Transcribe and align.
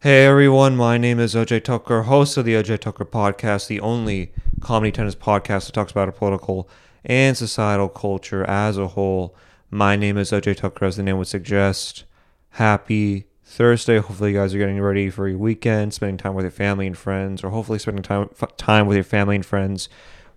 Hey 0.00 0.26
everyone, 0.26 0.76
my 0.76 0.96
name 0.96 1.18
is 1.18 1.34
Ajay 1.34 1.60
Thakkar, 1.60 2.04
host 2.04 2.36
of 2.36 2.44
the 2.44 2.54
Ajay 2.54 2.78
Thakkar 2.78 3.04
podcast, 3.04 3.66
the 3.66 3.80
only 3.80 4.32
comedy 4.60 4.92
tennis 4.92 5.16
podcast 5.16 5.66
that 5.66 5.72
talks 5.72 5.90
about 5.90 6.14
political 6.14 6.68
and 7.04 7.36
societal 7.36 7.88
culture 7.88 8.44
as 8.44 8.78
a 8.78 8.86
whole. 8.86 9.34
My 9.72 9.96
name 9.96 10.16
is 10.16 10.30
Ajay 10.30 10.56
Thakkar, 10.56 10.86
as 10.86 10.98
the 10.98 11.02
name 11.02 11.18
would 11.18 11.26
suggest. 11.26 12.04
Happy 12.50 13.26
Thursday. 13.42 13.98
Hopefully, 13.98 14.30
you 14.30 14.38
guys 14.38 14.54
are 14.54 14.58
getting 14.58 14.80
ready 14.80 15.10
for 15.10 15.26
your 15.26 15.38
weekend, 15.38 15.92
spending 15.92 16.16
time 16.16 16.34
with 16.34 16.44
your 16.44 16.52
family 16.52 16.86
and 16.86 16.96
friends, 16.96 17.42
or 17.42 17.50
hopefully 17.50 17.80
spending 17.80 18.04
time 18.04 18.30
time 18.56 18.86
with 18.86 18.96
your 18.96 19.02
family 19.02 19.34
and 19.34 19.44
friends 19.44 19.88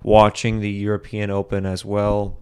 watching 0.02 0.60
the 0.60 0.72
European 0.72 1.30
Open 1.30 1.68
as 1.68 1.86
well. 1.86 2.40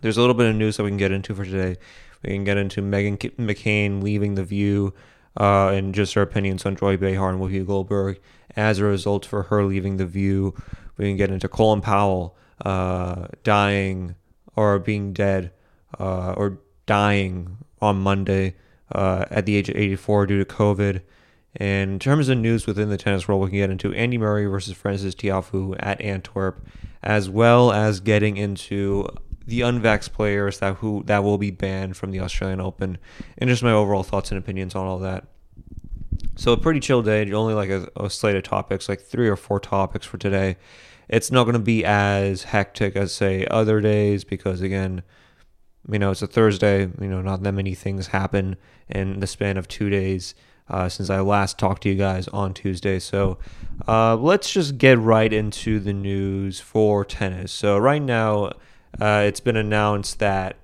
There's 0.00 0.16
a 0.16 0.20
little 0.20 0.34
bit 0.34 0.50
of 0.50 0.56
news 0.56 0.78
that 0.78 0.82
we 0.82 0.90
can 0.90 0.96
get 0.96 1.12
into 1.12 1.32
for 1.32 1.44
today. 1.44 1.78
We 2.24 2.30
can 2.30 2.42
get 2.42 2.56
into 2.56 2.82
Meghan 2.82 3.18
McCain 3.36 4.02
leaving 4.02 4.34
the 4.34 4.42
View 4.42 4.94
uh, 5.38 5.68
and 5.68 5.94
just 5.94 6.14
her 6.14 6.22
opinions 6.22 6.64
on 6.64 6.76
Joy 6.76 6.96
Behar 6.96 7.30
and 7.30 7.40
Whoopi 7.40 7.66
Goldberg 7.66 8.20
as 8.56 8.78
a 8.78 8.84
result 8.84 9.26
for 9.26 9.44
her 9.44 9.64
leaving 9.64 9.96
the 9.96 10.06
View. 10.06 10.54
We 10.96 11.06
can 11.06 11.16
get 11.16 11.30
into 11.30 11.48
Colin 11.48 11.80
Powell 11.80 12.36
uh, 12.64 13.26
dying 13.42 14.14
or 14.56 14.78
being 14.78 15.12
dead 15.12 15.52
uh, 15.98 16.32
or 16.36 16.58
dying 16.86 17.58
on 17.80 18.00
Monday 18.00 18.54
uh, 18.92 19.24
at 19.30 19.46
the 19.46 19.56
age 19.56 19.68
of 19.68 19.76
84 19.76 20.26
due 20.26 20.44
to 20.44 20.44
COVID. 20.44 21.02
And 21.56 21.92
in 21.92 21.98
terms 21.98 22.28
of 22.28 22.38
news 22.38 22.66
within 22.66 22.90
the 22.90 22.96
tennis 22.96 23.28
world, 23.28 23.42
we 23.42 23.50
can 23.50 23.58
get 23.58 23.70
into 23.70 23.92
Andy 23.94 24.18
Murray 24.18 24.46
versus 24.46 24.74
Frances 24.74 25.14
Tiafoe 25.14 25.76
at 25.78 26.00
Antwerp, 26.00 26.66
as 27.02 27.30
well 27.30 27.70
as 27.70 28.00
getting 28.00 28.36
into 28.36 29.08
the 29.46 29.60
unvaxxed 29.60 30.12
players 30.12 30.58
that 30.58 30.76
who 30.76 31.02
that 31.06 31.22
will 31.22 31.38
be 31.38 31.50
banned 31.50 31.96
from 31.96 32.10
the 32.10 32.20
Australian 32.20 32.60
Open, 32.60 32.98
and 33.38 33.48
just 33.48 33.62
my 33.62 33.72
overall 33.72 34.02
thoughts 34.02 34.30
and 34.30 34.38
opinions 34.38 34.74
on 34.74 34.86
all 34.86 34.98
that. 34.98 35.24
So 36.36 36.52
a 36.52 36.56
pretty 36.56 36.80
chill 36.80 37.02
day, 37.02 37.30
only 37.32 37.54
like 37.54 37.70
a, 37.70 37.88
a 37.96 38.10
slate 38.10 38.36
of 38.36 38.42
topics, 38.42 38.88
like 38.88 39.00
three 39.00 39.28
or 39.28 39.36
four 39.36 39.60
topics 39.60 40.06
for 40.06 40.18
today. 40.18 40.56
It's 41.08 41.30
not 41.30 41.44
going 41.44 41.54
to 41.54 41.60
be 41.60 41.84
as 41.84 42.44
hectic 42.44 42.96
as 42.96 43.12
say 43.12 43.46
other 43.50 43.80
days 43.80 44.24
because 44.24 44.62
again, 44.62 45.02
you 45.90 45.98
know 45.98 46.10
it's 46.10 46.22
a 46.22 46.26
Thursday. 46.26 46.82
You 46.82 47.08
know 47.08 47.20
not 47.20 47.42
that 47.42 47.52
many 47.52 47.74
things 47.74 48.08
happen 48.08 48.56
in 48.88 49.20
the 49.20 49.26
span 49.26 49.56
of 49.56 49.68
two 49.68 49.90
days. 49.90 50.34
Uh, 50.66 50.88
since 50.88 51.10
I 51.10 51.20
last 51.20 51.58
talked 51.58 51.82
to 51.82 51.90
you 51.90 51.94
guys 51.94 52.26
on 52.28 52.54
Tuesday. 52.54 52.98
So 52.98 53.36
uh, 53.86 54.16
let's 54.16 54.50
just 54.50 54.78
get 54.78 54.98
right 54.98 55.30
into 55.30 55.78
the 55.78 55.92
news 55.92 56.58
for 56.58 57.04
tennis. 57.04 57.52
So, 57.52 57.76
right 57.76 58.00
now, 58.00 58.52
uh, 59.00 59.24
it's 59.26 59.40
been 59.40 59.56
announced 59.56 60.18
that 60.18 60.56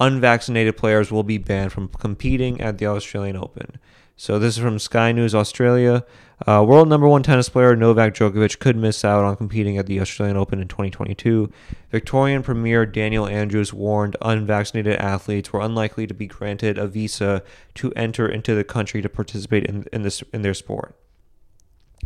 unvaccinated 0.00 0.76
players 0.76 1.10
will 1.10 1.22
be 1.22 1.38
banned 1.38 1.72
from 1.72 1.88
competing 1.88 2.60
at 2.60 2.78
the 2.78 2.86
Australian 2.86 3.36
Open. 3.36 3.78
So 4.18 4.38
this 4.38 4.56
is 4.56 4.62
from 4.62 4.78
Sky 4.78 5.12
News 5.12 5.34
Australia. 5.34 6.04
Uh, 6.46 6.64
world 6.66 6.88
number 6.88 7.06
one 7.08 7.22
tennis 7.22 7.48
player 7.48 7.76
Novak 7.76 8.14
Djokovic 8.14 8.58
could 8.58 8.76
miss 8.76 9.04
out 9.04 9.24
on 9.24 9.36
competing 9.36 9.76
at 9.76 9.86
the 9.86 10.00
Australian 10.00 10.36
Open 10.36 10.60
in 10.60 10.68
2022. 10.68 11.50
Victorian 11.90 12.42
Premier 12.42 12.86
Daniel 12.86 13.26
Andrews 13.26 13.74
warned 13.74 14.16
unvaccinated 14.22 14.96
athletes 14.96 15.52
were 15.52 15.60
unlikely 15.60 16.06
to 16.06 16.14
be 16.14 16.26
granted 16.26 16.78
a 16.78 16.86
visa 16.86 17.42
to 17.74 17.92
enter 17.92 18.26
into 18.26 18.54
the 18.54 18.64
country 18.64 19.02
to 19.02 19.08
participate 19.08 19.64
in, 19.64 19.86
in, 19.92 20.02
this, 20.02 20.22
in 20.32 20.42
their 20.42 20.54
sport. 20.54 20.94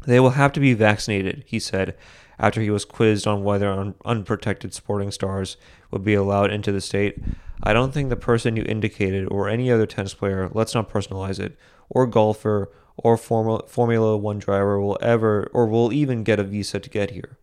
They 0.05 0.19
will 0.19 0.31
have 0.31 0.53
to 0.53 0.61
be 0.61 0.75
vaccinated, 0.75 1.45
he 1.47 1.59
said, 1.59 1.97
after 2.41 2.63
he 2.63 2.71
was 2.71 2.87
quizzed 2.87 3.27
on 3.27 3.45
whether 3.45 3.71
un- 3.71 3.95
unprotected 4.05 4.73
sporting 4.73 5.11
stars 5.11 5.59
would 5.91 6.03
be 6.03 6.15
allowed 6.15 6.51
into 6.51 6.73
the 6.73 6.81
state. 6.81 7.19
I 7.63 7.75
don't 7.75 7.93
think 7.93 8.09
the 8.09 8.17
person 8.17 8.57
you 8.57 8.65
indicated, 8.67 9.29
or 9.31 9.49
any 9.49 9.71
other 9.71 9.87
tennis 9.87 10.15
player, 10.15 10.51
let's 10.53 10.75
not 10.75 10.91
personalize 10.91 11.39
it, 11.39 11.57
or 11.91 12.07
golfer, 12.07 12.73
or 12.97 13.19
Formula, 13.19 13.63
Formula 13.69 14.17
One 14.17 14.39
driver 14.39 14.81
will 14.81 14.99
ever, 15.03 15.51
or 15.53 15.67
will 15.67 15.93
even 15.93 16.25
get 16.25 16.41
a 16.41 16.45
visa 16.45 16.81
to 16.81 16.91
get 16.91 17.11
here. 17.11 17.37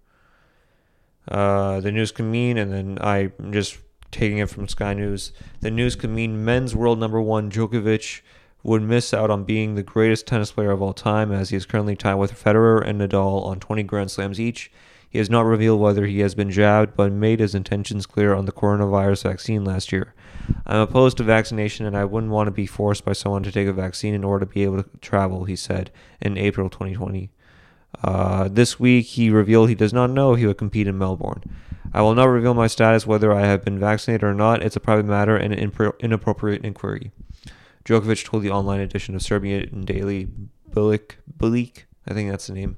Uh, 1.27 1.79
the 1.79 1.91
news 1.91 2.11
can 2.11 2.31
mean, 2.31 2.57
and 2.57 2.73
then 2.73 2.97
I'm 2.99 3.31
just 3.51 3.77
taking 4.09 4.39
it 4.39 4.49
from 4.49 4.67
Sky 4.67 4.95
News. 4.95 5.31
The 5.61 5.69
news 5.69 5.95
can 5.95 6.15
mean 6.15 6.43
men's 6.43 6.75
world 6.75 6.99
number 6.99 7.21
one 7.21 7.51
Djokovic 7.51 8.21
would 8.63 8.81
miss 8.81 9.13
out 9.13 9.29
on 9.29 9.43
being 9.43 9.75
the 9.75 9.83
greatest 9.83 10.25
tennis 10.25 10.51
player 10.51 10.71
of 10.71 10.81
all 10.81 10.93
time, 10.93 11.31
as 11.31 11.49
he 11.49 11.55
is 11.55 11.65
currently 11.65 11.95
tied 11.95 12.15
with 12.15 12.43
Federer 12.43 12.83
and 12.83 12.99
Nadal 12.99 13.45
on 13.45 13.59
20 13.59 13.83
Grand 13.83 14.09
Slams 14.09 14.39
each. 14.39 14.71
He 15.09 15.17
has 15.19 15.29
not 15.29 15.45
revealed 15.45 15.79
whether 15.79 16.05
he 16.05 16.19
has 16.19 16.35
been 16.35 16.51
jabbed, 16.51 16.95
but 16.95 17.11
made 17.11 17.39
his 17.39 17.55
intentions 17.55 18.05
clear 18.05 18.33
on 18.33 18.45
the 18.45 18.51
coronavirus 18.51 19.23
vaccine 19.23 19.63
last 19.63 19.91
year. 19.91 20.13
I'm 20.65 20.81
opposed 20.81 21.17
to 21.17 21.23
vaccination, 21.23 21.85
and 21.85 21.95
I 21.95 22.05
wouldn't 22.05 22.31
want 22.31 22.47
to 22.47 22.51
be 22.51 22.65
forced 22.65 23.05
by 23.05 23.13
someone 23.13 23.43
to 23.43 23.51
take 23.51 23.67
a 23.67 23.73
vaccine 23.73 24.13
in 24.13 24.23
order 24.23 24.45
to 24.45 24.51
be 24.51 24.63
able 24.63 24.83
to 24.83 24.89
travel, 24.99 25.45
he 25.45 25.55
said 25.55 25.91
in 26.21 26.37
April 26.37 26.69
2020. 26.69 27.31
Uh, 28.03 28.47
this 28.49 28.79
week, 28.79 29.05
he 29.05 29.29
revealed 29.29 29.69
he 29.69 29.75
does 29.75 29.93
not 29.93 30.09
know 30.09 30.33
if 30.33 30.39
he 30.39 30.45
would 30.45 30.57
compete 30.57 30.87
in 30.87 30.97
Melbourne. 30.97 31.43
I 31.93 32.01
will 32.01 32.15
not 32.15 32.25
reveal 32.25 32.53
my 32.53 32.67
status 32.67 33.07
whether 33.07 33.31
I 33.31 33.41
have 33.41 33.63
been 33.63 33.79
vaccinated 33.79 34.23
or 34.23 34.33
not. 34.33 34.61
It's 34.61 34.75
a 34.75 34.81
private 34.81 35.05
matter 35.05 35.37
and 35.37 35.53
an 35.53 35.71
inappropriate 35.99 36.65
inquiry. 36.65 37.11
Djokovic 37.85 38.25
told 38.25 38.43
the 38.43 38.51
online 38.51 38.81
edition 38.81 39.15
of 39.15 39.21
Serbian 39.21 39.85
Daily 39.85 40.27
Bilik, 40.69 41.15
Bilik, 41.37 41.85
I 42.05 42.13
think 42.13 42.29
that's 42.29 42.47
the 42.47 42.53
name. 42.53 42.77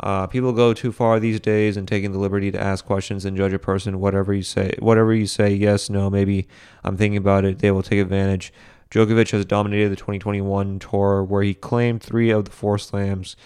Uh, 0.00 0.26
people 0.26 0.52
go 0.52 0.72
too 0.72 0.92
far 0.92 1.18
these 1.18 1.40
days 1.40 1.76
and 1.76 1.88
taking 1.88 2.12
the 2.12 2.18
liberty 2.18 2.50
to 2.52 2.60
ask 2.60 2.84
questions 2.84 3.24
and 3.24 3.36
judge 3.36 3.52
a 3.52 3.58
person. 3.58 3.98
Whatever 3.98 4.32
you 4.32 4.42
say, 4.42 4.74
whatever 4.78 5.12
you 5.12 5.26
say, 5.26 5.52
yes, 5.52 5.90
no, 5.90 6.08
maybe 6.08 6.46
I'm 6.84 6.96
thinking 6.96 7.16
about 7.16 7.44
it. 7.44 7.58
They 7.58 7.70
will 7.70 7.82
take 7.82 7.98
advantage. 7.98 8.52
Djokovic 8.90 9.32
has 9.32 9.44
dominated 9.44 9.90
the 9.90 9.96
2021 9.96 10.78
tour, 10.78 11.22
where 11.22 11.42
he 11.42 11.52
claimed 11.52 12.02
three 12.02 12.30
of 12.30 12.44
the 12.44 12.50
four 12.50 12.78
slams: 12.78 13.36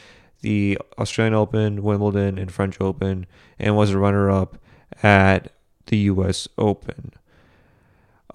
the 0.41 0.79
Australian 0.99 1.35
Open, 1.35 1.83
Wimbledon, 1.83 2.39
and 2.39 2.53
French 2.53 2.81
Open, 2.81 3.27
and 3.59 3.77
was 3.77 3.91
a 3.91 3.99
runner-up 3.99 4.59
at 5.03 5.53
the 5.87 5.97
U.S. 5.99 6.47
Open. 6.59 7.13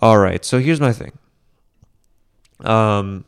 All 0.02 0.18
right, 0.18 0.44
so 0.44 0.60
here's 0.60 0.82
my 0.82 0.92
thing. 0.92 1.18
Um, 2.62 3.26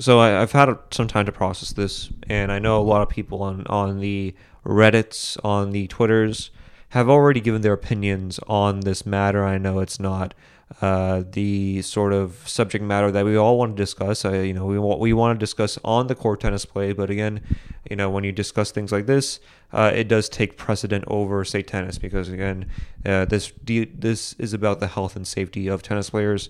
so 0.00 0.18
I, 0.18 0.28
have 0.28 0.52
had 0.52 0.74
some 0.90 1.06
time 1.06 1.26
to 1.26 1.32
process 1.32 1.72
this, 1.72 2.10
and 2.28 2.50
I 2.50 2.58
know 2.58 2.80
a 2.80 2.82
lot 2.82 3.02
of 3.02 3.08
people 3.08 3.42
on 3.42 3.66
on 3.66 4.00
the 4.00 4.34
Reddit's, 4.64 5.36
on 5.38 5.70
the 5.70 5.86
Twitters, 5.86 6.50
have 6.90 7.08
already 7.08 7.40
given 7.40 7.62
their 7.62 7.74
opinions 7.74 8.40
on 8.46 8.80
this 8.80 9.06
matter. 9.06 9.44
I 9.44 9.58
know 9.58 9.78
it's 9.80 10.00
not 10.00 10.34
uh, 10.80 11.24
the 11.30 11.82
sort 11.82 12.12
of 12.12 12.48
subject 12.48 12.82
matter 12.84 13.10
that 13.10 13.24
we 13.24 13.36
all 13.36 13.58
want 13.58 13.76
to 13.76 13.82
discuss. 13.82 14.24
I, 14.24 14.40
you 14.40 14.54
know, 14.54 14.66
we 14.66 14.78
want 14.78 15.00
we 15.00 15.12
want 15.12 15.38
to 15.38 15.42
discuss 15.42 15.78
on 15.84 16.06
the 16.06 16.14
court 16.14 16.40
tennis 16.40 16.64
play, 16.64 16.92
but 16.92 17.10
again, 17.10 17.42
you 17.88 17.96
know, 17.96 18.08
when 18.08 18.24
you 18.24 18.32
discuss 18.32 18.70
things 18.70 18.92
like 18.92 19.06
this, 19.06 19.38
uh, 19.72 19.92
it 19.94 20.08
does 20.08 20.28
take 20.28 20.56
precedent 20.56 21.04
over 21.08 21.44
say 21.44 21.62
tennis 21.62 21.98
because 21.98 22.28
again, 22.28 22.66
uh, 23.04 23.26
this 23.26 23.52
this 23.66 24.32
is 24.34 24.54
about 24.54 24.80
the 24.80 24.88
health 24.88 25.14
and 25.14 25.26
safety 25.26 25.68
of 25.68 25.82
tennis 25.82 26.10
players. 26.10 26.48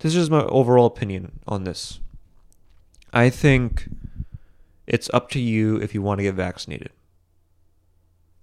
This 0.00 0.16
is 0.16 0.28
my 0.28 0.42
overall 0.44 0.86
opinion 0.86 1.40
on 1.46 1.64
this. 1.64 2.00
I 3.12 3.30
think 3.30 3.88
it's 4.86 5.10
up 5.12 5.30
to 5.30 5.40
you 5.40 5.76
if 5.76 5.94
you 5.94 6.02
want 6.02 6.18
to 6.18 6.22
get 6.22 6.34
vaccinated. 6.34 6.90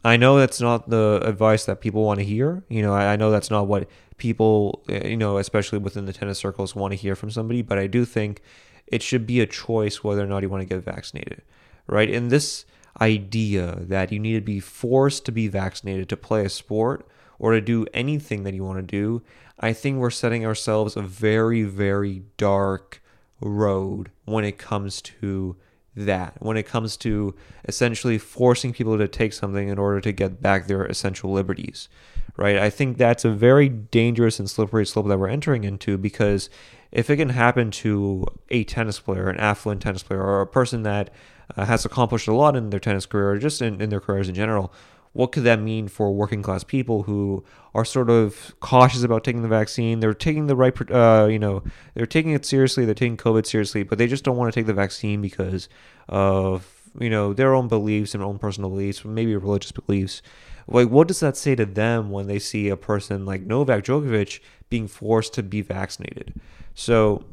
I 0.04 0.16
know 0.16 0.38
that's 0.38 0.62
not 0.62 0.90
the 0.90 1.20
advice 1.24 1.66
that 1.66 1.82
people 1.82 2.04
want 2.04 2.20
to 2.20 2.26
hear. 2.26 2.64
You 2.70 2.82
know, 2.82 2.94
I, 2.94 3.14
I 3.14 3.16
know 3.16 3.32
that's 3.32 3.52
not 3.52 3.68
what 3.68 3.90
people, 4.18 4.84
eh, 4.90 5.10
you 5.10 5.18
know, 5.18 5.38
especially 5.38 5.80
within 5.80 6.06
the 6.06 6.14
tennis 6.14 6.40
circles, 6.40 6.76
want 6.76 6.92
to 6.94 6.98
hear 6.98 7.16
from 7.16 7.32
somebody. 7.32 7.62
But 7.62 7.78
I 7.78 7.88
do 7.88 8.06
think 8.06 8.42
it 8.88 9.04
should 9.04 9.26
be 9.26 9.42
a 9.42 9.46
choice 9.46 10.04
whether 10.04 10.24
or 10.24 10.28
not 10.28 10.44
you 10.44 10.50
want 10.50 10.62
to 10.62 10.76
get 10.76 10.84
vaccinated, 10.84 11.42
right? 11.88 12.10
And 12.10 12.30
this 12.30 12.66
idea 13.02 13.80
that 13.82 14.12
you 14.12 14.20
need 14.20 14.34
to 14.36 14.42
be 14.42 14.60
forced 14.60 15.26
to 15.26 15.32
be 15.32 15.48
vaccinated 15.48 16.10
to 16.10 16.18
play 16.18 16.46
a 16.46 16.50
sport 16.50 17.08
or 17.40 17.52
to 17.52 17.62
do 17.62 17.86
anything 17.94 18.44
that 18.44 18.54
you 18.54 18.64
want 18.64 18.80
to 18.80 18.84
do, 18.84 19.22
I 19.60 19.74
think 19.74 19.98
we're 19.98 20.10
setting 20.10 20.46
ourselves 20.46 20.96
a 20.96 21.02
very, 21.02 21.64
very 21.64 22.24
dark 22.38 23.02
road 23.42 24.12
when 24.26 24.44
it 24.44 24.58
comes 24.58 25.02
to 25.02 25.56
that, 25.96 26.36
when 26.40 26.58
it 26.58 26.64
comes 26.64 26.96
to 26.98 27.36
essentially 27.68 28.18
forcing 28.18 28.72
people 28.72 28.98
to 28.98 29.08
take 29.08 29.34
something 29.34 29.68
in 29.68 29.80
order 29.80 30.00
to 30.02 30.12
get 30.12 30.42
back 30.42 30.68
their 30.68 30.86
essential 30.86 31.32
liberties, 31.32 31.90
right? 32.36 32.58
I 32.58 32.70
think 32.70 32.98
that's 32.98 33.26
a 33.26 33.32
very 33.32 33.68
dangerous 33.68 34.40
and 34.40 34.50
slippery 34.50 34.86
slope 34.86 35.08
that 35.08 35.18
we're 35.18 35.28
entering 35.28 35.64
into 35.64 35.98
because 35.98 36.50
if 36.92 37.10
it 37.10 37.18
can 37.18 37.30
happen 37.30 37.72
to 37.72 38.26
a 38.50 38.64
tennis 38.64 39.00
player, 39.00 39.30
an 39.30 39.40
affluent 39.40 39.82
tennis 39.82 40.04
player, 40.04 40.22
or 40.22 40.42
a 40.42 40.48
person 40.48 40.84
that 40.84 41.10
uh, 41.56 41.66
has 41.66 41.84
accomplished 41.84 42.28
a 42.28 42.34
lot 42.34 42.56
in 42.56 42.70
their 42.70 42.80
tennis 42.80 43.06
career 43.06 43.32
or 43.32 43.38
just 43.38 43.62
in, 43.62 43.82
in 43.82 43.90
their 43.90 44.00
careers 44.00 44.30
in 44.30 44.36
general, 44.36 44.72
what 45.18 45.32
could 45.32 45.46
that 45.46 45.60
mean 45.60 45.88
for 45.88 46.12
working 46.12 46.44
class 46.44 46.64
people 46.64 47.02
who 47.02 47.44
are 47.74 47.84
sort 47.84 48.08
of 48.08 48.56
cautious 48.60 49.02
about 49.02 49.24
taking 49.24 49.42
the 49.42 49.48
vaccine? 49.48 50.00
They're 50.00 50.14
taking 50.14 50.46
the 50.46 50.56
right, 50.56 50.92
uh, 50.92 51.26
you 51.28 51.40
know, 51.40 51.64
they're 51.96 52.06
taking 52.06 52.34
it 52.34 52.46
seriously. 52.46 52.86
They're 52.86 52.94
taking 52.94 53.18
COVID 53.18 53.48
seriously, 53.48 53.82
but 53.82 53.98
they 53.98 54.06
just 54.06 54.24
don't 54.24 54.38
want 54.38 54.54
to 54.54 54.60
take 54.60 54.68
the 54.68 54.76
vaccine 54.76 55.20
because 55.20 55.70
of 56.08 56.72
you 57.00 57.10
know 57.10 57.34
their 57.34 57.56
own 57.56 57.68
beliefs 57.68 58.14
and 58.14 58.22
own 58.22 58.38
personal 58.38 58.70
beliefs, 58.70 59.04
maybe 59.04 59.36
religious 59.36 59.72
beliefs. 59.72 60.22
Like, 60.68 60.90
what 60.90 61.08
does 61.08 61.20
that 61.22 61.36
say 61.36 61.56
to 61.56 61.66
them 61.66 62.12
when 62.12 62.28
they 62.28 62.38
see 62.38 62.70
a 62.70 62.78
person 62.78 63.26
like 63.26 63.42
Novak 63.42 63.86
Djokovic 63.86 64.40
being 64.70 64.88
forced 64.88 65.34
to 65.34 65.42
be 65.42 65.62
vaccinated? 65.64 66.40
So, 66.76 67.26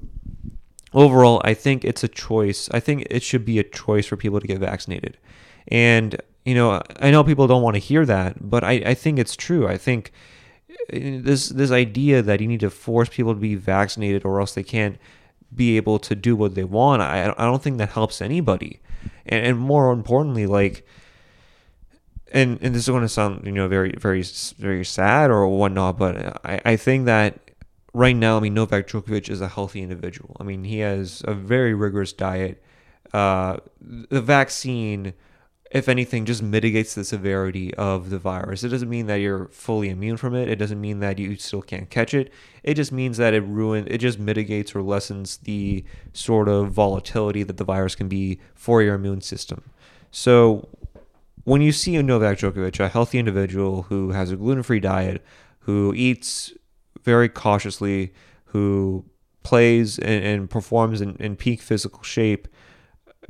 overall, 0.94 1.42
I 1.44 1.52
think 1.52 1.84
it's 1.84 2.02
a 2.02 2.08
choice. 2.08 2.70
I 2.70 2.80
think 2.80 3.06
it 3.10 3.22
should 3.22 3.44
be 3.44 3.58
a 3.58 3.64
choice 3.64 4.06
for 4.06 4.16
people 4.16 4.40
to 4.40 4.46
get 4.46 4.58
vaccinated. 4.58 5.18
And, 5.68 6.16
you 6.44 6.54
know, 6.54 6.82
I 7.00 7.10
know 7.10 7.24
people 7.24 7.46
don't 7.46 7.62
want 7.62 7.74
to 7.74 7.80
hear 7.80 8.04
that, 8.06 8.48
but 8.48 8.64
I, 8.64 8.72
I 8.72 8.94
think 8.94 9.18
it's 9.18 9.36
true. 9.36 9.66
I 9.66 9.78
think 9.78 10.12
uh, 10.92 11.20
this 11.22 11.48
this 11.48 11.70
idea 11.70 12.22
that 12.22 12.40
you 12.40 12.48
need 12.48 12.60
to 12.60 12.70
force 12.70 13.08
people 13.08 13.34
to 13.34 13.40
be 13.40 13.54
vaccinated 13.54 14.24
or 14.24 14.40
else 14.40 14.54
they 14.54 14.62
can't 14.62 14.98
be 15.54 15.76
able 15.76 15.98
to 16.00 16.14
do 16.14 16.36
what 16.36 16.54
they 16.54 16.64
want, 16.64 17.02
I, 17.02 17.32
I 17.36 17.44
don't 17.44 17.62
think 17.62 17.78
that 17.78 17.90
helps 17.90 18.20
anybody. 18.20 18.80
And, 19.26 19.46
and 19.46 19.58
more 19.58 19.92
importantly, 19.92 20.46
like, 20.46 20.86
and, 22.32 22.58
and 22.60 22.74
this 22.74 22.82
is 22.82 22.88
going 22.88 23.02
to 23.02 23.08
sound, 23.08 23.46
you 23.46 23.52
know, 23.52 23.68
very, 23.68 23.94
very, 23.96 24.24
very 24.58 24.84
sad 24.84 25.30
or 25.30 25.46
whatnot, 25.46 25.98
but 25.98 26.40
I, 26.44 26.60
I 26.64 26.76
think 26.76 27.06
that 27.06 27.38
right 27.92 28.16
now, 28.16 28.36
I 28.36 28.40
mean, 28.40 28.54
Novak 28.54 28.88
Djokovic 28.88 29.30
is 29.30 29.40
a 29.40 29.48
healthy 29.48 29.80
individual. 29.80 30.36
I 30.40 30.42
mean, 30.42 30.64
he 30.64 30.80
has 30.80 31.22
a 31.26 31.34
very 31.34 31.74
rigorous 31.74 32.12
diet. 32.12 32.62
Uh, 33.12 33.58
the 33.80 34.20
vaccine, 34.20 35.14
if 35.70 35.88
anything, 35.88 36.24
just 36.24 36.42
mitigates 36.42 36.94
the 36.94 37.04
severity 37.04 37.74
of 37.74 38.10
the 38.10 38.18
virus. 38.18 38.62
It 38.62 38.68
doesn't 38.68 38.88
mean 38.88 39.06
that 39.06 39.16
you're 39.16 39.48
fully 39.48 39.88
immune 39.88 40.16
from 40.16 40.34
it. 40.34 40.48
It 40.48 40.56
doesn't 40.56 40.80
mean 40.80 41.00
that 41.00 41.18
you 41.18 41.36
still 41.36 41.62
can't 41.62 41.90
catch 41.90 42.14
it. 42.14 42.32
It 42.62 42.74
just 42.74 42.92
means 42.92 43.16
that 43.16 43.34
it 43.34 43.40
ruin. 43.40 43.86
It 43.88 43.98
just 43.98 44.18
mitigates 44.18 44.74
or 44.74 44.82
lessens 44.82 45.38
the 45.38 45.84
sort 46.12 46.48
of 46.48 46.70
volatility 46.70 47.42
that 47.42 47.56
the 47.56 47.64
virus 47.64 47.94
can 47.94 48.08
be 48.08 48.40
for 48.54 48.82
your 48.82 48.94
immune 48.94 49.22
system. 49.22 49.62
So, 50.10 50.68
when 51.44 51.60
you 51.60 51.72
see 51.72 51.96
a 51.96 52.02
Novak 52.02 52.38
Djokovic, 52.38 52.80
a 52.80 52.88
healthy 52.88 53.18
individual 53.18 53.82
who 53.82 54.12
has 54.12 54.30
a 54.30 54.36
gluten-free 54.36 54.80
diet, 54.80 55.24
who 55.60 55.92
eats 55.94 56.52
very 57.02 57.28
cautiously, 57.28 58.14
who 58.46 59.04
plays 59.42 59.98
and, 59.98 60.24
and 60.24 60.50
performs 60.50 61.00
in, 61.00 61.16
in 61.16 61.36
peak 61.36 61.60
physical 61.60 62.02
shape, 62.02 62.48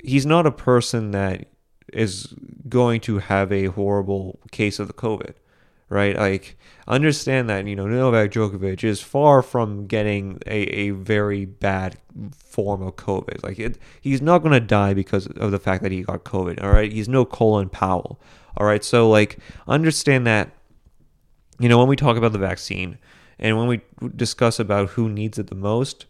he's 0.03 0.27
not 0.27 0.47
a 0.47 0.53
person 0.53 1.11
that 1.11 1.49
is 1.95 2.35
going 2.69 3.01
to 3.03 3.19
have 3.19 3.53
a 3.53 3.67
horrible 3.67 4.39
case 4.51 4.79
of 4.79 4.89
the 4.89 4.93
COVID, 4.93 5.35
right? 5.89 6.17
Like, 6.17 6.59
understand 6.89 7.49
that, 7.49 7.67
you 7.67 7.77
know, 7.77 7.87
Novak 7.87 8.31
Djokovic 8.31 8.85
is 8.85 9.01
far 9.01 9.43
from 9.43 9.87
getting 9.87 10.41
a, 10.47 10.61
a 10.63 10.91
very 10.91 11.45
bad 11.45 11.97
form 12.37 12.83
of 12.83 12.97
COVID. 12.97 13.43
Like, 13.43 13.59
it, 13.59 13.79
he's 14.01 14.23
not 14.23 14.39
going 14.39 14.53
to 14.53 14.61
die 14.61 14.95
because 14.95 15.27
of 15.27 15.51
the 15.51 15.59
fact 15.59 15.83
that 15.83 15.93
he 15.93 16.03
got 16.03 16.25
COVID, 16.25 16.63
all 16.63 16.71
right? 16.71 16.93
He's 16.93 17.09
no 17.09 17.25
Colin 17.25 17.69
Powell, 17.69 18.21
all 18.57 18.67
right? 18.67 18.85
So, 18.85 19.09
like, 19.09 19.39
understand 19.69 20.27
that, 20.27 20.51
you 21.59 21.69
know, 21.69 21.79
when 21.79 21.89
we 21.89 21.97
talk 21.97 22.17
about 22.17 22.33
the 22.33 22.39
vaccine, 22.39 22.99
and 23.39 23.59
when 23.59 23.67
we 23.67 23.81
discuss 24.15 24.59
about 24.59 24.91
who 24.91 25.09
needs 25.09 25.39
it 25.39 25.49
the 25.49 25.55
most, 25.55 26.07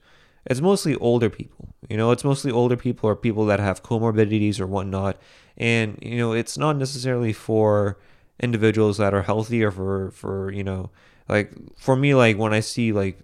it's 0.47 0.61
mostly 0.61 0.95
older 0.97 1.31
people. 1.31 1.75
You 1.89 1.97
know, 1.97 2.11
it's 2.11 2.25
mostly 2.25 2.51
older 2.51 2.77
people 2.77 3.09
or 3.09 3.17
people 3.17 3.47
that 3.47 3.61
have 3.61 3.83
comorbidities 3.83 4.61
or 4.61 4.67
whatnot. 4.67 5.17
And, 5.57 5.99
you 6.03 6.19
know, 6.19 6.33
it's 6.33 6.59
not 6.59 6.77
necessarily 6.77 7.33
for 7.33 7.99
individuals 8.41 8.99
that 8.99 9.15
are 9.15 9.23
healthy 9.23 9.63
or 9.63 9.71
for, 9.71 10.11
for, 10.11 10.51
you 10.51 10.65
know, 10.65 10.91
like 11.29 11.53
for 11.77 11.97
me, 11.97 12.15
like 12.15 12.37
when 12.37 12.53
I 12.53 12.61
see 12.61 12.93
like 12.93 13.21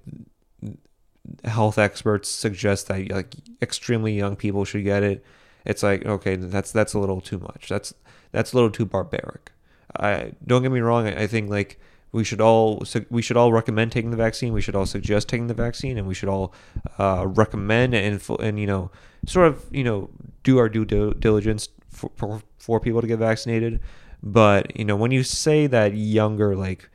health 1.45 1.79
experts 1.79 2.29
suggest 2.29 2.89
that 2.89 3.11
like 3.11 3.35
extremely 3.61 4.13
young 4.13 4.37
people 4.37 4.65
should 4.65 4.85
get 4.85 5.03
it, 5.03 5.25
it's 5.65 5.83
like, 5.83 6.07
okay, 6.07 6.37
that's, 6.37 6.73
that's 6.73 6.95
a 6.95 6.99
little 6.99 7.21
too 7.21 7.39
much. 7.39 7.69
That's, 7.69 7.93
that's 8.33 8.53
a 8.53 8.57
little 8.57 8.71
too 8.71 8.87
barbaric. 8.87 9.53
I 9.99 10.33
don't 10.47 10.63
get 10.63 10.71
me 10.71 10.81
wrong. 10.81 11.07
I 11.09 11.27
think 11.27 11.51
like 11.51 11.79
we 12.13 12.25
should 12.25 12.41
all 12.41 12.85
we 13.09 13.23
should 13.23 13.37
all 13.37 13.53
recommend 13.53 13.93
taking 13.93 14.11
the 14.11 14.17
vaccine. 14.17 14.53
We 14.53 14.61
should 14.61 14.75
all 14.75 14.87
suggest 14.87 15.29
taking 15.29 15.47
the 15.47 15.55
vaccine, 15.55 15.97
and 15.97 16.07
we 16.09 16.15
should 16.15 16.29
all 16.29 16.53
uh, 16.99 17.25
recommend 17.27 17.95
and 17.95 18.21
and 18.41 18.59
you 18.59 18.67
know 18.67 18.91
sort 19.27 19.47
of 19.49 19.65
you 19.71 19.85
know 19.85 20.11
do 20.43 20.59
our 20.59 20.69
due 20.69 20.85
diligence 20.85 21.69
for, 21.91 22.11
for, 22.17 22.43
for 22.59 22.81
people 22.81 23.01
to 23.01 23.07
get 23.07 23.19
vaccinated. 23.19 23.81
But 24.23 24.79
you 24.79 24.85
know 24.85 24.97
when 24.97 25.11
you 25.11 25.23
say 25.23 25.67
that 25.67 25.95
younger 25.95 26.55
like 26.57 26.91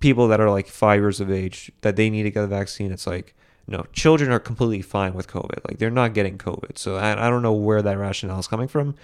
people 0.00 0.28
that 0.28 0.40
are 0.40 0.50
like 0.50 0.66
five 0.66 1.00
years 1.00 1.20
of 1.20 1.30
age 1.30 1.70
that 1.82 1.96
they 1.96 2.10
need 2.10 2.24
to 2.24 2.30
get 2.30 2.42
the 2.42 2.46
vaccine, 2.46 2.92
it's 2.92 3.06
like 3.06 3.34
no 3.66 3.84
children 3.92 4.30
are 4.30 4.40
completely 4.40 4.82
fine 4.82 5.14
with 5.14 5.28
COVID. 5.28 5.60
Like 5.68 5.78
they're 5.78 5.90
not 5.90 6.14
getting 6.14 6.38
COVID. 6.38 6.78
So 6.78 6.96
I, 6.96 7.26
I 7.26 7.30
don't 7.30 7.42
know 7.42 7.52
where 7.52 7.82
that 7.82 7.98
rationale 7.98 8.38
is 8.38 8.46
coming 8.46 8.68
from, 8.68 8.94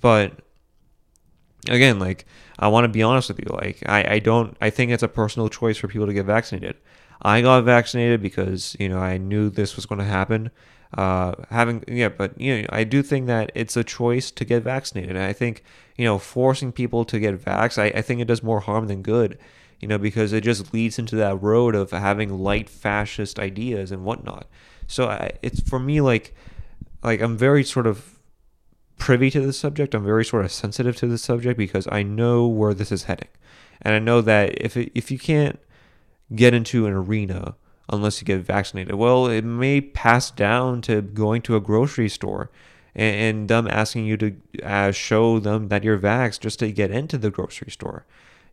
but 0.00 0.32
again, 1.68 1.98
like 1.98 2.26
I 2.58 2.68
want 2.68 2.84
to 2.84 2.88
be 2.88 3.02
honest 3.02 3.28
with 3.28 3.40
you. 3.40 3.50
Like 3.50 3.82
I, 3.86 4.14
I 4.14 4.18
don't 4.18 4.56
I 4.60 4.70
think 4.70 4.90
it's 4.90 5.02
a 5.02 5.08
personal 5.08 5.48
choice 5.48 5.76
for 5.76 5.88
people 5.88 6.06
to 6.06 6.14
get 6.14 6.26
vaccinated. 6.26 6.76
I 7.22 7.40
got 7.40 7.64
vaccinated 7.64 8.20
because, 8.20 8.76
you 8.78 8.88
know, 8.88 8.98
I 8.98 9.16
knew 9.16 9.48
this 9.48 9.76
was 9.76 9.86
going 9.86 9.98
to 9.98 10.04
happen. 10.04 10.50
Uh, 10.94 11.34
having 11.50 11.82
yeah, 11.88 12.08
but 12.08 12.40
you 12.40 12.62
know, 12.62 12.68
I 12.70 12.84
do 12.84 13.02
think 13.02 13.26
that 13.26 13.50
it's 13.54 13.76
a 13.76 13.82
choice 13.82 14.30
to 14.30 14.44
get 14.44 14.62
vaccinated. 14.62 15.16
And 15.16 15.24
I 15.24 15.32
think, 15.32 15.64
you 15.96 16.04
know, 16.04 16.18
forcing 16.18 16.70
people 16.70 17.04
to 17.06 17.18
get 17.18 17.36
vax, 17.44 17.78
I, 17.78 17.86
I 17.98 18.02
think 18.02 18.20
it 18.20 18.26
does 18.26 18.42
more 18.42 18.60
harm 18.60 18.86
than 18.86 19.02
good. 19.02 19.38
You 19.80 19.88
know, 19.88 19.98
because 19.98 20.32
it 20.32 20.42
just 20.44 20.72
leads 20.72 20.98
into 20.98 21.16
that 21.16 21.42
road 21.42 21.74
of 21.74 21.90
having 21.90 22.38
light 22.38 22.70
fascist 22.70 23.38
ideas 23.38 23.90
and 23.90 24.04
whatnot. 24.04 24.46
So 24.86 25.08
I, 25.08 25.32
it's 25.42 25.60
for 25.60 25.78
me 25.78 26.00
like, 26.00 26.34
like 27.02 27.20
I'm 27.20 27.36
very 27.36 27.64
sort 27.64 27.86
of 27.86 28.18
privy 28.96 29.30
to 29.30 29.40
the 29.40 29.52
subject. 29.52 29.94
I'm 29.94 30.04
very 30.04 30.24
sort 30.24 30.44
of 30.44 30.52
sensitive 30.52 30.96
to 30.96 31.06
the 31.06 31.18
subject 31.18 31.58
because 31.58 31.88
I 31.90 32.02
know 32.02 32.46
where 32.46 32.72
this 32.72 32.92
is 32.92 33.04
heading, 33.04 33.28
and 33.82 33.94
I 33.94 33.98
know 33.98 34.20
that 34.20 34.62
if 34.62 34.76
it, 34.76 34.92
if 34.94 35.10
you 35.10 35.18
can't 35.18 35.58
get 36.34 36.54
into 36.54 36.86
an 36.86 36.92
arena 36.92 37.56
unless 37.88 38.20
you 38.20 38.24
get 38.24 38.40
vaccinated, 38.40 38.94
well, 38.94 39.26
it 39.26 39.44
may 39.44 39.80
pass 39.80 40.30
down 40.30 40.80
to 40.82 41.02
going 41.02 41.42
to 41.42 41.56
a 41.56 41.60
grocery 41.60 42.08
store 42.08 42.50
and, 42.94 43.16
and 43.16 43.48
them 43.48 43.68
asking 43.68 44.06
you 44.06 44.16
to 44.16 44.36
uh, 44.62 44.90
show 44.90 45.38
them 45.38 45.68
that 45.68 45.84
you're 45.84 45.98
vaxxed 45.98 46.40
just 46.40 46.58
to 46.60 46.72
get 46.72 46.90
into 46.90 47.18
the 47.18 47.30
grocery 47.30 47.70
store. 47.70 48.04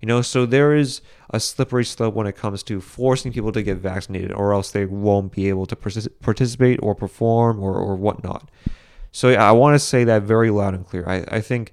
You 0.02 0.08
know, 0.08 0.24
so 0.24 0.48
there 0.48 0.76
is 0.76 1.02
a 1.30 1.40
slippery 1.40 1.86
slope 1.86 2.16
when 2.16 2.26
it 2.26 2.36
comes 2.36 2.64
to 2.64 2.82
forcing 2.82 3.32
people 3.32 3.52
to 3.52 3.62
get 3.62 3.78
vaccinated, 3.78 4.32
or 4.32 4.52
else 4.52 4.72
they 4.72 4.86
won't 4.86 5.32
be 5.32 5.48
able 5.48 5.68
to 5.68 5.76
participate 5.76 6.80
or 6.82 6.96
perform 6.96 7.62
or, 7.62 7.76
or 7.76 7.96
whatnot. 7.96 8.50
So 9.12 9.30
yeah, 9.30 9.48
I 9.48 9.52
want 9.52 9.76
to 9.76 9.80
say 9.80 10.04
that 10.06 10.24
very 10.24 10.50
loud 10.50 10.74
and 10.74 10.88
clear. 10.88 11.08
I, 11.08 11.24
I 11.28 11.42
think 11.42 11.72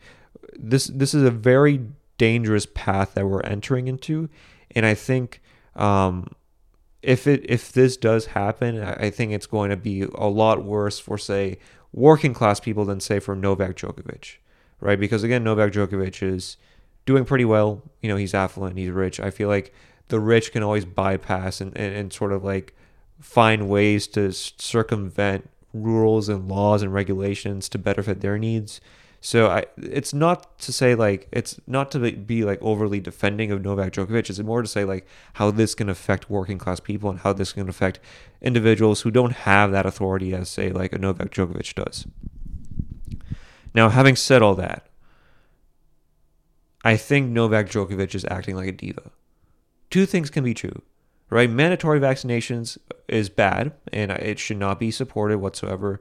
this 0.52 0.88
this 0.88 1.14
is 1.14 1.22
a 1.22 1.30
very 1.30 1.80
dangerous 2.18 2.66
path 2.66 3.14
that 3.14 3.26
we're 3.26 3.42
entering 3.42 3.88
into, 3.88 4.28
and 4.72 4.84
I 4.84 4.92
think 4.92 5.40
um, 5.74 6.28
if 7.02 7.26
it 7.26 7.44
if 7.48 7.72
this 7.72 7.96
does 7.96 8.26
happen, 8.26 8.82
I 8.82 9.10
think 9.10 9.32
it's 9.32 9.46
going 9.46 9.70
to 9.70 9.76
be 9.76 10.02
a 10.02 10.26
lot 10.26 10.64
worse 10.64 10.98
for 10.98 11.18
say 11.18 11.58
working 11.92 12.34
class 12.34 12.60
people 12.60 12.84
than 12.84 13.00
say 13.00 13.18
for 13.18 13.34
Novak 13.34 13.76
Djokovic, 13.76 14.36
right? 14.80 14.98
Because 14.98 15.22
again, 15.22 15.44
Novak 15.44 15.72
Djokovic 15.72 16.22
is 16.22 16.56
doing 17.06 17.24
pretty 17.24 17.44
well. 17.44 17.82
You 18.02 18.08
know, 18.08 18.16
he's 18.16 18.34
affluent, 18.34 18.76
he's 18.76 18.90
rich. 18.90 19.20
I 19.20 19.30
feel 19.30 19.48
like 19.48 19.72
the 20.08 20.20
rich 20.20 20.52
can 20.52 20.62
always 20.62 20.84
bypass 20.84 21.60
and, 21.60 21.76
and, 21.76 21.94
and 21.94 22.12
sort 22.12 22.32
of 22.32 22.44
like 22.44 22.74
find 23.20 23.68
ways 23.68 24.06
to 24.08 24.32
circumvent 24.32 25.48
rules 25.72 26.28
and 26.28 26.48
laws 26.48 26.82
and 26.82 26.92
regulations 26.92 27.68
to 27.68 27.78
better 27.78 28.02
fit 28.02 28.20
their 28.20 28.38
needs. 28.38 28.80
So 29.28 29.48
I, 29.50 29.66
it's 29.76 30.14
not 30.14 30.58
to 30.60 30.72
say 30.72 30.94
like 30.94 31.28
it's 31.30 31.60
not 31.66 31.90
to 31.90 32.12
be 32.12 32.44
like 32.44 32.58
overly 32.62 32.98
defending 32.98 33.52
of 33.52 33.60
Novak 33.60 33.92
Djokovic. 33.92 34.30
It's 34.30 34.38
more 34.38 34.62
to 34.62 34.66
say 34.66 34.86
like 34.86 35.06
how 35.34 35.50
this 35.50 35.74
can 35.74 35.90
affect 35.90 36.30
working 36.30 36.56
class 36.56 36.80
people 36.80 37.10
and 37.10 37.18
how 37.18 37.34
this 37.34 37.52
can 37.52 37.68
affect 37.68 38.00
individuals 38.40 39.02
who 39.02 39.10
don't 39.10 39.32
have 39.32 39.70
that 39.70 39.84
authority 39.84 40.32
as 40.32 40.48
say 40.48 40.70
like 40.70 40.94
a 40.94 40.98
Novak 40.98 41.30
Djokovic 41.30 41.74
does. 41.74 42.06
Now, 43.74 43.90
having 43.90 44.16
said 44.16 44.40
all 44.40 44.54
that, 44.54 44.86
I 46.82 46.96
think 46.96 47.28
Novak 47.28 47.68
Djokovic 47.68 48.14
is 48.14 48.24
acting 48.30 48.56
like 48.56 48.68
a 48.68 48.72
diva. 48.72 49.10
Two 49.90 50.06
things 50.06 50.30
can 50.30 50.42
be 50.42 50.54
true 50.54 50.80
right? 51.30 51.50
Mandatory 51.50 52.00
vaccinations 52.00 52.78
is 53.06 53.28
bad 53.28 53.72
and 53.92 54.10
it 54.10 54.38
should 54.38 54.56
not 54.56 54.80
be 54.80 54.90
supported 54.90 55.38
whatsoever. 55.38 56.00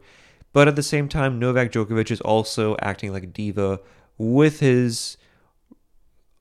But 0.53 0.67
at 0.67 0.75
the 0.75 0.83
same 0.83 1.07
time, 1.07 1.39
Novak 1.39 1.71
Djokovic 1.71 2.09
is 2.09 2.21
also 2.21 2.75
acting 2.81 3.11
like 3.11 3.23
a 3.23 3.27
diva 3.27 3.79
with 4.17 4.59
his 4.59 5.17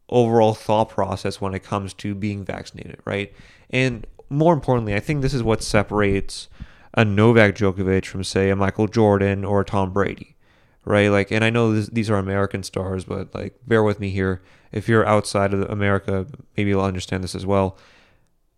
overall 0.08 0.54
thought 0.54 0.88
process 0.88 1.40
when 1.40 1.54
it 1.54 1.62
comes 1.62 1.92
to 1.94 2.14
being 2.14 2.44
vaccinated, 2.44 3.00
right? 3.04 3.34
And 3.70 4.06
more 4.30 4.54
importantly, 4.54 4.94
I 4.94 5.00
think 5.00 5.22
this 5.22 5.34
is 5.34 5.42
what 5.42 5.62
separates 5.62 6.48
a 6.94 7.04
Novak 7.04 7.54
Djokovic 7.56 8.06
from, 8.06 8.24
say, 8.24 8.50
a 8.50 8.56
Michael 8.56 8.86
Jordan 8.86 9.44
or 9.44 9.60
a 9.60 9.64
Tom 9.64 9.92
Brady, 9.92 10.36
right? 10.84 11.08
Like, 11.08 11.30
and 11.30 11.44
I 11.44 11.50
know 11.50 11.72
this, 11.72 11.88
these 11.88 12.08
are 12.08 12.16
American 12.16 12.62
stars, 12.62 13.04
but 13.04 13.34
like, 13.34 13.58
bear 13.66 13.82
with 13.82 14.00
me 14.00 14.10
here. 14.10 14.42
If 14.72 14.88
you're 14.88 15.06
outside 15.06 15.52
of 15.52 15.68
America, 15.68 16.26
maybe 16.56 16.70
you'll 16.70 16.82
understand 16.82 17.22
this 17.22 17.34
as 17.34 17.44
well. 17.44 17.76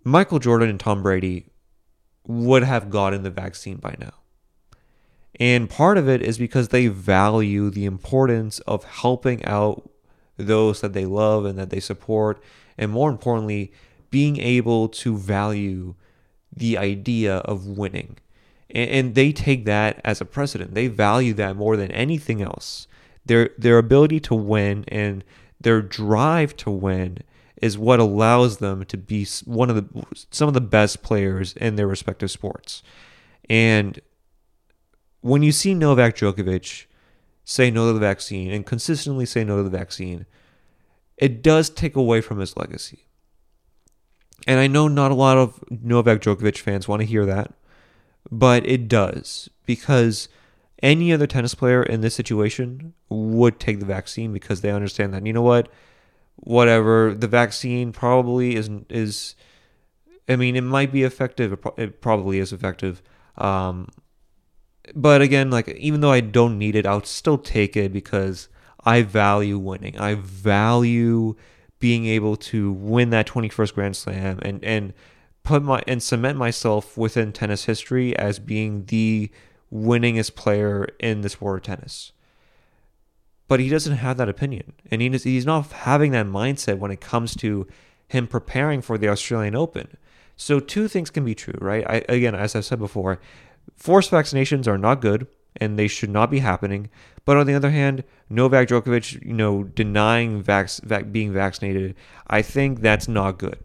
Michael 0.05 0.39
Jordan 0.39 0.69
and 0.69 0.79
Tom 0.79 1.03
Brady 1.03 1.47
would 2.27 2.63
have 2.63 2.91
gotten 2.91 3.23
the 3.23 3.31
vaccine 3.31 3.77
by 3.77 3.97
now. 3.99 4.13
And 5.37 5.71
part 5.71 5.99
of 5.99 6.09
it 6.09 6.23
is 6.23 6.39
because 6.39 6.69
they 6.69 6.89
value 6.89 7.71
the 7.71 7.85
importance 7.85 8.59
of 8.61 8.85
helping 8.85 9.45
out 9.45 9.89
those 10.37 10.81
that 10.81 10.93
they 10.93 11.05
love 11.07 11.45
and 11.45 11.59
that 11.59 11.71
they 11.71 11.81
support. 11.81 12.43
And 12.77 12.91
more 12.91 13.11
importantly, 13.11 13.73
being 14.11 14.39
able 14.41 14.89
to 14.89 15.17
value 15.17 15.95
the 16.55 16.79
idea 16.79 17.37
of 17.39 17.67
winning. 17.67 18.17
and, 18.71 18.91
and 18.91 19.15
they 19.15 19.33
take 19.33 19.65
that 19.67 20.01
as 20.05 20.21
a 20.21 20.25
precedent. 20.25 20.75
They 20.75 20.89
value 20.89 21.35
that 21.35 21.57
more 21.57 21.77
than 21.77 21.91
anything 21.93 22.43
else. 22.43 22.87
Their 23.27 23.51
their 23.59 23.79
ability 23.79 24.21
to 24.21 24.35
win 24.35 24.85
and 24.89 25.23
their 25.61 25.83
drive 25.83 26.57
to 26.59 26.71
win 26.71 27.19
is 27.61 27.77
what 27.77 28.01
allows 28.01 28.59
them 28.59 28.85
to 28.87 28.97
be 28.97 29.27
one 29.45 29.69
of 29.71 29.77
the 29.77 30.05
some 30.31 30.49
of 30.49 30.55
the 30.55 30.61
best 30.61 31.03
players 31.03 31.53
in 31.55 31.77
their 31.77 31.87
respective 31.87 32.31
sports. 32.31 32.83
And 33.51 34.01
when 35.21 35.43
you 35.43 35.53
see 35.53 35.75
Novak 35.75 36.17
Djokovic 36.17 36.87
say 37.45 37.71
no 37.71 37.87
to 37.87 37.93
the 37.93 38.01
vaccine 38.01 38.51
and 38.51 38.67
consistently 38.67 39.27
say 39.27 39.45
no 39.45 39.57
to 39.57 39.63
the 39.63 39.71
vaccine, 39.71 40.27
it 41.17 41.43
does 41.43 41.71
take 41.71 41.97
away 41.97 42.21
from 42.21 42.39
his 42.39 42.57
legacy. 42.57 43.07
And 44.47 44.61
I 44.61 44.67
know 44.67 44.87
not 44.87 45.11
a 45.11 45.15
lot 45.15 45.37
of 45.37 45.63
Novak 45.71 46.21
Djokovic 46.21 46.59
fans 46.59 46.87
want 46.87 47.01
to 47.01 47.07
hear 47.07 47.27
that, 47.27 47.53
but 48.31 48.67
it 48.67 48.89
does 48.89 49.49
because 49.67 50.29
any 50.83 51.13
other 51.13 51.27
tennis 51.27 51.55
player 51.55 51.83
in 51.83 52.01
this 52.01 52.15
situation 52.15 52.95
would 53.09 53.59
take 53.59 53.81
the 53.81 53.87
vaccine 53.87 54.33
because 54.33 54.61
they 54.61 54.71
understand 54.71 55.13
that 55.13 55.27
you 55.27 55.33
know 55.33 55.43
what 55.43 55.69
whatever 56.37 57.15
the 57.15 57.27
vaccine 57.27 57.93
probably 57.93 58.55
is 58.55 58.71
is 58.89 59.35
I 60.29 60.37
mean 60.37 60.55
it 60.55 60.63
might 60.63 60.93
be 60.93 61.03
effective 61.03 61.59
it 61.77 62.01
probably 62.01 62.39
is 62.39 62.53
effective 62.53 63.03
um, 63.37 63.89
but 64.95 65.23
again 65.23 65.51
like 65.51 65.69
even 65.69 66.01
though 66.01 66.13
I 66.13 66.21
don't 66.21 66.59
need 66.59 66.75
it 66.75 66.87
I'll 66.87 67.05
still 67.05 67.39
take 67.39 67.77
it 67.77 67.93
because 67.93 68.49
I 68.85 69.03
value 69.03 69.59
winning 69.59 69.99
I 69.99 70.15
value 70.15 71.37
being 71.79 72.07
able 72.07 72.37
to 72.37 72.73
win 72.73 73.11
that 73.11 73.27
21st 73.27 73.75
grand 73.75 73.97
slam 73.97 74.39
and 74.43 74.63
and 74.65 74.93
put 75.43 75.63
my 75.63 75.83
and 75.87 76.03
cement 76.03 76.39
myself 76.39 76.97
within 76.97 77.33
tennis 77.33 77.65
history 77.65 78.17
as 78.17 78.39
being 78.39 78.85
the 78.87 79.31
winningest 79.73 80.35
player 80.35 80.89
in 80.99 81.21
the 81.21 81.29
sport 81.29 81.59
of 81.59 81.63
tennis 81.65 82.13
but 83.49 83.61
he 83.61 83.71
doesn't 83.71 83.97
have 83.97 84.19
that 84.19 84.29
opinion, 84.29 84.75
and 84.91 85.01
he 85.01 85.09
he's 85.09 85.47
not 85.47 85.73
having 85.73 86.13
that 86.13 86.27
mindset 86.27 86.79
when 86.79 86.91
it 86.91 87.01
comes 87.01 87.35
to 87.37 87.67
him 88.07 88.27
preparing 88.27 88.83
for 88.83 88.99
the 88.99 89.09
Australian 89.09 89.57
Open. 89.57 89.97
So 90.37 90.61
two 90.61 90.87
things 90.87 91.11
can 91.11 91.25
be 91.25 91.35
true, 91.35 91.59
right? 91.59 91.85
I, 91.89 92.05
again, 92.09 92.35
as 92.35 92.55
I've 92.55 92.67
said 92.67 92.79
before, 92.79 93.21
forced 93.79 94.11
vaccinations 94.11 94.67
are 94.67 94.77
not 94.77 95.01
good 95.01 95.27
and 95.57 95.79
they 95.79 95.89
should 95.89 96.11
not 96.11 96.31
be 96.31 96.41
happening. 96.41 96.91
But 97.25 97.37
on 97.37 97.47
the 97.47 97.55
other 97.55 97.71
hand, 97.71 98.05
Novak 98.29 98.69
Djokovic, 98.69 99.25
you 99.25 99.33
know, 99.33 99.65
denying 99.65 100.43
vac- 100.43 100.81
vac- 100.83 101.13
being 101.13 101.33
vaccinated, 101.33 101.95
I 102.27 102.43
think 102.43 102.81
that's 102.81 103.09
not 103.09 103.39
good. 103.39 103.59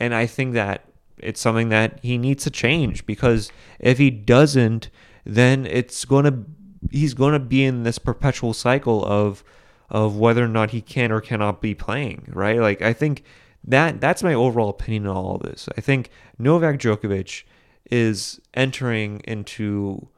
And 0.00 0.14
I 0.14 0.26
think 0.26 0.54
that 0.54 0.84
it's 1.18 1.40
something 1.40 1.70
that 1.70 1.98
he 2.02 2.18
needs 2.18 2.44
to 2.44 2.50
change 2.50 3.06
because 3.06 3.50
if 3.80 3.98
he 3.98 4.10
doesn't, 4.10 4.90
then 5.24 5.66
it's 5.66 6.04
going 6.04 6.24
to 6.24 6.44
he's 6.90 7.14
going 7.14 7.32
to 7.32 7.40
be 7.40 7.64
in 7.64 7.82
this 7.82 7.98
perpetual 7.98 8.54
cycle 8.54 9.04
of 9.04 9.42
of 9.88 10.16
whether 10.16 10.44
or 10.44 10.48
not 10.48 10.70
he 10.70 10.80
can 10.80 11.10
or 11.10 11.20
cannot 11.20 11.60
be 11.60 11.74
playing, 11.74 12.28
right? 12.32 12.60
Like 12.60 12.82
I 12.82 12.92
think 12.92 13.24
that 13.64 14.00
that's 14.00 14.22
my 14.22 14.34
overall 14.34 14.68
opinion 14.68 15.06
on 15.06 15.16
all 15.16 15.36
of 15.36 15.42
this. 15.42 15.68
I 15.76 15.80
think 15.80 16.10
Novak 16.38 16.78
Djokovic 16.78 17.44
is 17.90 18.40
entering 18.54 19.20
into 19.20 20.08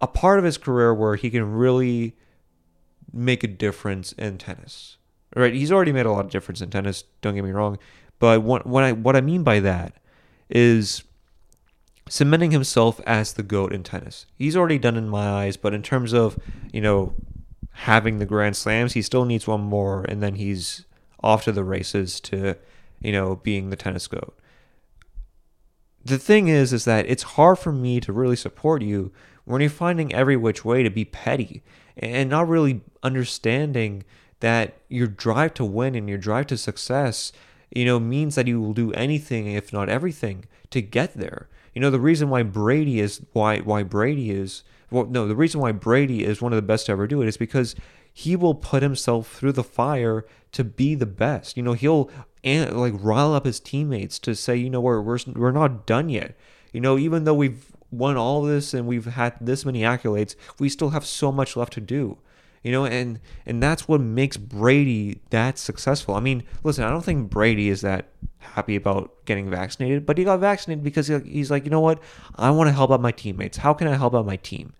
a 0.00 0.06
part 0.06 0.38
of 0.38 0.44
his 0.44 0.58
career 0.58 0.94
where 0.94 1.16
he 1.16 1.30
can 1.30 1.52
really 1.52 2.16
make 3.12 3.44
a 3.44 3.48
difference 3.48 4.12
in 4.12 4.38
tennis. 4.38 4.96
Right? 5.34 5.54
He's 5.54 5.72
already 5.72 5.92
made 5.92 6.06
a 6.06 6.12
lot 6.12 6.24
of 6.24 6.30
difference 6.30 6.60
in 6.60 6.70
tennis, 6.70 7.04
don't 7.20 7.34
get 7.34 7.44
me 7.44 7.50
wrong, 7.50 7.78
but 8.18 8.42
what 8.42 8.66
what 8.66 8.84
I 8.84 8.92
what 8.92 9.16
I 9.16 9.20
mean 9.20 9.42
by 9.42 9.60
that 9.60 9.94
is 10.48 11.02
cementing 12.08 12.50
himself 12.50 13.00
as 13.06 13.32
the 13.32 13.42
GOAT 13.42 13.72
in 13.72 13.82
tennis. 13.82 14.26
He's 14.36 14.56
already 14.56 14.78
done 14.78 14.96
in 14.96 15.08
my 15.08 15.26
eyes, 15.26 15.56
but 15.56 15.74
in 15.74 15.82
terms 15.82 16.12
of, 16.12 16.38
you 16.72 16.80
know, 16.80 17.14
having 17.70 18.18
the 18.18 18.26
Grand 18.26 18.56
Slams, 18.56 18.92
he 18.92 19.02
still 19.02 19.24
needs 19.24 19.46
one 19.46 19.62
more, 19.62 20.04
and 20.04 20.22
then 20.22 20.34
he's 20.36 20.84
off 21.22 21.44
to 21.44 21.52
the 21.52 21.64
races 21.64 22.20
to, 22.20 22.56
you 23.00 23.10
know, 23.10 23.36
being 23.36 23.70
the 23.70 23.76
tennis 23.76 24.06
GOAT. 24.06 24.38
The 26.04 26.18
thing 26.18 26.48
is, 26.48 26.72
is 26.72 26.84
that 26.84 27.06
it's 27.08 27.22
hard 27.22 27.58
for 27.58 27.72
me 27.72 27.98
to 28.00 28.12
really 28.12 28.36
support 28.36 28.82
you 28.82 29.10
when 29.44 29.60
you're 29.60 29.70
finding 29.70 30.12
every 30.12 30.36
which 30.36 30.64
way 30.64 30.82
to 30.82 30.90
be 30.90 31.04
petty 31.04 31.62
and 31.96 32.28
not 32.28 32.48
really 32.48 32.82
understanding 33.02 34.04
that 34.40 34.76
your 34.88 35.06
drive 35.06 35.54
to 35.54 35.64
win 35.64 35.94
and 35.94 36.08
your 36.08 36.18
drive 36.18 36.46
to 36.48 36.58
success, 36.58 37.32
you 37.70 37.84
know, 37.84 37.98
means 37.98 38.34
that 38.34 38.46
you 38.46 38.60
will 38.60 38.74
do 38.74 38.92
anything, 38.92 39.46
if 39.46 39.72
not 39.72 39.88
everything, 39.88 40.44
to 40.70 40.82
get 40.82 41.14
there. 41.14 41.48
You 41.74 41.80
know, 41.80 41.90
the 41.90 42.00
reason 42.00 42.28
why 42.28 42.42
Brady 42.42 43.00
is 43.00 43.22
why 43.32 43.60
why 43.60 43.82
Brady 43.82 44.30
is 44.30 44.62
well, 44.90 45.06
no, 45.06 45.26
the 45.26 45.34
reason 45.34 45.60
why 45.60 45.72
Brady 45.72 46.24
is 46.24 46.42
one 46.42 46.52
of 46.52 46.56
the 46.56 46.62
best 46.62 46.86
to 46.86 46.92
ever 46.92 47.06
do 47.06 47.22
it 47.22 47.28
is 47.28 47.36
because 47.36 47.74
he 48.16 48.36
will 48.36 48.54
put 48.54 48.82
himself 48.82 49.36
through 49.36 49.52
the 49.52 49.64
fire 49.64 50.24
to 50.52 50.64
be 50.64 50.94
the 50.94 51.04
best. 51.04 51.56
You 51.56 51.62
know, 51.62 51.72
he'll 51.72 52.08
and 52.42 52.74
like 52.78 52.94
rile 52.96 53.34
up 53.34 53.44
his 53.44 53.60
teammates 53.60 54.18
to 54.20 54.34
say, 54.34 54.56
you 54.56 54.70
know, 54.70 54.80
we're 54.80 55.00
we're 55.00 55.18
we're 55.34 55.50
not 55.50 55.84
done 55.84 56.08
yet. 56.08 56.36
You 56.72 56.80
know, 56.80 56.96
even 56.96 57.24
though 57.24 57.34
we've 57.34 57.72
won 57.90 58.16
all 58.16 58.42
this 58.42 58.72
and 58.72 58.86
we've 58.86 59.04
had 59.04 59.34
this 59.40 59.64
many 59.64 59.82
accolades, 59.82 60.36
we 60.58 60.68
still 60.68 60.90
have 60.90 61.04
so 61.04 61.30
much 61.30 61.56
left 61.56 61.72
to 61.74 61.80
do 61.80 62.18
you 62.64 62.72
know, 62.72 62.86
and 62.86 63.20
and 63.44 63.62
that's 63.62 63.86
what 63.86 64.00
makes 64.00 64.38
Brady 64.38 65.20
that 65.28 65.58
successful. 65.58 66.14
I 66.14 66.20
mean, 66.20 66.42
listen, 66.64 66.82
I 66.82 66.88
don't 66.88 67.04
think 67.04 67.28
Brady 67.28 67.68
is 67.68 67.82
that 67.82 68.08
happy 68.38 68.74
about 68.74 69.14
getting 69.26 69.50
vaccinated, 69.50 70.06
but 70.06 70.16
he 70.16 70.24
got 70.24 70.40
vaccinated 70.40 70.82
because 70.82 71.08
he's 71.08 71.50
like, 71.50 71.64
you 71.64 71.70
know 71.70 71.80
what, 71.80 72.02
I 72.36 72.50
want 72.50 72.68
to 72.68 72.72
help 72.72 72.90
out 72.90 73.02
my 73.02 73.12
teammates. 73.12 73.58
How 73.58 73.74
can 73.74 73.86
I 73.86 73.96
help 73.96 74.14
out 74.14 74.24
my 74.24 74.36
team? 74.36 74.72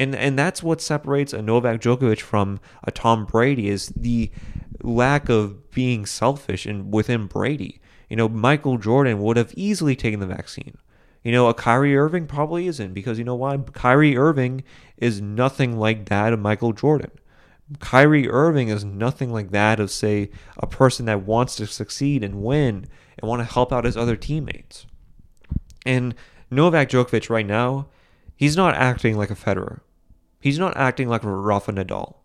And 0.00 0.14
and 0.14 0.38
that's 0.38 0.62
what 0.62 0.80
separates 0.80 1.34
a 1.34 1.42
Novak 1.42 1.82
Djokovic 1.82 2.22
from 2.22 2.58
a 2.82 2.90
Tom 2.90 3.26
Brady 3.26 3.68
is 3.68 3.88
the 3.88 4.30
lack 4.82 5.28
of 5.28 5.70
being 5.72 6.06
selfish 6.06 6.64
and 6.64 6.90
within 6.90 7.26
Brady. 7.26 7.82
You 8.08 8.16
know, 8.16 8.26
Michael 8.26 8.78
Jordan 8.78 9.20
would 9.20 9.36
have 9.36 9.52
easily 9.58 9.94
taken 9.94 10.18
the 10.18 10.26
vaccine. 10.26 10.78
You 11.22 11.32
know, 11.32 11.48
a 11.48 11.54
Kyrie 11.54 11.98
Irving 11.98 12.26
probably 12.26 12.66
isn't 12.66 12.94
because 12.94 13.18
you 13.18 13.24
know 13.24 13.34
why? 13.34 13.58
Kyrie 13.58 14.16
Irving 14.16 14.64
is 14.96 15.20
nothing 15.20 15.78
like 15.78 16.08
that 16.08 16.32
of 16.32 16.40
Michael 16.40 16.72
Jordan. 16.72 17.10
Kyrie 17.78 18.26
Irving 18.28 18.68
is 18.68 18.86
nothing 18.86 19.30
like 19.30 19.50
that 19.50 19.78
of, 19.78 19.90
say, 19.90 20.30
a 20.56 20.66
person 20.66 21.04
that 21.04 21.26
wants 21.26 21.56
to 21.56 21.66
succeed 21.66 22.24
and 22.24 22.42
win 22.42 22.86
and 23.18 23.28
want 23.28 23.40
to 23.40 23.52
help 23.52 23.70
out 23.70 23.84
his 23.84 23.98
other 23.98 24.16
teammates. 24.16 24.86
And 25.84 26.14
Novak 26.50 26.88
Djokovic 26.88 27.28
right 27.28 27.46
now, 27.46 27.88
he's 28.34 28.56
not 28.56 28.74
acting 28.74 29.18
like 29.18 29.30
a 29.30 29.36
Federer. 29.36 29.80
He's 30.40 30.58
not 30.58 30.76
acting 30.76 31.08
like 31.08 31.22
Rafa 31.22 31.72
Nadal. 31.72 32.16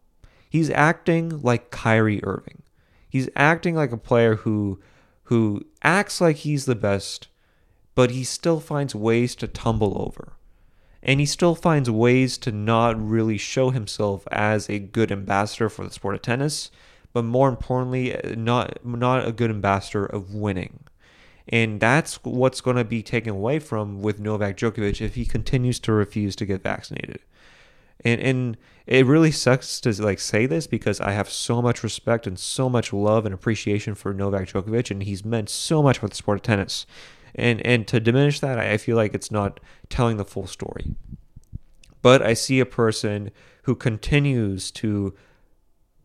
He's 0.49 0.69
acting 0.69 1.41
like 1.41 1.71
Kyrie 1.71 2.23
Irving. 2.23 2.63
He's 3.09 3.29
acting 3.35 3.75
like 3.75 3.91
a 3.91 3.97
player 3.97 4.35
who 4.35 4.79
who 5.23 5.65
acts 5.81 6.21
like 6.21 6.37
he's 6.37 6.65
the 6.65 6.75
best, 6.75 7.27
but 7.95 8.11
he 8.11 8.23
still 8.23 8.59
finds 8.59 8.93
ways 8.93 9.35
to 9.35 9.47
tumble 9.47 10.01
over 10.01 10.33
and 11.05 11.19
he 11.19 11.25
still 11.25 11.53
finds 11.53 11.89
ways 11.89 12.37
to 12.39 12.51
not 12.51 12.99
really 12.99 13.37
show 13.37 13.69
himself 13.69 14.27
as 14.31 14.67
a 14.67 14.79
good 14.79 15.11
ambassador 15.11 15.69
for 15.69 15.85
the 15.85 15.91
sport 15.91 16.15
of 16.15 16.23
tennis, 16.23 16.71
but 17.13 17.23
more 17.23 17.47
importantly, 17.47 18.19
not 18.35 18.83
not 18.83 19.25
a 19.25 19.31
good 19.31 19.51
ambassador 19.51 20.05
of 20.05 20.33
winning. 20.33 20.79
And 21.47 21.79
that's 21.79 22.15
what's 22.23 22.59
going 22.59 22.77
to 22.77 22.83
be 22.83 23.03
taken 23.03 23.29
away 23.29 23.59
from 23.59 24.01
with 24.01 24.19
Novak 24.19 24.57
Djokovic 24.57 24.99
if 24.99 25.13
he 25.13 25.25
continues 25.25 25.79
to 25.81 25.93
refuse 25.93 26.35
to 26.37 26.45
get 26.45 26.63
vaccinated. 26.63 27.19
And 28.03 28.21
and 28.21 28.57
it 28.85 29.05
really 29.05 29.31
sucks 29.31 29.79
to 29.81 30.03
like 30.03 30.19
say 30.19 30.45
this 30.45 30.67
because 30.67 31.01
I 31.01 31.11
have 31.11 31.29
so 31.29 31.61
much 31.61 31.83
respect 31.83 32.27
and 32.27 32.37
so 32.37 32.69
much 32.69 32.93
love 32.93 33.25
and 33.25 33.33
appreciation 33.33 33.95
for 33.95 34.13
Novak 34.13 34.49
Djokovic 34.49 34.91
and 34.91 35.03
he's 35.03 35.25
meant 35.25 35.49
so 35.49 35.81
much 35.81 35.99
for 35.99 36.07
the 36.07 36.15
sport 36.15 36.39
of 36.39 36.43
tennis 36.43 36.85
and 37.35 37.65
and 37.65 37.85
to 37.87 37.99
diminish 37.99 38.39
that 38.39 38.57
i 38.57 38.77
feel 38.77 38.95
like 38.95 39.13
it's 39.13 39.29
not 39.29 39.59
telling 39.89 40.17
the 40.17 40.23
full 40.23 40.47
story 40.47 40.95
but 42.01 42.21
i 42.21 42.33
see 42.33 42.59
a 42.59 42.65
person 42.65 43.29
who 43.63 43.75
continues 43.75 44.71
to 44.71 45.13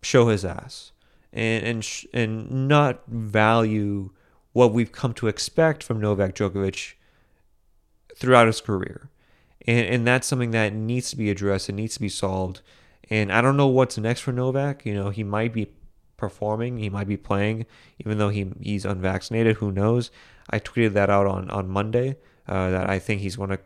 show 0.02 0.28
his 0.28 0.44
ass 0.44 0.92
and 1.32 1.64
and 1.64 1.85
sh- 1.85 2.06
and 2.12 2.68
not 2.68 3.06
value 3.06 4.11
what 4.52 4.73
we've 4.73 4.90
come 4.90 5.14
to 5.14 5.28
expect 5.28 5.82
from 5.82 6.00
Novak 6.00 6.35
Djokovic 6.35 6.94
throughout 8.16 8.49
his 8.49 8.61
career. 8.61 9.09
And 9.66 9.86
and 9.86 10.06
that's 10.06 10.26
something 10.26 10.52
that 10.52 10.72
needs 10.72 11.10
to 11.10 11.16
be 11.16 11.30
addressed 11.30 11.68
and 11.68 11.76
needs 11.76 11.94
to 11.94 12.00
be 12.00 12.08
solved. 12.08 12.60
And 13.08 13.32
I 13.32 13.40
don't 13.40 13.56
know 13.56 13.66
what's 13.66 13.98
next 13.98 14.20
for 14.20 14.32
Novak. 14.32 14.86
You 14.86 14.94
know, 14.94 15.10
he 15.10 15.24
might 15.24 15.52
be 15.52 15.72
performing, 16.16 16.78
he 16.78 16.90
might 16.90 17.08
be 17.08 17.16
playing, 17.16 17.66
even 17.98 18.18
though 18.18 18.28
he 18.28 18.52
he's 18.60 18.84
unvaccinated. 18.84 19.56
Who 19.56 19.72
knows? 19.72 20.10
I 20.48 20.58
tweeted 20.58 20.92
that 20.94 21.10
out 21.10 21.26
on 21.26 21.50
on 21.50 21.68
Monday 21.68 22.16
uh, 22.48 22.70
that 22.70 22.88
I 22.88 22.98
think 22.98 23.20
he's 23.20 23.36
going 23.36 23.50
to 23.50 23.60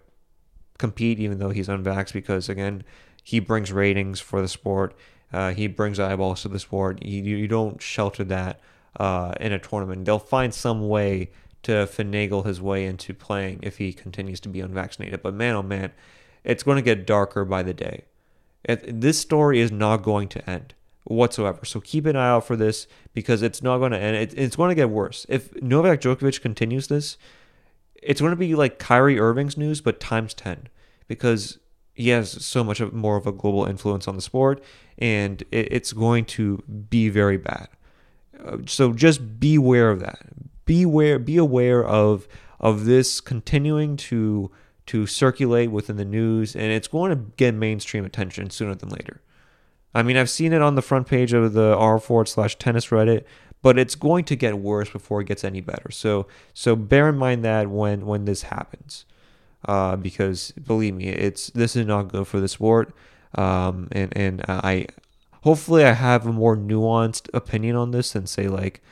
compete 0.79 1.21
even 1.21 1.39
though 1.39 1.51
he's 1.51 1.69
unvaxxed 1.69 2.13
because 2.13 2.49
again 2.49 2.83
he 3.23 3.41
brings 3.41 3.73
ratings 3.73 4.21
for 4.21 4.41
the 4.41 4.49
sport. 4.49 4.95
Uh, 5.33 5.53
he 5.53 5.67
brings 5.67 5.99
eyeballs 5.99 6.43
to 6.43 6.49
the 6.49 6.61
sport. 6.61 7.05
You, 7.05 7.23
you 7.23 7.49
don't 7.49 7.83
shelter 7.83 8.23
that 8.25 8.61
uh, 9.01 9.33
in 9.41 9.53
a 9.53 9.59
tournament. 9.59 10.05
They'll 10.05 10.19
find 10.19 10.55
some 10.55 10.89
way 10.89 11.31
to 11.65 11.87
finagle 11.87 12.47
his 12.47 12.61
way 12.61 12.85
into 12.87 13.15
playing 13.15 13.61
if 13.63 13.79
he 13.79 13.93
continues 13.93 14.41
to 14.41 14.49
be 14.49 14.61
unvaccinated. 14.61 15.23
But 15.23 15.35
man, 15.35 15.55
oh 15.55 15.63
man, 15.63 15.93
it's 16.45 16.63
going 16.63 16.77
to 16.77 16.83
get 16.83 17.07
darker 17.07 17.45
by 17.45 17.63
the 17.63 17.75
day. 17.75 18.05
This 18.67 19.19
story 19.19 19.61
is 19.61 19.71
not 19.71 19.99
going 19.99 20.29
to 20.29 20.51
end 20.51 20.75
whatsoever. 21.05 21.65
So 21.65 21.81
keep 21.81 22.07
an 22.07 22.17
eye 22.17 22.29
out 22.29 22.47
for 22.47 22.57
this 22.57 22.87
because 23.13 23.43
it's 23.43 23.63
not 23.63 23.79
going 23.79 23.93
to 23.93 23.99
end. 23.99 24.33
It's 24.37 24.57
going 24.57 24.71
to 24.71 24.75
get 24.75 24.91
worse. 24.91 25.27
If 25.29 25.61
Novak 25.61 26.01
Djokovic 26.01 26.41
continues 26.41 26.89
this, 26.89 27.19
it's 28.03 28.21
going 28.21 28.33
to 28.33 28.37
be 28.37 28.55
like 28.55 28.79
Kyrie 28.79 29.19
Irving's 29.19 29.57
news, 29.57 29.81
but 29.81 30.01
times 30.01 30.35
10 30.35 30.69
because 31.09 31.59
he 31.93 32.09
has 32.09 32.45
so 32.45 32.65
much 32.65 32.81
more 32.93 33.17
of 33.17 33.27
a 33.27 33.33
global 33.33 33.65
influence 33.65 34.09
on 34.09 34.17
the 34.17 34.23
sport 34.23 34.63
and 34.99 35.43
it's 35.51 35.93
going 35.93 36.25
to 36.25 36.59
be 36.89 37.09
very 37.09 37.37
bad. 37.37 37.69
Uh, 38.45 38.59
so 38.67 38.93
just 38.93 39.39
beware 39.39 39.91
of 39.91 40.01
that. 40.01 40.19
Beware, 40.65 41.19
be 41.19 41.37
aware 41.37 41.85
of 41.85 42.27
of 42.61 42.85
this 42.85 43.21
continuing 43.21 43.97
to 43.97 44.51
to 44.87 45.07
circulate 45.07 45.71
within 45.71 45.97
the 45.97 46.05
news, 46.05 46.55
and 46.55 46.67
it's 46.67 46.89
going 46.89 47.11
to 47.11 47.33
get 47.37 47.55
mainstream 47.55 48.05
attention 48.05 48.51
sooner 48.51 48.75
than 48.75 48.91
later. 48.91 49.21
I 49.95 50.03
mean, 50.03 50.17
I've 50.17 50.31
seen 50.31 50.53
it 50.53 50.61
on 50.61 50.75
the 50.75 50.83
front 50.83 51.07
page 51.07 51.33
of 51.33 51.53
the 51.53 51.77
r 51.77 51.99
forward 51.99 52.29
slash 52.29 52.57
tennis 52.57 52.87
Reddit, 52.89 53.25
but 53.63 53.79
it's 53.79 53.95
going 53.95 54.25
to 54.25 54.37
get 54.37 54.59
worse 54.59 54.91
before 54.91 55.21
it 55.21 55.27
gets 55.27 55.45
any 55.45 55.61
better. 55.61 55.91
So 55.91 56.27
so 56.53 56.77
bear 56.77 57.09
in 57.09 57.17
mind 57.17 57.45
that 57.45 57.71
when 57.71 58.05
when 58.05 58.25
this 58.25 58.43
happens, 58.43 59.07
uh, 59.67 59.97
because 59.97 60.53
believe 60.53 60.95
me, 60.95 61.09
it's 61.09 61.49
this 61.51 61.77
is 61.77 61.87
not 61.87 62.09
good 62.09 62.27
for 62.27 62.41
the 62.41 62.49
sport. 62.49 62.95
Um, 63.35 63.89
and 63.93 64.15
and 64.17 64.45
I 64.49 64.87
hopefully 65.43 65.85
I 65.85 65.93
have 65.93 66.27
a 66.27 66.33
more 66.33 66.57
nuanced 66.57 67.29
opinion 67.33 67.77
on 67.77 67.91
this 67.93 68.13
than 68.13 68.27
say 68.27 68.49
like 68.49 68.83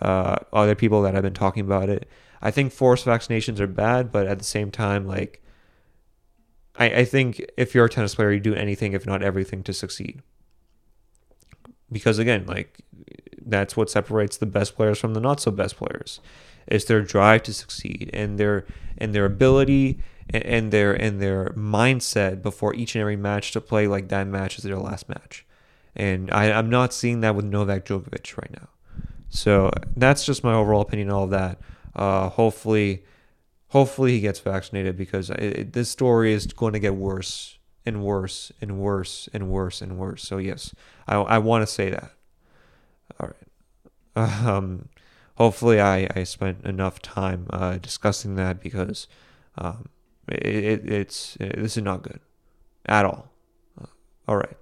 uh, 0.00 0.36
other 0.52 0.74
people 0.74 1.02
that 1.02 1.14
have 1.14 1.22
been 1.22 1.34
talking 1.34 1.64
about 1.64 1.88
it. 1.88 2.08
I 2.42 2.50
think 2.50 2.72
forced 2.72 3.06
vaccinations 3.06 3.60
are 3.60 3.66
bad, 3.66 4.10
but 4.10 4.26
at 4.26 4.38
the 4.38 4.44
same 4.44 4.70
time, 4.70 5.06
like 5.06 5.42
I, 6.76 6.86
I 6.86 7.04
think 7.04 7.44
if 7.56 7.74
you're 7.74 7.84
a 7.84 7.90
tennis 7.90 8.14
player, 8.14 8.32
you 8.32 8.40
do 8.40 8.54
anything, 8.54 8.92
if 8.92 9.06
not 9.06 9.22
everything, 9.22 9.62
to 9.64 9.72
succeed. 9.72 10.22
Because 11.92 12.18
again, 12.18 12.46
like 12.46 12.78
that's 13.44 13.76
what 13.76 13.90
separates 13.90 14.36
the 14.36 14.46
best 14.46 14.74
players 14.74 14.98
from 14.98 15.14
the 15.14 15.20
not 15.20 15.40
so 15.40 15.50
best 15.50 15.76
players. 15.76 16.20
Is 16.66 16.84
their 16.84 17.02
drive 17.02 17.42
to 17.44 17.54
succeed 17.54 18.10
and 18.12 18.38
their 18.38 18.64
and 18.96 19.14
their 19.14 19.24
ability 19.24 19.98
and, 20.28 20.44
and 20.44 20.72
their 20.72 20.92
and 20.94 21.20
their 21.20 21.50
mindset 21.50 22.42
before 22.42 22.74
each 22.74 22.94
and 22.94 23.00
every 23.00 23.16
match 23.16 23.52
to 23.52 23.60
play 23.60 23.86
like 23.86 24.08
that 24.08 24.26
match 24.26 24.56
is 24.56 24.64
their 24.64 24.78
last 24.78 25.08
match. 25.08 25.44
And 25.96 26.30
I, 26.30 26.52
I'm 26.52 26.70
not 26.70 26.94
seeing 26.94 27.20
that 27.20 27.34
with 27.34 27.44
Novak 27.44 27.84
Djokovic 27.84 28.36
right 28.38 28.52
now. 28.52 28.68
So 29.30 29.70
that's 29.96 30.26
just 30.26 30.44
my 30.44 30.52
overall 30.52 30.82
opinion 30.82 31.08
on 31.10 31.16
all 31.16 31.24
of 31.24 31.30
that. 31.30 31.58
Uh, 31.94 32.28
hopefully, 32.28 33.04
hopefully 33.68 34.12
he 34.12 34.20
gets 34.20 34.40
vaccinated 34.40 34.96
because 34.96 35.30
it, 35.30 35.40
it, 35.40 35.72
this 35.72 35.88
story 35.88 36.32
is 36.32 36.46
going 36.46 36.72
to 36.72 36.78
get 36.80 36.94
worse 36.96 37.58
and 37.86 38.02
worse 38.02 38.52
and 38.60 38.78
worse 38.78 39.28
and 39.32 39.48
worse 39.48 39.80
and 39.80 39.96
worse. 39.98 40.22
So 40.22 40.38
yes, 40.38 40.74
I, 41.08 41.16
I 41.16 41.38
want 41.38 41.62
to 41.62 41.66
say 41.66 41.90
that. 41.90 42.10
All 43.18 43.28
right. 43.28 43.36
Um, 44.16 44.88
hopefully 45.36 45.80
I, 45.80 46.08
I 46.14 46.24
spent 46.24 46.66
enough 46.66 47.00
time 47.00 47.46
uh, 47.50 47.78
discussing 47.78 48.34
that 48.34 48.60
because 48.60 49.06
um, 49.56 49.88
it, 50.28 50.44
it, 50.46 50.92
it's 50.92 51.36
it, 51.36 51.56
this 51.56 51.76
is 51.76 51.82
not 51.82 52.02
good 52.02 52.20
at 52.86 53.04
all. 53.06 53.30
Uh, 53.80 53.86
all 54.26 54.36
right. 54.36 54.56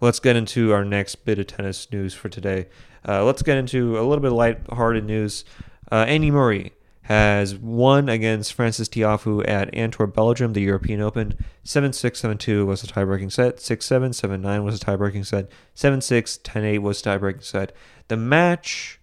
Let's 0.00 0.20
get 0.20 0.36
into 0.36 0.72
our 0.72 0.84
next 0.84 1.24
bit 1.24 1.38
of 1.38 1.48
tennis 1.48 1.90
news 1.90 2.14
for 2.14 2.28
today. 2.28 2.68
Uh, 3.06 3.24
let's 3.24 3.42
get 3.42 3.56
into 3.56 3.98
a 3.98 4.02
little 4.02 4.20
bit 4.20 4.30
of 4.30 4.36
light-hearted 4.36 5.04
news. 5.04 5.44
Uh, 5.90 6.04
Andy 6.06 6.30
Murray 6.30 6.72
has 7.02 7.56
won 7.56 8.08
against 8.08 8.52
Frances 8.52 8.88
Tiafoe 8.88 9.48
at 9.48 9.74
Antwerp, 9.74 10.14
Belgium, 10.14 10.52
the 10.52 10.60
European 10.60 11.00
Open. 11.00 11.36
7 11.64 11.92
6 11.92 12.20
7 12.20 12.38
2 12.38 12.66
was 12.66 12.82
the 12.82 12.86
tie-breaking 12.86 13.30
set. 13.30 13.60
6 13.60 13.86
7 13.86 14.12
7 14.12 14.40
9 14.40 14.64
was 14.64 14.78
the 14.78 14.84
tie-breaking 14.84 15.24
set. 15.24 15.50
7 15.74 16.00
6 16.00 16.38
10 16.44 16.64
8 16.64 16.78
was 16.78 17.00
the 17.00 17.10
tie-breaking 17.10 17.42
set. 17.42 17.74
The 18.08 18.16
match 18.16 19.00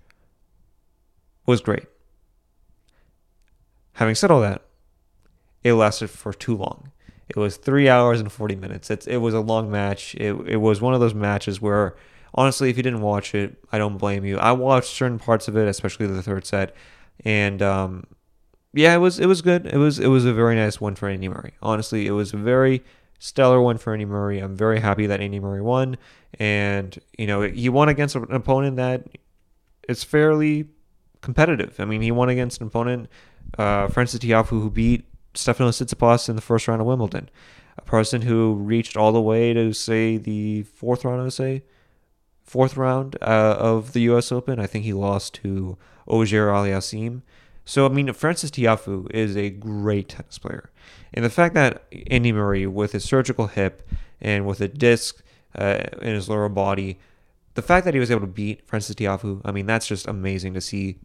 was 1.46 1.62
great. 1.62 1.88
Having 3.94 4.16
said 4.16 4.30
all 4.32 4.42
that, 4.42 4.62
it 5.64 5.74
lasted 5.74 6.10
for 6.10 6.32
too 6.32 6.56
long. 6.56 6.92
It 7.28 7.38
was 7.38 7.58
three 7.58 7.90
hours 7.90 8.20
and 8.20 8.32
40 8.32 8.56
minutes. 8.56 8.90
It's, 8.92 9.08
it 9.08 9.18
was 9.18 9.34
a 9.34 9.40
long 9.40 9.72
match. 9.72 10.16
It, 10.16 10.34
it 10.48 10.58
was 10.58 10.80
one 10.82 10.94
of 10.94 11.00
those 11.00 11.14
matches 11.14 11.60
where 11.60 11.96
honestly, 12.36 12.70
if 12.70 12.78
you 12.78 12.84
didn't 12.84 13.02
watch 13.02 13.34
it, 13.34 13.58
I 13.72 13.78
don't 13.78 13.98
blame 13.98 14.26
you. 14.26 14.38
I 14.38 14.52
watched 14.52 14.90
certain 14.90 15.18
parts 15.18 15.48
of 15.48 15.58
it, 15.58 15.68
especially 15.68 16.06
the 16.06 16.22
third 16.22 16.46
set, 16.46 16.76
and 17.24 17.62
um, 17.62 18.06
yeah, 18.74 18.94
it 18.94 19.00
was 19.00 19.20
it 19.20 19.26
was 19.26 19.42
good. 19.42 19.66
It 19.66 19.78
was 19.78 20.00
it 20.00 20.08
was 20.08 20.26
a 20.26 20.34
very 20.34 20.56
nice 20.56 20.80
win 20.80 20.96
for 20.96 21.08
Andy 21.08 21.30
Murray. 21.30 21.54
Honestly, 21.62 22.06
it 22.06 22.12
was 22.12 22.34
a 22.34 22.38
very 22.38 22.84
stellar 23.20 23.62
win 23.62 23.78
for 23.78 23.94
Andy 23.94 24.06
Murray. 24.06 24.40
I'm 24.40 24.56
very 24.56 24.80
happy 24.80 25.08
that 25.08 25.22
Andy 25.22 25.40
Murray 25.40 25.62
won, 25.62 25.98
and 26.38 27.00
you 27.18 27.26
know 27.26 27.42
he 27.42 27.70
won 27.70 27.90
against 27.90 28.16
an 28.16 28.32
opponent 28.32 28.76
that 28.76 29.08
is 29.88 30.04
fairly 30.04 30.68
competitive. 31.22 31.80
I 31.80 31.86
mean, 31.86 32.02
he 32.02 32.12
won 32.12 32.30
against 32.30 32.62
an 32.62 32.68
opponent, 32.68 33.10
uh, 33.58 33.88
Frances 33.88 34.20
Tiafoe, 34.20 34.50
who 34.50 34.70
beat 34.70 35.06
Stefano 35.36 35.70
Tsitsipas 35.70 36.30
in 36.30 36.36
the 36.36 36.42
first 36.42 36.68
round 36.68 36.82
of 36.82 36.88
Wimbledon, 36.88 37.30
a 37.78 37.82
person 37.82 38.24
who 38.24 38.56
reached 38.56 38.98
all 38.98 39.12
the 39.12 39.22
way 39.22 39.54
to 39.54 39.74
say 39.74 40.18
the 40.18 40.64
fourth 40.64 41.06
round. 41.06 41.22
I 41.22 41.24
would 41.24 41.34
say 41.34 41.64
fourth 42.44 42.78
round 42.78 43.18
uh, 43.22 43.58
of 43.60 43.94
the 43.94 44.02
U.S. 44.02 44.32
Open. 44.32 44.60
I 44.60 44.68
think 44.68 44.86
he 44.86 44.94
lost 44.94 45.34
to 45.36 45.78
Auger 46.08 46.48
Aliassime. 46.48 47.22
So 47.66 47.86
I 47.86 47.90
mean, 47.90 48.12
Frances 48.14 48.52
Tiafoe 48.52 49.12
is 49.12 49.36
a 49.36 49.50
great 49.50 50.10
tennis 50.10 50.38
player, 50.38 50.70
and 51.14 51.26
the 51.26 51.30
fact 51.30 51.56
that 51.56 51.84
Andy 52.08 52.32
Murray, 52.32 52.68
with 52.68 52.92
his 52.92 53.04
surgical 53.04 53.48
hip 53.48 53.88
and 54.22 54.46
with 54.46 54.62
a 54.62 54.68
disc 54.68 55.24
uh, 55.58 55.80
in 56.02 56.14
his 56.14 56.30
lower 56.30 56.48
body, 56.48 57.00
the 57.56 57.62
fact 57.62 57.86
that 57.86 57.94
he 57.94 58.00
was 58.00 58.12
able 58.12 58.22
to 58.22 58.28
beat 58.28 58.68
Frances 58.68 58.96
Tiafoe, 58.96 59.42
I 59.44 59.52
mean, 59.52 59.66
that's 59.66 59.88
just 59.88 60.08
amazing 60.08 60.54
to 60.54 60.62
see. 60.62 61.00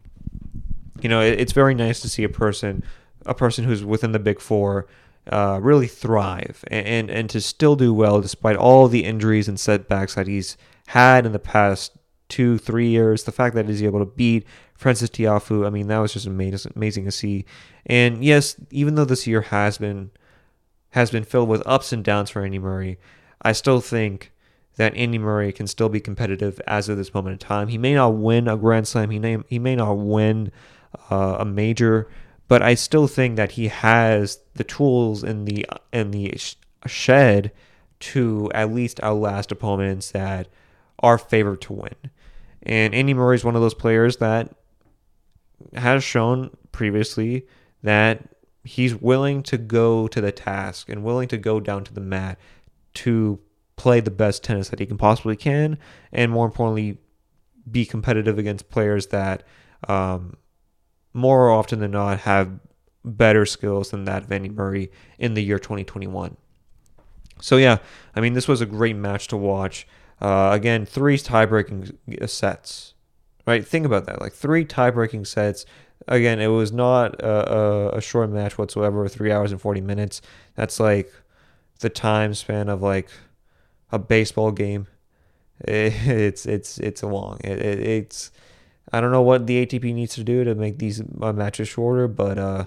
You 1.01 1.09
know, 1.09 1.19
it's 1.19 1.53
very 1.53 1.73
nice 1.73 1.99
to 2.01 2.09
see 2.09 2.23
a 2.23 2.29
person, 2.29 2.83
a 3.25 3.33
person 3.33 3.65
who's 3.65 3.83
within 3.83 4.11
the 4.11 4.19
big 4.19 4.39
four, 4.39 4.87
uh, 5.31 5.59
really 5.61 5.87
thrive 5.87 6.63
and, 6.67 6.87
and 6.87 7.09
and 7.11 7.29
to 7.29 7.39
still 7.39 7.75
do 7.75 7.93
well 7.93 8.21
despite 8.21 8.55
all 8.55 8.87
the 8.87 9.05
injuries 9.05 9.47
and 9.47 9.59
setbacks 9.59 10.15
that 10.15 10.27
he's 10.27 10.57
had 10.87 11.25
in 11.25 11.31
the 11.31 11.39
past 11.39 11.93
two, 12.27 12.57
three 12.57 12.87
years. 12.87 13.23
The 13.23 13.31
fact 13.31 13.55
that 13.55 13.67
he's 13.67 13.83
able 13.83 13.99
to 13.99 14.05
beat 14.05 14.45
Frances 14.73 15.09
Tiafoe, 15.09 15.67
I 15.67 15.69
mean, 15.69 15.87
that 15.87 15.99
was 15.99 16.13
just 16.13 16.25
amazing, 16.25 16.71
amazing 16.75 17.05
to 17.05 17.11
see. 17.11 17.45
And 17.85 18.23
yes, 18.23 18.55
even 18.71 18.95
though 18.95 19.05
this 19.05 19.27
year 19.27 19.41
has 19.41 19.77
been 19.77 20.11
has 20.91 21.11
been 21.11 21.23
filled 21.23 21.49
with 21.49 21.61
ups 21.65 21.93
and 21.93 22.03
downs 22.03 22.31
for 22.31 22.43
Andy 22.43 22.59
Murray, 22.59 22.97
I 23.41 23.51
still 23.51 23.79
think 23.79 24.31
that 24.77 24.95
Andy 24.95 25.17
Murray 25.17 25.51
can 25.51 25.67
still 25.67 25.89
be 25.89 25.99
competitive 25.99 26.59
as 26.67 26.89
of 26.89 26.97
this 26.97 27.13
moment 27.13 27.33
in 27.33 27.39
time. 27.39 27.67
He 27.67 27.77
may 27.77 27.93
not 27.93 28.15
win 28.15 28.47
a 28.47 28.57
Grand 28.57 28.87
Slam, 28.87 29.09
he 29.09 29.19
may, 29.19 29.37
he 29.47 29.59
may 29.59 29.75
not 29.75 29.93
win 29.93 30.51
uh, 31.09 31.37
a 31.39 31.45
major, 31.45 32.09
but 32.51 32.61
I 32.61 32.73
still 32.73 33.07
think 33.07 33.37
that 33.37 33.53
he 33.53 33.69
has 33.69 34.41
the 34.55 34.65
tools 34.65 35.23
in 35.23 35.45
the 35.45 35.65
in 35.93 36.11
the 36.11 36.33
shed 36.85 37.53
to 38.01 38.51
at 38.53 38.73
least 38.73 39.01
outlast 39.01 39.53
opponents 39.53 40.11
that 40.11 40.49
are 40.99 41.17
favored 41.17 41.61
to 41.61 41.71
win. 41.71 41.95
And 42.63 42.93
Andy 42.93 43.13
Murray 43.13 43.37
is 43.37 43.45
one 43.45 43.55
of 43.55 43.61
those 43.61 43.73
players 43.73 44.17
that 44.17 44.53
has 45.75 46.03
shown 46.03 46.49
previously 46.73 47.47
that 47.83 48.27
he's 48.65 48.95
willing 48.95 49.43
to 49.43 49.57
go 49.57 50.09
to 50.09 50.19
the 50.19 50.33
task 50.33 50.89
and 50.89 51.05
willing 51.05 51.29
to 51.29 51.37
go 51.37 51.61
down 51.61 51.85
to 51.85 51.93
the 51.93 52.01
mat 52.01 52.37
to 52.95 53.39
play 53.77 54.01
the 54.01 54.11
best 54.11 54.43
tennis 54.43 54.67
that 54.67 54.79
he 54.79 54.85
can 54.85 54.97
possibly 54.97 55.37
can, 55.37 55.77
and 56.11 56.33
more 56.33 56.47
importantly, 56.47 56.97
be 57.71 57.85
competitive 57.85 58.37
against 58.37 58.69
players 58.69 59.07
that 59.07 59.43
um, 59.87 60.35
more 61.13 61.49
often 61.49 61.79
than 61.79 61.91
not 61.91 62.19
have 62.19 62.59
better 63.03 63.45
skills 63.45 63.91
than 63.91 64.05
that 64.05 64.23
of 64.23 64.31
Andy 64.31 64.49
Murray 64.49 64.91
in 65.17 65.33
the 65.33 65.43
year 65.43 65.59
2021. 65.59 66.37
So 67.41 67.57
yeah, 67.57 67.79
I 68.15 68.21
mean 68.21 68.33
this 68.33 68.47
was 68.47 68.61
a 68.61 68.65
great 68.65 68.95
match 68.95 69.27
to 69.29 69.37
watch. 69.37 69.87
Uh, 70.21 70.51
again, 70.53 70.85
three 70.85 71.17
tie-breaking 71.17 71.97
sets. 72.27 72.93
Right? 73.47 73.65
Think 73.65 73.87
about 73.87 74.05
that. 74.05 74.21
Like 74.21 74.33
three 74.33 74.63
tie-breaking 74.63 75.25
sets. 75.25 75.65
Again, 76.07 76.39
it 76.39 76.47
was 76.47 76.71
not 76.71 77.19
a, 77.21 77.97
a, 77.97 78.01
short 78.01 78.29
match 78.29 78.57
whatsoever. 78.57 79.07
Three 79.07 79.31
hours 79.31 79.51
and 79.51 79.61
forty 79.61 79.81
minutes. 79.81 80.21
That's 80.55 80.79
like 80.79 81.11
the 81.79 81.89
time 81.89 82.33
span 82.33 82.69
of 82.69 82.81
like 82.81 83.09
a 83.91 83.99
baseball 83.99 84.51
game. 84.51 84.87
it's 85.59 86.45
it's 86.45 86.77
it's 86.79 87.01
a 87.01 87.07
long. 87.07 87.39
It, 87.43 87.59
it, 87.59 87.79
it's 87.79 88.31
I 88.93 89.01
don't 89.01 89.11
know 89.11 89.21
what 89.21 89.47
the 89.47 89.65
ATP 89.65 89.93
needs 89.93 90.15
to 90.15 90.23
do 90.23 90.43
to 90.43 90.55
make 90.55 90.79
these 90.79 91.01
uh, 91.21 91.33
matches 91.33 91.69
shorter, 91.69 92.07
but 92.07 92.37
uh, 92.37 92.65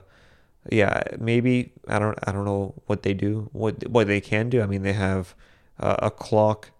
yeah, 0.70 1.02
maybe 1.18 1.72
I 1.88 1.98
don't 1.98 2.18
I 2.26 2.32
don't 2.32 2.44
know 2.44 2.74
what 2.86 3.02
they 3.02 3.14
do. 3.14 3.48
What 3.52 3.88
what 3.88 4.06
they 4.06 4.20
can 4.20 4.48
do. 4.48 4.62
I 4.62 4.66
mean, 4.66 4.82
they 4.82 4.94
have 4.94 5.34
uh, 5.78 5.96
a 5.98 6.10
clock 6.10 6.70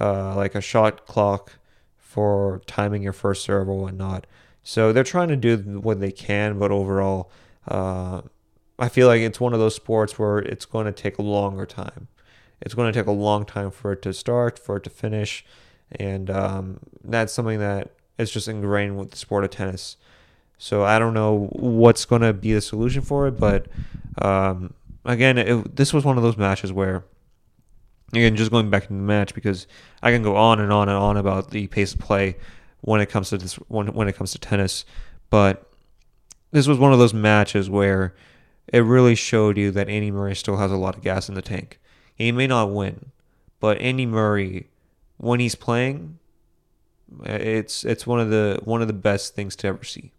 uh, 0.00 0.34
like 0.36 0.54
a 0.54 0.60
shot 0.60 1.06
clock 1.06 1.52
for 1.96 2.62
timing 2.66 3.02
your 3.02 3.12
first 3.12 3.42
serve 3.42 3.68
or 3.68 3.74
whatnot. 3.74 4.26
So 4.62 4.92
they're 4.92 5.04
trying 5.04 5.28
to 5.28 5.36
do 5.36 5.56
what 5.80 6.00
they 6.00 6.12
can, 6.12 6.58
but 6.58 6.70
overall, 6.70 7.30
uh, 7.68 8.22
I 8.78 8.88
feel 8.88 9.06
like 9.06 9.20
it's 9.20 9.40
one 9.40 9.52
of 9.52 9.60
those 9.60 9.74
sports 9.74 10.18
where 10.18 10.38
it's 10.38 10.64
going 10.64 10.86
to 10.86 10.92
take 10.92 11.18
a 11.18 11.22
longer 11.22 11.66
time. 11.66 12.08
It's 12.60 12.74
going 12.74 12.90
to 12.90 12.98
take 12.98 13.06
a 13.06 13.12
long 13.12 13.44
time 13.44 13.70
for 13.70 13.92
it 13.92 14.02
to 14.02 14.12
start, 14.12 14.58
for 14.58 14.76
it 14.76 14.84
to 14.84 14.90
finish, 14.90 15.44
and 15.92 16.30
um, 16.30 16.80
that's 17.02 17.32
something 17.32 17.58
that 17.58 17.92
is 18.18 18.30
just 18.30 18.48
ingrained 18.48 18.98
with 18.98 19.10
the 19.10 19.16
sport 19.16 19.44
of 19.44 19.50
tennis. 19.50 19.96
So 20.58 20.84
I 20.84 20.98
don't 20.98 21.14
know 21.14 21.48
what's 21.52 22.04
going 22.04 22.22
to 22.22 22.32
be 22.32 22.52
the 22.52 22.60
solution 22.60 23.02
for 23.02 23.26
it, 23.26 23.38
but 23.38 23.66
um, 24.22 24.74
again, 25.04 25.38
it, 25.38 25.76
this 25.76 25.92
was 25.92 26.04
one 26.04 26.16
of 26.16 26.22
those 26.22 26.36
matches 26.36 26.72
where, 26.72 27.04
again, 28.12 28.36
just 28.36 28.50
going 28.50 28.70
back 28.70 28.84
to 28.84 28.88
the 28.88 28.94
match 28.94 29.34
because 29.34 29.66
I 30.02 30.10
can 30.12 30.22
go 30.22 30.36
on 30.36 30.60
and 30.60 30.72
on 30.72 30.88
and 30.88 30.96
on 30.96 31.16
about 31.16 31.50
the 31.50 31.66
pace 31.66 31.94
of 31.94 32.00
play 32.00 32.36
when 32.80 33.00
it 33.00 33.06
comes 33.06 33.30
to 33.30 33.38
this 33.38 33.54
when 33.68 33.88
when 33.94 34.08
it 34.08 34.16
comes 34.16 34.32
to 34.32 34.38
tennis, 34.38 34.84
but 35.30 35.70
this 36.50 36.66
was 36.66 36.78
one 36.78 36.92
of 36.92 36.98
those 36.98 37.14
matches 37.14 37.68
where 37.68 38.14
it 38.72 38.80
really 38.80 39.14
showed 39.14 39.56
you 39.58 39.70
that 39.72 39.88
Andy 39.88 40.10
Murray 40.10 40.36
still 40.36 40.58
has 40.58 40.70
a 40.70 40.76
lot 40.76 40.96
of 40.96 41.02
gas 41.02 41.28
in 41.28 41.34
the 41.34 41.42
tank. 41.42 41.80
He 42.14 42.30
may 42.30 42.46
not 42.46 42.70
win, 42.70 43.10
but 43.58 43.80
Andy 43.80 44.06
Murray, 44.06 44.68
when 45.16 45.40
he's 45.40 45.54
playing, 45.54 46.18
it's 47.24 47.84
it's 47.84 48.06
one 48.06 48.20
of 48.20 48.30
the 48.30 48.60
one 48.64 48.82
of 48.82 48.88
the 48.88 48.94
best 48.94 49.34
things 49.34 49.56
to 49.56 49.68
ever 49.68 49.84
see. 49.84 50.12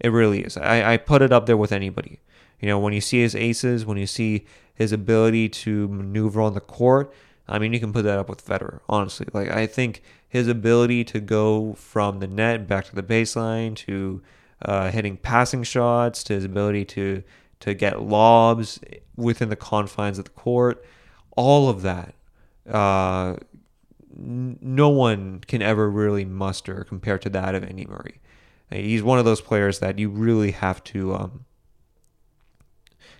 It 0.00 0.08
really 0.08 0.42
is. 0.42 0.56
I, 0.56 0.94
I 0.94 0.96
put 0.96 1.22
it 1.22 1.32
up 1.32 1.46
there 1.46 1.56
with 1.56 1.72
anybody. 1.72 2.20
You 2.60 2.68
know, 2.68 2.78
when 2.78 2.92
you 2.92 3.00
see 3.00 3.20
his 3.20 3.34
aces, 3.34 3.86
when 3.86 3.98
you 3.98 4.06
see 4.06 4.46
his 4.74 4.92
ability 4.92 5.48
to 5.48 5.88
maneuver 5.88 6.40
on 6.40 6.54
the 6.54 6.60
court, 6.60 7.12
I 7.48 7.58
mean, 7.58 7.72
you 7.72 7.80
can 7.80 7.92
put 7.92 8.04
that 8.04 8.18
up 8.18 8.28
with 8.28 8.44
Federer, 8.44 8.80
honestly. 8.88 9.26
Like, 9.32 9.50
I 9.50 9.66
think 9.66 10.02
his 10.28 10.48
ability 10.48 11.04
to 11.04 11.20
go 11.20 11.74
from 11.74 12.20
the 12.20 12.26
net 12.26 12.66
back 12.66 12.86
to 12.86 12.94
the 12.94 13.02
baseline 13.02 13.76
to 13.76 14.22
uh, 14.62 14.90
hitting 14.90 15.16
passing 15.16 15.62
shots 15.62 16.24
to 16.24 16.34
his 16.34 16.44
ability 16.44 16.84
to 16.86 17.22
to 17.60 17.74
get 17.74 18.02
lobs 18.02 18.80
within 19.16 19.48
the 19.48 19.56
confines 19.56 20.18
of 20.18 20.24
the 20.24 20.30
court, 20.30 20.84
all 21.36 21.68
of 21.68 21.82
that. 21.82 22.14
Uh, 22.68 23.36
no 24.16 24.88
one 24.88 25.40
can 25.46 25.62
ever 25.62 25.90
really 25.90 26.24
muster 26.24 26.84
compared 26.84 27.22
to 27.22 27.30
that 27.30 27.54
of 27.54 27.64
Andy 27.64 27.86
Murray. 27.86 28.20
He's 28.70 29.02
one 29.02 29.18
of 29.18 29.24
those 29.24 29.40
players 29.40 29.80
that 29.80 29.98
you 29.98 30.08
really 30.08 30.52
have 30.52 30.82
to 30.84 31.14
um, 31.14 31.44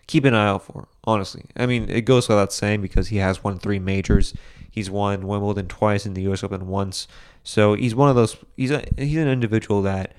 keep 0.06 0.24
an 0.24 0.34
eye 0.34 0.46
out 0.46 0.62
for. 0.62 0.88
Honestly, 1.04 1.44
I 1.56 1.66
mean, 1.66 1.90
it 1.90 2.02
goes 2.02 2.28
without 2.28 2.52
saying 2.52 2.80
because 2.80 3.08
he 3.08 3.18
has 3.18 3.42
won 3.42 3.58
three 3.58 3.78
majors. 3.78 4.34
He's 4.70 4.90
won 4.90 5.26
Wimbledon 5.26 5.68
twice 5.68 6.06
and 6.06 6.16
the 6.16 6.22
U.S. 6.22 6.42
Open 6.42 6.68
once. 6.68 7.06
So 7.44 7.74
he's 7.74 7.94
one 7.94 8.08
of 8.08 8.16
those. 8.16 8.36
He's 8.56 8.70
a 8.70 8.84
he's 8.96 9.16
an 9.16 9.28
individual 9.28 9.82
that 9.82 10.14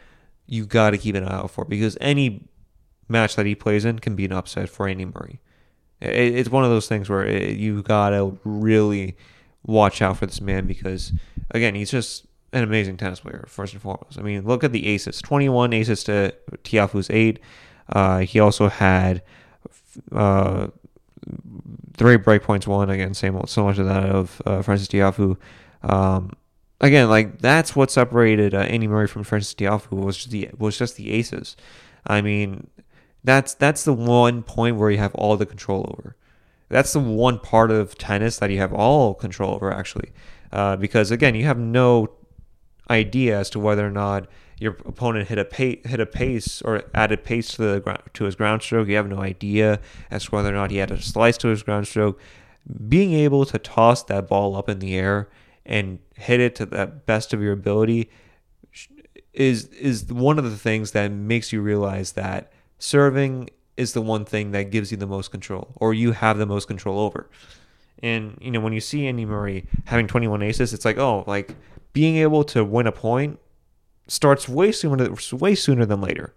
you 0.45 0.65
got 0.65 0.91
to 0.91 0.97
keep 0.97 1.15
an 1.15 1.23
eye 1.23 1.36
out 1.36 1.51
for 1.51 1.65
because 1.65 1.97
any 2.01 2.47
match 3.07 3.36
that 3.36 3.45
he 3.45 3.55
plays 3.55 3.86
in 3.86 3.99
can 3.99 4.15
be 4.15 4.25
an 4.25 4.33
upset 4.33 4.69
for 4.69 4.88
Andy 4.88 5.05
Murray. 5.05 5.39
It, 6.01 6.36
it's 6.36 6.49
one 6.49 6.63
of 6.63 6.69
those 6.69 6.88
things 6.88 7.09
where 7.09 7.25
it, 7.25 7.57
you 7.57 7.81
got 7.81 8.09
to 8.09 8.38
really 8.43 9.15
watch 9.65 10.02
out 10.02 10.17
for 10.17 10.26
this 10.26 10.41
man 10.41 10.67
because 10.67 11.13
again, 11.52 11.76
he's 11.76 11.91
just 11.91 12.26
an 12.52 12.63
amazing 12.63 12.97
tennis 12.97 13.19
player 13.19 13.45
first 13.47 13.73
and 13.73 13.82
foremost. 13.82 14.19
I 14.19 14.21
mean, 14.21 14.45
look 14.45 14.63
at 14.63 14.71
the 14.71 14.88
aces: 14.88 15.21
twenty-one 15.21 15.73
aces 15.73 16.04
to 16.06 16.34
Tiafoe's 16.63 17.10
eight. 17.10 17.39
Uh, 17.89 18.19
he 18.19 18.39
also 18.39 18.69
had 18.69 19.21
uh, 20.12 20.67
three 21.95 22.17
breakpoints 22.17 22.67
won 22.67 22.89
again, 22.89 23.13
same 23.13 23.39
so 23.45 23.63
much 23.63 23.78
of 23.78 23.86
that 23.88 24.10
of 24.10 24.41
uh, 24.45 24.62
Frances 24.62 24.88
Tiafoe. 24.88 25.38
Um, 25.84 26.32
again, 26.82 27.10
like 27.10 27.39
that's 27.39 27.76
what 27.76 27.91
separated 27.91 28.54
uh, 28.54 28.60
Andy 28.60 28.88
Murray 28.88 29.08
from 29.08 29.23
Frances 29.23 29.54
Tiafoe 29.56 29.91
was 29.91 30.17
just 30.17 30.32
the 30.32 30.49
was 30.58 30.78
just 30.78 30.95
the 30.95 31.12
aces. 31.12 31.56
I 32.06 32.21
mean, 32.21 32.67
that's 33.23 33.54
that's 33.54 33.84
the 33.84 33.93
one 33.93 34.43
point 34.43 34.78
where 34.78 34.91
you 34.91 34.97
have 34.97 35.15
all 35.15 35.38
the 35.38 35.45
control 35.45 35.95
over. 35.97 36.15
That's 36.69 36.93
the 36.93 36.99
one 36.99 37.39
part 37.39 37.71
of 37.71 37.97
tennis 37.97 38.38
that 38.39 38.49
you 38.49 38.58
have 38.60 38.73
all 38.73 39.13
control 39.13 39.54
over, 39.54 39.71
actually, 39.71 40.12
uh, 40.52 40.76
because 40.76 41.12
again, 41.12 41.36
you 41.36 41.45
have 41.45 41.60
no 41.60 42.12
idea 42.89 43.39
as 43.39 43.49
to 43.52 43.60
whether 43.60 43.86
or 43.86 43.91
not 43.91 44.28
your 44.60 44.78
opponent 44.86 45.28
hit 45.28 45.38
a 45.38 45.45
pace, 45.45 45.80
hit 45.86 45.99
a 45.99 46.06
pace 46.06 46.62
or 46.62 46.84
added 46.93 47.23
pace 47.23 47.49
to 47.56 47.62
the 47.62 47.99
to 48.13 48.26
his 48.26 48.36
ground 48.36 48.62
stroke. 48.62 48.88
You 48.88 48.95
have 48.95 49.10
no 49.10 49.19
idea 49.19 49.80
as 50.10 50.26
to 50.26 50.32
whether 50.32 50.49
or 50.49 50.54
not 50.54 50.71
he 50.71 50.78
had 50.78 50.91
a 50.91 51.02
slice 51.02 51.38
to 51.39 51.49
his 51.49 51.63
ground 51.63 51.88
stroke. 51.88 52.19
Being 52.88 53.13
able 53.13 53.45
to 53.45 53.58
toss 53.60 54.04
that 54.04 54.28
ball 54.28 54.56
up 54.56 54.69
in 54.69 54.80
the 54.80 54.95
air 54.95 55.30
and 55.65 55.99
hit 56.15 56.39
it 56.39 56.56
to 56.56 56.65
the 56.65 56.88
best 56.88 57.34
of 57.34 57.41
your 57.41 57.54
ability 57.54 58.10
is 59.34 59.65
is 59.67 60.06
one 60.06 60.38
of 60.38 60.45
the 60.45 60.58
things 60.58 60.91
that 60.91 61.12
makes 61.12 61.52
you 61.52 61.62
realize 61.62 62.13
that 62.13 62.52
serving 62.78 63.49
is 63.77 63.93
the 63.93 64.01
one 64.01 64.25
thing 64.25 64.51
that 64.51 64.71
gives 64.71 64.91
you 64.91 64.97
the 64.97 65.07
most 65.07 65.31
control 65.31 65.73
or 65.75 65.93
you 65.93 66.12
have 66.12 66.38
the 66.38 66.45
most 66.45 66.67
control 66.67 66.99
over. 66.99 67.29
And 68.01 68.38
you 68.41 68.51
know, 68.51 68.59
when 68.59 68.73
you 68.73 68.81
see 68.81 69.07
Andy 69.07 69.25
Murray 69.25 69.65
having 69.86 70.07
21 70.07 70.41
aces, 70.43 70.73
it's 70.73 70.86
like, 70.86 70.97
oh, 70.97 71.23
like 71.27 71.55
being 71.93 72.17
able 72.17 72.43
to 72.45 72.63
win 72.63 72.88
a 72.88 72.91
point 72.91 73.39
starts 74.07 74.49
way 74.49 74.71
sooner 74.71 75.09
way 75.31 75.55
sooner 75.55 75.86
than 75.86 76.01
later. 76.01 76.33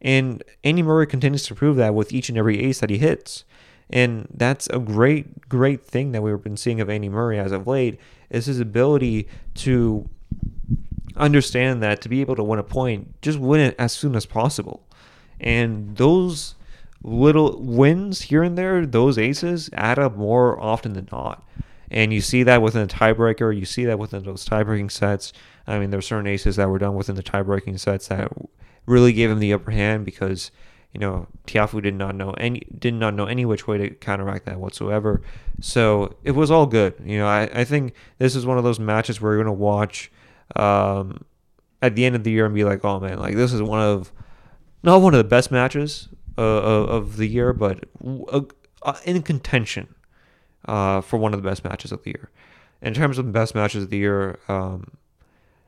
And 0.00 0.42
Andy 0.62 0.82
Murray 0.82 1.06
continues 1.06 1.44
to 1.44 1.54
prove 1.54 1.76
that 1.76 1.94
with 1.94 2.12
each 2.12 2.28
and 2.28 2.36
every 2.36 2.60
ace 2.60 2.80
that 2.80 2.90
he 2.90 2.98
hits. 2.98 3.44
And 3.88 4.28
that's 4.34 4.68
a 4.68 4.78
great, 4.78 5.48
great 5.48 5.82
thing 5.84 6.12
that 6.12 6.22
we've 6.22 6.42
been 6.42 6.56
seeing 6.56 6.80
of 6.80 6.90
Andy 6.90 7.08
Murray 7.08 7.38
as 7.38 7.52
of 7.52 7.66
late 7.66 7.98
is 8.30 8.46
his 8.46 8.60
ability 8.60 9.28
to 9.54 10.08
understand 11.16 11.82
that 11.82 12.02
to 12.02 12.08
be 12.08 12.20
able 12.20 12.36
to 12.36 12.44
win 12.44 12.58
a 12.58 12.64
point, 12.64 13.20
just 13.22 13.38
win 13.38 13.60
it 13.60 13.76
as 13.78 13.92
soon 13.92 14.16
as 14.16 14.26
possible. 14.26 14.86
And 15.40 15.96
those 15.96 16.55
little 17.06 17.62
wins 17.62 18.22
here 18.22 18.42
and 18.42 18.58
there, 18.58 18.84
those 18.84 19.16
aces 19.16 19.70
add 19.72 19.98
up 19.98 20.16
more 20.16 20.60
often 20.60 20.92
than 20.92 21.08
not. 21.12 21.46
And 21.88 22.12
you 22.12 22.20
see 22.20 22.42
that 22.42 22.60
within 22.60 22.82
a 22.82 22.86
tiebreaker. 22.88 23.56
You 23.56 23.64
see 23.64 23.84
that 23.84 23.98
within 23.98 24.24
those 24.24 24.44
tiebreaking 24.44 24.90
sets. 24.90 25.32
I 25.68 25.78
mean, 25.78 25.90
there 25.90 25.98
are 25.98 26.02
certain 26.02 26.26
aces 26.26 26.56
that 26.56 26.68
were 26.68 26.78
done 26.78 26.96
within 26.96 27.14
the 27.14 27.22
tiebreaking 27.22 27.78
sets 27.78 28.08
that 28.08 28.30
really 28.86 29.12
gave 29.12 29.30
him 29.30 29.38
the 29.38 29.52
upper 29.52 29.70
hand 29.70 30.04
because 30.04 30.50
you 30.92 31.00
know 31.00 31.26
Tiafoe 31.46 31.82
did 31.82 31.94
not 31.94 32.14
know 32.14 32.30
any 32.32 32.66
did 32.76 32.94
not 32.94 33.14
know 33.14 33.26
any 33.26 33.44
which 33.44 33.68
way 33.68 33.78
to 33.78 33.90
counteract 33.90 34.46
that 34.46 34.58
whatsoever. 34.58 35.22
So 35.60 36.16
it 36.24 36.32
was 36.32 36.50
all 36.50 36.66
good. 36.66 36.94
You 37.04 37.18
know, 37.18 37.28
I, 37.28 37.42
I 37.52 37.64
think 37.64 37.94
this 38.18 38.34
is 38.34 38.44
one 38.44 38.58
of 38.58 38.64
those 38.64 38.80
matches 38.80 39.20
where 39.20 39.34
you're 39.34 39.44
gonna 39.44 39.52
watch 39.52 40.10
um, 40.56 41.24
at 41.82 41.94
the 41.94 42.04
end 42.04 42.16
of 42.16 42.24
the 42.24 42.32
year 42.32 42.46
and 42.46 42.54
be 42.54 42.64
like, 42.64 42.84
oh 42.84 42.98
man, 42.98 43.18
like 43.18 43.36
this 43.36 43.52
is 43.52 43.62
one 43.62 43.80
of 43.80 44.12
not 44.82 45.00
one 45.00 45.14
of 45.14 45.18
the 45.18 45.24
best 45.24 45.52
matches 45.52 46.08
uh, 46.38 46.40
of 46.40 47.16
the 47.16 47.26
year, 47.26 47.52
but 47.52 47.84
uh, 48.02 48.94
in 49.04 49.22
contention 49.22 49.94
uh, 50.66 51.00
for 51.00 51.16
one 51.16 51.34
of 51.34 51.42
the 51.42 51.48
best 51.48 51.64
matches 51.64 51.92
of 51.92 52.02
the 52.02 52.10
year. 52.10 52.30
In 52.82 52.94
terms 52.94 53.18
of 53.18 53.26
the 53.26 53.32
best 53.32 53.54
matches 53.54 53.84
of 53.84 53.90
the 53.90 53.96
year, 53.96 54.38
um, 54.48 54.92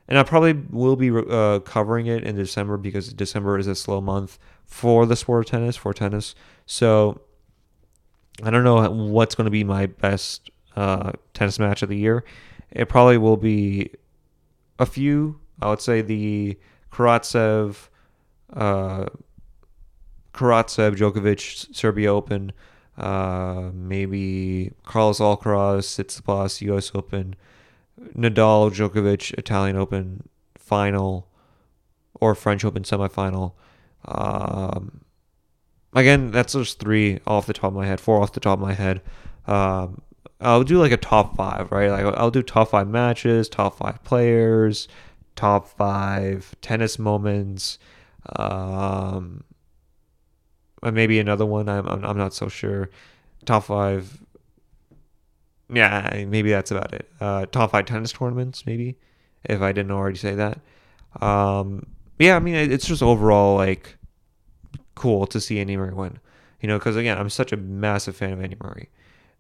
and 0.09 0.19
I 0.19 0.23
probably 0.23 0.53
will 0.53 0.97
be 0.97 1.11
uh, 1.11 1.61
covering 1.61 2.07
it 2.07 2.25
in 2.25 2.37
December 2.37 2.77
because 2.77 3.13
December 3.13 3.59
is 3.59 3.67
a 3.67 3.75
slow 3.75 4.01
month 4.01 4.39
for 4.65 5.07
the 5.07 5.17
sport 5.17 5.47
of 5.47 5.51
tennis, 5.51 5.77
for 5.77 5.93
tennis. 5.93 6.35
So 6.67 7.21
I 8.43 8.51
don't 8.51 8.65
know 8.65 8.91
what's 8.91 9.35
going 9.35 9.47
to 9.47 9.51
be 9.51 9.65
my 9.65 9.87
best 9.87 10.51
uh, 10.77 11.13
tennis 11.35 11.59
match 11.59 11.83
of 11.83 11.89
the 11.89 11.97
year. 11.97 12.25
It 12.71 12.89
probably 12.89 13.19
will 13.19 13.37
be 13.37 13.91
a 14.79 14.87
few. 14.87 15.41
I 15.61 15.71
would 15.71 15.81
say 15.81 16.03
the 16.03 16.59
Karatsev, 16.93 17.89
uh, 18.53 19.07
Karatsev 20.39 20.97
Djokovic 20.97 21.75
Serbia 21.75 22.13
Open 22.15 22.53
uh, 22.99 23.71
maybe 23.73 24.73
Carlos 24.85 25.21
Alcaraz, 25.21 25.85
Tsitsipas, 25.87 26.61
U.S. 26.63 26.91
Open, 26.95 27.37
Nadal, 28.17 28.73
Djokovic, 28.73 29.33
Italian 29.39 29.77
Open 29.77 30.29
final, 30.57 31.29
or 32.21 32.35
French 32.35 32.65
Open 32.65 32.83
semifinal. 32.83 33.53
Um, 34.05 35.03
again, 35.95 36.33
that's 36.33 36.55
just 36.55 36.81
three 36.81 37.21
off 37.27 37.47
the 37.47 37.53
top 37.53 37.69
of 37.69 37.75
my 37.75 37.87
head, 37.87 38.01
four 38.01 38.21
off 38.21 38.33
the 38.33 38.41
top 38.41 38.59
of 38.59 38.63
my 38.65 38.75
head. 38.75 39.01
Um, 39.47 40.03
I'll 40.41 40.65
do 40.65 40.79
like 40.79 40.93
a 40.93 40.97
top 40.97 41.37
five, 41.37 41.71
right? 41.71 41.91
Like 41.91 42.15
I'll 42.17 42.33
do 42.33 42.43
top 42.43 42.71
five 42.71 42.89
matches, 42.89 43.49
top 43.49 43.77
five 43.79 44.03
players, 44.03 44.89
top 45.37 45.69
five 45.69 46.55
tennis 46.63 46.99
moments. 46.99 47.79
Um, 48.35 49.45
maybe 50.83 51.19
another 51.19 51.47
one. 51.47 51.69
I'm, 51.69 51.87
I'm, 51.87 52.05
I'm 52.05 52.19
not 52.19 52.35
so 52.35 52.49
sure. 52.49 52.91
Top 53.45 53.65
five. 53.65 54.23
Yeah, 55.73 56.25
maybe 56.27 56.51
that's 56.51 56.71
about 56.71 56.95
it. 56.95 57.11
Uh, 57.21 57.47
top 57.47 57.73
five 57.73 57.87
tennis 57.87 58.13
tournaments, 58.13 58.65
maybe, 58.65 58.97
if 59.45 59.61
I 59.61 59.73
didn't 59.73 59.93
already 59.93 60.17
say 60.17 60.35
that. 60.35 60.61
Um, 61.21 61.87
yeah, 62.19 62.37
I 62.37 62.39
mean, 62.39 62.55
it's 62.55 62.87
just 62.87 63.03
overall 63.03 63.57
like 63.57 63.97
cool 64.95 65.27
to 65.27 65.41
see 65.41 65.61
Andy 65.61 65.77
Murray 65.77 65.95
win. 65.95 66.19
You 66.61 66.69
know, 66.69 66.79
because 66.79 66.97
again, 66.97 67.19
I'm 67.19 67.31
such 67.31 67.53
a 67.53 67.57
massive 67.57 68.17
fan 68.17 68.33
of 68.33 68.43
Andy 68.43 68.57
Murray. 68.61 68.91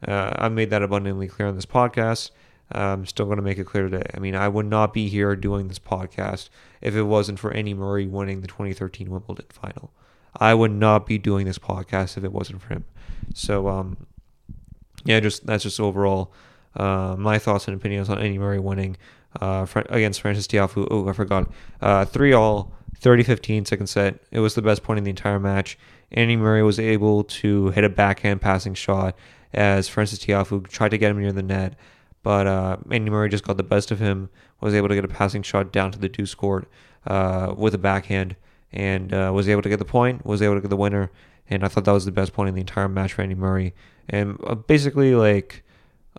Uh, 0.07 0.33
I've 0.37 0.53
made 0.53 0.71
that 0.71 0.83
abundantly 0.83 1.27
clear 1.29 1.49
on 1.49 1.57
this 1.57 1.67
podcast. 1.67 2.31
I'm 2.71 3.07
still 3.07 3.27
going 3.27 3.39
to 3.39 3.43
make 3.43 3.59
it 3.59 3.65
clear 3.65 3.89
today. 3.89 4.09
I 4.15 4.21
mean, 4.21 4.37
I 4.37 4.47
would 4.47 4.67
not 4.67 4.93
be 4.93 5.09
here 5.09 5.35
doing 5.35 5.69
this 5.69 5.79
podcast 5.79 6.51
if 6.81 6.95
it 6.95 7.05
wasn't 7.05 7.39
for 7.39 7.51
Andy 7.51 7.75
Murray 7.75 8.07
winning 8.07 8.43
the 8.43 8.47
2013 8.47 9.11
Wimbledon 9.11 9.47
final. 9.51 9.91
I 10.37 10.55
would 10.55 10.73
not 10.73 11.07
be 11.07 11.19
doing 11.19 11.47
this 11.47 11.59
podcast 11.59 12.17
if 12.17 12.25
it 12.25 12.33
wasn't 12.33 12.63
for 12.63 12.75
him. 12.75 12.85
So 13.35 13.69
um, 13.69 14.07
yeah, 15.05 15.21
just 15.21 15.47
that's 15.47 15.63
just 15.63 15.81
overall 15.81 16.33
uh, 16.77 17.17
my 17.19 17.39
thoughts 17.39 17.67
and 17.69 17.77
opinions 17.77 18.09
on 18.09 18.19
Andy 18.19 18.39
Murray 18.39 18.59
winning 18.59 18.97
uh, 19.41 19.67
against 19.89 20.21
Frances 20.21 20.47
Tiafoe. 20.47 20.87
Oh, 20.91 21.09
I 21.09 21.13
forgot. 21.13 21.51
Uh, 21.81 22.05
three 22.05 22.33
all, 22.33 22.73
30-15 23.01 23.67
second 23.67 23.87
set. 23.87 24.21
It 24.31 24.41
was 24.41 24.55
the 24.55 24.63
best 24.63 24.83
point 24.83 24.99
in 24.99 25.05
the 25.05 25.11
entire 25.11 25.39
match. 25.39 25.79
Andy 26.13 26.37
Murray 26.37 26.63
was 26.63 26.79
able 26.79 27.25
to 27.25 27.71
hit 27.71 27.85
a 27.85 27.89
backhand 27.89 28.41
passing 28.41 28.75
shot 28.75 29.17
as 29.53 29.89
Frances 29.89 30.19
Tiafoe 30.19 30.67
tried 30.69 30.91
to 30.91 30.99
get 30.99 31.11
him 31.11 31.21
near 31.21 31.33
the 31.33 31.43
net, 31.43 31.75
but 32.23 32.47
uh, 32.47 32.77
Andy 32.91 33.11
Murray 33.11 33.29
just 33.29 33.45
got 33.45 33.57
the 33.57 33.63
best 33.63 33.91
of 33.91 33.99
him. 33.99 34.31
Was 34.61 34.75
able 34.75 34.89
to 34.89 34.95
get 34.97 35.05
a 35.05 35.09
passing 35.09 35.43
shot 35.43 35.71
down 35.71 35.93
to 35.93 36.01
the 36.01 36.09
deuce 36.09 36.35
court 36.35 36.69
uh, 37.07 37.55
with 37.57 37.75
a 37.75 37.79
backhand, 37.79 38.35
and 38.73 39.13
uh, 39.13 39.31
was 39.35 39.49
able 39.49 39.63
to 39.63 39.69
get 39.69 39.79
the 39.79 39.85
point. 39.85 40.25
Was 40.25 40.43
able 40.43 40.55
to 40.55 40.61
get 40.61 40.71
the 40.71 40.77
winner, 40.77 41.11
and 41.49 41.65
I 41.65 41.69
thought 41.69 41.85
that 41.85 41.93
was 41.93 42.05
the 42.05 42.13
best 42.13 42.33
point 42.33 42.49
in 42.49 42.55
the 42.55 42.61
entire 42.61 42.89
match 42.89 43.15
for 43.15 43.23
Andy 43.23 43.35
Murray. 43.35 43.75
And 44.09 44.39
uh, 44.47 44.55
basically, 44.55 45.15
like 45.15 45.65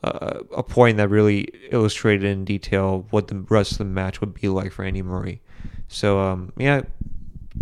uh, 0.04 0.40
a 0.56 0.64
point 0.64 0.98
that 0.98 1.10
really 1.10 1.50
illustrated 1.72 2.26
in 2.26 2.46
detail 2.46 3.06
what 3.10 3.28
the 3.28 3.36
rest 3.50 3.74
of 3.74 3.78
the 3.80 3.86
match 3.86 4.22
would 4.22 4.34
be 4.34 4.48
like 4.48 4.72
for 4.72 4.84
Andy 4.84 5.02
Murray. 5.02 5.42
So 5.88 6.20
um, 6.20 6.54
yeah, 6.58 6.82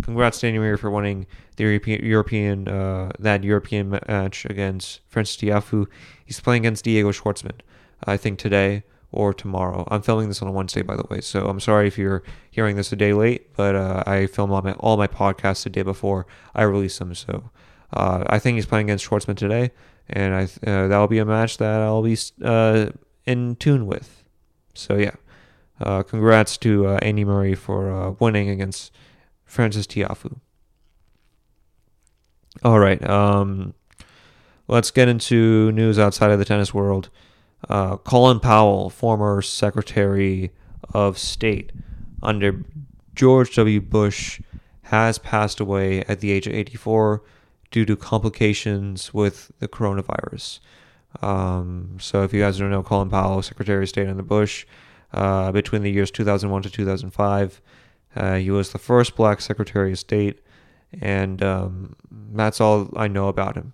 congrats 0.02 0.40
to 0.40 0.46
Andy 0.46 0.58
Murray 0.58 0.76
for 0.76 0.90
winning 0.90 1.26
the 1.56 1.64
European, 1.64 2.04
European 2.04 2.68
uh, 2.68 3.10
that 3.18 3.42
European 3.42 3.90
match 3.90 4.44
against 4.44 5.00
Frances 5.08 5.36
Tiafoe. 5.36 5.86
He's 6.24 6.40
playing 6.40 6.64
against 6.64 6.84
Diego 6.84 7.10
Schwartzman, 7.10 7.60
I 8.04 8.16
think 8.16 8.38
today 8.38 8.84
or 9.10 9.32
tomorrow. 9.32 9.86
I'm 9.90 10.02
filming 10.02 10.28
this 10.28 10.42
on 10.42 10.48
a 10.48 10.52
Wednesday, 10.52 10.82
by 10.82 10.96
the 10.96 11.06
way, 11.08 11.20
so 11.20 11.48
I'm 11.48 11.60
sorry 11.60 11.86
if 11.86 11.96
you're 11.96 12.22
hearing 12.50 12.76
this 12.76 12.92
a 12.92 12.96
day 12.96 13.12
late, 13.12 13.54
but 13.56 13.74
uh, 13.74 14.04
I 14.06 14.26
film 14.26 14.52
all 14.52 14.62
my, 14.62 14.72
all 14.74 14.96
my 14.96 15.06
podcasts 15.06 15.64
the 15.64 15.70
day 15.70 15.82
before 15.82 16.26
I 16.54 16.62
release 16.62 16.98
them. 16.98 17.14
So 17.14 17.50
uh, 17.92 18.24
I 18.26 18.38
think 18.38 18.56
he's 18.56 18.66
playing 18.66 18.86
against 18.86 19.08
Schwartzman 19.08 19.36
today 19.36 19.70
and 20.10 20.34
I 20.34 20.42
uh, 20.68 20.88
that'll 20.88 21.08
be 21.08 21.18
a 21.18 21.24
match 21.24 21.58
that 21.58 21.80
I'll 21.80 22.02
be 22.02 22.16
uh, 22.42 22.86
in 23.26 23.56
tune 23.56 23.86
with. 23.86 24.24
So 24.74 24.96
yeah, 24.96 25.14
uh, 25.80 26.02
congrats 26.02 26.56
to 26.58 26.86
uh, 26.86 26.98
Andy 27.02 27.24
Murray 27.24 27.54
for 27.54 28.10
winning 28.18 28.48
against 28.48 28.92
Frances 29.44 29.86
Tiafoe. 29.86 30.38
All 32.64 32.78
right, 32.78 33.02
um, 33.08 33.74
let's 34.66 34.90
get 34.90 35.08
into 35.08 35.70
news 35.72 35.98
outside 35.98 36.30
of 36.30 36.38
the 36.38 36.44
tennis 36.44 36.72
world. 36.72 37.10
Uh, 37.68 37.96
Colin 37.96 38.40
Powell, 38.40 38.90
former 38.90 39.42
Secretary 39.42 40.50
of 40.94 41.18
State 41.18 41.72
under 42.22 42.64
George 43.14 43.54
W. 43.56 43.80
Bush, 43.80 44.40
has 44.82 45.18
passed 45.18 45.60
away 45.60 46.02
at 46.04 46.20
the 46.20 46.30
age 46.30 46.46
of 46.46 46.54
84 46.54 47.22
due 47.70 47.84
to 47.84 47.96
complications 47.96 49.12
with 49.12 49.50
the 49.58 49.68
coronavirus. 49.68 50.60
Um, 51.20 51.96
so, 52.00 52.22
if 52.22 52.32
you 52.32 52.40
guys 52.40 52.58
don't 52.58 52.70
know, 52.70 52.82
Colin 52.82 53.10
Powell, 53.10 53.42
Secretary 53.42 53.82
of 53.82 53.88
State 53.88 54.08
under 54.08 54.22
Bush, 54.22 54.66
uh, 55.12 55.52
between 55.52 55.82
the 55.82 55.90
years 55.90 56.10
2001 56.10 56.62
to 56.62 56.70
2005, 56.70 57.60
uh, 58.16 58.36
he 58.36 58.50
was 58.50 58.72
the 58.72 58.78
first 58.78 59.16
black 59.16 59.40
Secretary 59.40 59.92
of 59.92 59.98
State, 59.98 60.40
and 61.00 61.42
um, 61.42 61.96
that's 62.32 62.60
all 62.60 62.90
I 62.96 63.08
know 63.08 63.28
about 63.28 63.56
him. 63.56 63.72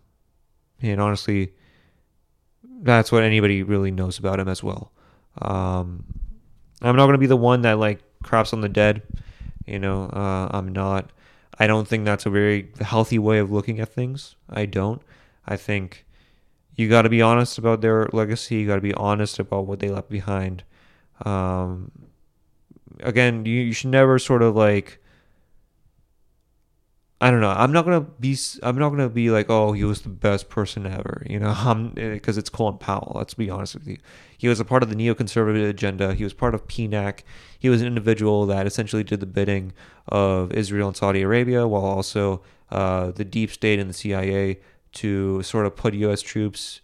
And 0.80 1.00
honestly, 1.00 1.52
that's 2.82 3.12
what 3.12 3.22
anybody 3.22 3.62
really 3.62 3.90
knows 3.90 4.18
about 4.18 4.40
him 4.40 4.48
as 4.48 4.62
well. 4.62 4.92
Um, 5.40 6.04
I'm 6.82 6.96
not 6.96 7.06
going 7.06 7.14
to 7.14 7.18
be 7.18 7.26
the 7.26 7.36
one 7.36 7.62
that 7.62 7.78
like 7.78 8.00
craps 8.22 8.52
on 8.52 8.60
the 8.60 8.68
dead. 8.68 9.02
You 9.66 9.78
know, 9.78 10.04
uh, 10.04 10.48
I'm 10.50 10.68
not. 10.68 11.10
I 11.58 11.66
don't 11.66 11.86
think 11.86 12.04
that's 12.04 12.26
a 12.26 12.30
very 12.30 12.72
healthy 12.80 13.18
way 13.18 13.38
of 13.38 13.50
looking 13.50 13.80
at 13.80 13.92
things. 13.92 14.36
I 14.50 14.66
don't. 14.66 15.00
I 15.46 15.56
think 15.56 16.04
you 16.74 16.88
got 16.88 17.02
to 17.02 17.08
be 17.08 17.22
honest 17.22 17.58
about 17.58 17.80
their 17.80 18.08
legacy. 18.12 18.56
You 18.56 18.66
got 18.66 18.76
to 18.76 18.80
be 18.80 18.94
honest 18.94 19.38
about 19.38 19.66
what 19.66 19.78
they 19.78 19.88
left 19.88 20.10
behind. 20.10 20.64
Um, 21.24 21.92
again, 23.00 23.44
you, 23.46 23.62
you 23.62 23.72
should 23.72 23.90
never 23.90 24.18
sort 24.18 24.42
of 24.42 24.56
like. 24.56 25.00
I 27.24 27.30
don't 27.30 27.40
know. 27.40 27.54
I'm 27.56 27.72
not 27.72 27.86
gonna 27.86 28.02
be. 28.02 28.36
I'm 28.62 28.76
not 28.76 28.90
gonna 28.90 29.08
be 29.08 29.30
like, 29.30 29.48
oh, 29.48 29.72
he 29.72 29.82
was 29.82 30.02
the 30.02 30.10
best 30.10 30.50
person 30.50 30.84
ever. 30.84 31.26
You 31.26 31.38
know, 31.38 31.90
because 31.94 32.36
it's 32.36 32.50
Colin 32.50 32.76
Powell. 32.76 33.12
Let's 33.14 33.32
be 33.32 33.48
honest 33.48 33.76
with 33.76 33.88
you. 33.88 33.96
He 34.36 34.46
was 34.46 34.60
a 34.60 34.64
part 34.64 34.82
of 34.82 34.90
the 34.90 34.94
neoconservative 34.94 35.66
agenda. 35.66 36.12
He 36.12 36.22
was 36.22 36.34
part 36.34 36.54
of 36.54 36.68
PNAC. 36.68 37.20
He 37.58 37.70
was 37.70 37.80
an 37.80 37.86
individual 37.86 38.44
that 38.44 38.66
essentially 38.66 39.02
did 39.02 39.20
the 39.20 39.26
bidding 39.26 39.72
of 40.06 40.52
Israel 40.52 40.88
and 40.88 40.96
Saudi 40.98 41.22
Arabia, 41.22 41.66
while 41.66 41.86
also 41.86 42.42
uh, 42.70 43.10
the 43.12 43.24
deep 43.24 43.50
state 43.50 43.78
and 43.78 43.88
the 43.88 43.94
CIA 43.94 44.60
to 44.92 45.42
sort 45.44 45.64
of 45.64 45.74
put 45.76 45.94
U.S. 45.94 46.20
troops 46.20 46.82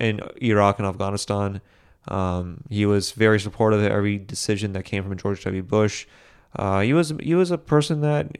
in 0.00 0.20
Iraq 0.42 0.80
and 0.80 0.88
Afghanistan. 0.88 1.60
Um, 2.08 2.64
he 2.68 2.84
was 2.84 3.12
very 3.12 3.38
supportive 3.38 3.84
of 3.84 3.92
every 3.92 4.18
decision 4.18 4.72
that 4.72 4.84
came 4.84 5.04
from 5.04 5.16
George 5.16 5.44
W. 5.44 5.62
Bush. 5.62 6.08
Uh, 6.56 6.80
he 6.80 6.92
was 6.92 7.12
he 7.22 7.36
was 7.36 7.52
a 7.52 7.58
person 7.58 8.00
that, 8.00 8.32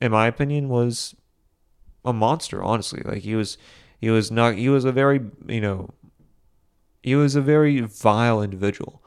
in 0.00 0.12
my 0.12 0.26
opinion, 0.26 0.68
was 0.68 1.14
a 2.04 2.12
monster. 2.12 2.62
Honestly, 2.62 3.02
like 3.04 3.22
he 3.22 3.34
was 3.34 3.58
he 4.00 4.10
was 4.10 4.30
not 4.30 4.54
he 4.54 4.68
was 4.68 4.84
a 4.84 4.92
very 4.92 5.20
you 5.46 5.60
know 5.60 5.90
he 7.02 7.14
was 7.14 7.36
a 7.36 7.40
very 7.40 7.80
vile 7.80 8.42
individual. 8.42 9.02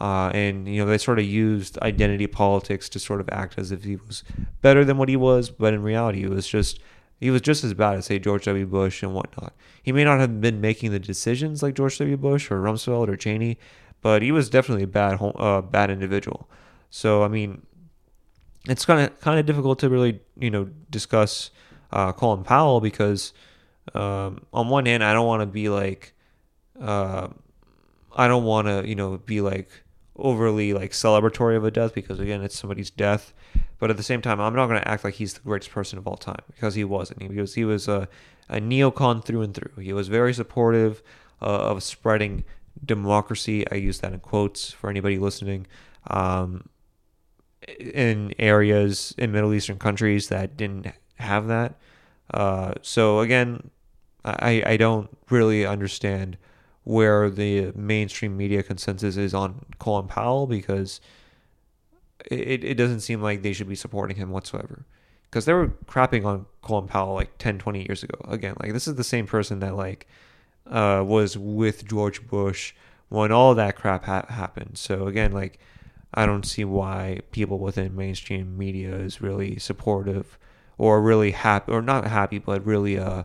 Uh, 0.00 0.30
and 0.32 0.66
you 0.66 0.82
know 0.82 0.86
they 0.86 0.96
sort 0.96 1.18
of 1.18 1.24
used 1.24 1.78
identity 1.80 2.26
politics 2.26 2.88
to 2.88 2.98
sort 2.98 3.20
of 3.20 3.28
act 3.30 3.58
as 3.58 3.70
if 3.70 3.84
he 3.84 3.96
was 3.96 4.24
better 4.62 4.86
than 4.86 4.96
what 4.96 5.08
he 5.08 5.16
was, 5.16 5.50
but 5.50 5.74
in 5.74 5.82
reality, 5.82 6.20
he 6.20 6.26
was 6.26 6.48
just 6.48 6.80
he 7.20 7.30
was 7.30 7.42
just 7.42 7.62
as 7.62 7.74
bad 7.74 7.96
as 7.96 8.06
say 8.06 8.18
George 8.18 8.46
W. 8.46 8.66
Bush 8.66 9.02
and 9.02 9.14
whatnot. 9.14 9.54
He 9.82 9.92
may 9.92 10.02
not 10.02 10.18
have 10.18 10.40
been 10.40 10.62
making 10.62 10.92
the 10.92 10.98
decisions 10.98 11.62
like 11.62 11.74
George 11.74 11.98
W. 11.98 12.16
Bush 12.16 12.50
or 12.50 12.60
Rumsfeld 12.60 13.08
or 13.08 13.16
Cheney, 13.16 13.58
but 14.00 14.22
he 14.22 14.32
was 14.32 14.48
definitely 14.48 14.84
a 14.84 14.88
bad 14.88 15.18
uh, 15.20 15.60
bad 15.60 15.90
individual. 15.90 16.48
So 16.88 17.22
I 17.22 17.28
mean, 17.28 17.66
it's 18.68 18.84
kind 18.84 19.00
of 19.00 19.20
kind 19.20 19.38
of 19.38 19.46
difficult 19.46 19.78
to 19.80 19.88
really 19.88 20.20
you 20.38 20.50
know 20.50 20.68
discuss 20.90 21.50
uh, 21.92 22.12
Colin 22.12 22.44
Powell 22.44 22.80
because 22.80 23.32
um, 23.94 24.44
on 24.52 24.68
one 24.68 24.86
hand, 24.86 25.02
I 25.02 25.12
don't 25.12 25.26
want 25.26 25.42
to 25.42 25.46
be 25.46 25.68
like 25.68 26.14
uh, 26.80 27.28
I 28.14 28.28
don't 28.28 28.44
want 28.44 28.68
to, 28.68 28.86
you 28.86 28.94
know, 28.94 29.18
be 29.18 29.40
like 29.40 29.68
overly 30.16 30.72
like 30.72 30.92
celebratory 30.92 31.56
of 31.56 31.64
a 31.64 31.70
death 31.70 31.94
because 31.94 32.20
again, 32.20 32.42
it's 32.42 32.58
somebody's 32.58 32.90
death. 32.90 33.32
But 33.78 33.90
at 33.90 33.96
the 33.96 34.02
same 34.02 34.22
time, 34.22 34.40
I'm 34.40 34.54
not 34.54 34.66
going 34.66 34.80
to 34.80 34.88
act 34.88 35.04
like 35.04 35.14
he's 35.14 35.34
the 35.34 35.40
greatest 35.40 35.70
person 35.70 35.98
of 35.98 36.06
all 36.06 36.16
time 36.16 36.42
because 36.46 36.74
he 36.74 36.84
wasn't. 36.84 37.22
He 37.22 37.40
was 37.40 37.54
he 37.54 37.64
was 37.64 37.88
a, 37.88 38.08
a 38.48 38.60
neocon 38.60 39.24
through 39.24 39.42
and 39.42 39.54
through. 39.54 39.82
He 39.82 39.92
was 39.92 40.08
very 40.08 40.32
supportive 40.32 41.02
uh, 41.40 41.46
of 41.46 41.82
spreading 41.82 42.44
democracy. 42.84 43.68
I 43.70 43.76
use 43.76 44.00
that 44.00 44.12
in 44.12 44.20
quotes 44.20 44.70
for 44.70 44.88
anybody 44.88 45.18
listening. 45.18 45.66
Um, 46.08 46.68
in 47.68 48.34
areas 48.38 49.14
in 49.18 49.32
Middle 49.32 49.54
Eastern 49.54 49.78
countries 49.78 50.28
that 50.28 50.56
didn't 50.56 50.86
have 51.16 51.46
that. 51.48 51.74
Uh, 52.32 52.74
so 52.82 53.20
again, 53.20 53.70
I 54.24 54.62
I 54.66 54.76
don't 54.76 55.08
really 55.30 55.66
understand 55.66 56.38
where 56.84 57.30
the 57.30 57.72
mainstream 57.76 58.36
media 58.36 58.62
consensus 58.62 59.16
is 59.16 59.34
on 59.34 59.64
Colin 59.78 60.08
Powell 60.08 60.46
because 60.46 61.00
it, 62.30 62.64
it 62.64 62.74
doesn't 62.74 63.00
seem 63.00 63.22
like 63.22 63.42
they 63.42 63.52
should 63.52 63.68
be 63.68 63.74
supporting 63.74 64.16
him 64.16 64.30
whatsoever. 64.30 64.84
Because 65.24 65.44
they 65.44 65.52
were 65.52 65.68
crapping 65.86 66.26
on 66.26 66.46
Colin 66.60 66.88
Powell 66.88 67.14
like 67.14 67.38
10, 67.38 67.58
20 67.58 67.86
years 67.86 68.02
ago. 68.02 68.18
Again, 68.28 68.54
like 68.60 68.72
this 68.72 68.86
is 68.86 68.96
the 68.96 69.04
same 69.04 69.26
person 69.26 69.60
that 69.60 69.76
like 69.76 70.06
uh, 70.66 71.02
was 71.06 71.38
with 71.38 71.86
George 71.86 72.26
Bush 72.26 72.74
when 73.08 73.32
all 73.32 73.54
that 73.54 73.76
crap 73.76 74.04
ha- 74.04 74.26
happened. 74.28 74.76
So 74.76 75.06
again, 75.06 75.32
like 75.32 75.58
I 76.14 76.26
don't 76.26 76.44
see 76.44 76.64
why 76.64 77.20
people 77.30 77.58
within 77.58 77.96
mainstream 77.96 78.58
media 78.58 78.94
is 78.94 79.20
really 79.20 79.58
supportive 79.58 80.38
or 80.78 81.00
really 81.00 81.30
happy 81.30 81.72
or 81.72 81.82
not 81.82 82.06
happy, 82.06 82.38
but 82.38 82.64
really 82.64 82.98
uh 82.98 83.24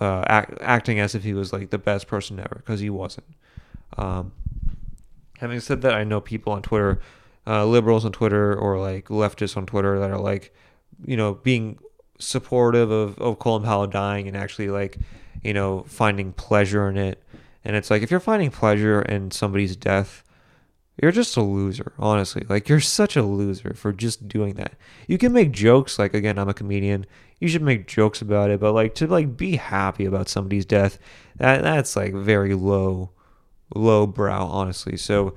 uh, 0.00 0.24
act, 0.26 0.58
acting 0.60 0.98
as 0.98 1.14
if 1.14 1.22
he 1.22 1.34
was 1.34 1.52
like 1.52 1.70
the 1.70 1.78
best 1.78 2.06
person 2.06 2.38
ever 2.38 2.56
because 2.56 2.80
he 2.80 2.90
wasn't. 2.90 3.26
Um, 3.96 4.32
having 5.38 5.60
said 5.60 5.82
that, 5.82 5.94
I 5.94 6.04
know 6.04 6.20
people 6.20 6.52
on 6.52 6.62
Twitter, 6.62 7.00
uh, 7.46 7.64
liberals 7.64 8.04
on 8.04 8.12
Twitter 8.12 8.54
or 8.54 8.78
like 8.78 9.08
leftists 9.08 9.56
on 9.56 9.66
Twitter 9.66 9.98
that 10.00 10.10
are 10.10 10.18
like, 10.18 10.54
you 11.04 11.16
know, 11.16 11.34
being 11.34 11.78
supportive 12.18 12.90
of, 12.90 13.18
of 13.18 13.38
Colin 13.38 13.62
Powell 13.62 13.86
dying 13.86 14.26
and 14.26 14.36
actually 14.36 14.68
like, 14.68 14.98
you 15.42 15.54
know, 15.54 15.84
finding 15.86 16.32
pleasure 16.32 16.88
in 16.88 16.96
it. 16.96 17.22
And 17.64 17.76
it's 17.76 17.90
like 17.90 18.02
if 18.02 18.10
you're 18.10 18.20
finding 18.20 18.50
pleasure 18.50 19.02
in 19.02 19.30
somebody's 19.30 19.76
death, 19.76 20.22
you're 21.00 21.12
just 21.12 21.36
a 21.36 21.42
loser, 21.42 21.92
honestly. 21.98 22.44
Like 22.48 22.68
you're 22.68 22.80
such 22.80 23.16
a 23.16 23.22
loser 23.22 23.74
for 23.74 23.92
just 23.92 24.28
doing 24.28 24.54
that. 24.54 24.74
You 25.08 25.18
can 25.18 25.32
make 25.32 25.50
jokes 25.50 25.98
like 25.98 26.14
again, 26.14 26.38
I'm 26.38 26.48
a 26.48 26.54
comedian. 26.54 27.06
You 27.40 27.48
should 27.48 27.62
make 27.62 27.86
jokes 27.86 28.22
about 28.22 28.50
it, 28.50 28.60
but 28.60 28.72
like 28.72 28.94
to 28.96 29.06
like 29.06 29.36
be 29.36 29.56
happy 29.56 30.04
about 30.04 30.28
somebody's 30.28 30.64
death, 30.64 30.98
that 31.36 31.62
that's 31.62 31.96
like 31.96 32.14
very 32.14 32.54
low 32.54 33.10
low 33.74 34.06
brow, 34.06 34.46
honestly. 34.46 34.96
So 34.96 35.34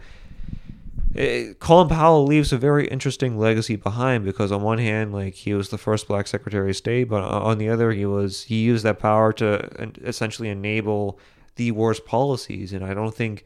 it, 1.16 1.60
Colin 1.60 1.90
Powell 1.90 2.26
leaves 2.26 2.54
a 2.54 2.58
very 2.58 2.88
interesting 2.88 3.40
legacy 3.40 3.76
behind 3.76 4.24
because 4.24 4.52
on 4.52 4.62
one 4.62 4.78
hand, 4.78 5.12
like 5.12 5.34
he 5.34 5.54
was 5.56 5.70
the 5.70 5.78
first 5.78 6.08
black 6.08 6.28
Secretary 6.28 6.70
of 6.70 6.76
State, 6.76 7.06
but 7.06 7.24
on 7.24 7.58
the 7.58 7.70
other, 7.70 7.92
he 7.92 8.06
was 8.06 8.44
he 8.44 8.62
used 8.62 8.86
that 8.86 9.00
power 9.00 9.34
to 9.34 9.92
essentially 10.04 10.50
enable 10.50 11.20
the 11.56 11.72
worst 11.72 12.06
policies, 12.06 12.74
and 12.74 12.86
I 12.86 12.94
don't 12.94 13.16
think 13.16 13.44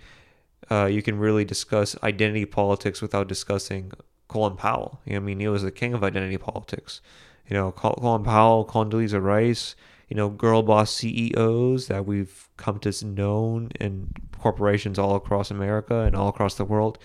uh, 0.72 0.86
you 0.86 1.02
can 1.02 1.20
really 1.20 1.46
discuss 1.46 1.96
identity 2.02 2.46
politics 2.46 3.02
without 3.02 3.28
discussing 3.28 3.92
Colin 4.28 4.56
Powell. 4.56 5.02
You 5.06 5.14
know, 5.14 5.18
I 5.18 5.20
mean, 5.22 5.40
he 5.40 5.48
was 5.48 5.64
the 5.64 5.72
king 5.72 5.94
of 5.94 6.04
identity 6.04 6.38
politics. 6.38 7.02
You 7.48 7.56
know, 7.56 7.72
Colin 7.72 8.24
Powell, 8.24 8.66
Condoleezza 8.66 9.22
Rice, 9.22 9.76
you 10.08 10.16
know, 10.16 10.30
girl 10.30 10.62
boss 10.62 10.94
CEOs 10.96 11.88
that 11.88 12.06
we've 12.06 12.48
come 12.56 12.80
to 12.80 13.06
know 13.06 13.68
in 13.80 14.10
corporations 14.40 14.98
all 14.98 15.16
across 15.16 15.52
America 15.52 16.02
and 16.02 16.16
all 16.16 16.30
across 16.30 16.56
the 16.56 16.66
world 16.66 16.98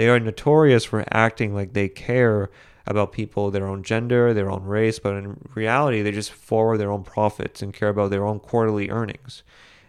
they 0.00 0.08
are 0.08 0.18
notorious 0.18 0.86
for 0.86 1.04
acting 1.10 1.54
like 1.54 1.74
they 1.74 1.86
care 1.86 2.50
about 2.86 3.12
people, 3.12 3.50
their 3.50 3.66
own 3.66 3.82
gender, 3.82 4.32
their 4.32 4.50
own 4.50 4.64
race, 4.64 4.98
but 4.98 5.14
in 5.14 5.36
reality, 5.54 6.00
they 6.00 6.10
just 6.10 6.32
forward 6.32 6.78
their 6.78 6.90
own 6.90 7.04
profits 7.04 7.60
and 7.60 7.74
care 7.74 7.90
about 7.90 8.10
their 8.10 8.24
own 8.24 8.40
quarterly 8.40 8.88
earnings. 8.88 9.42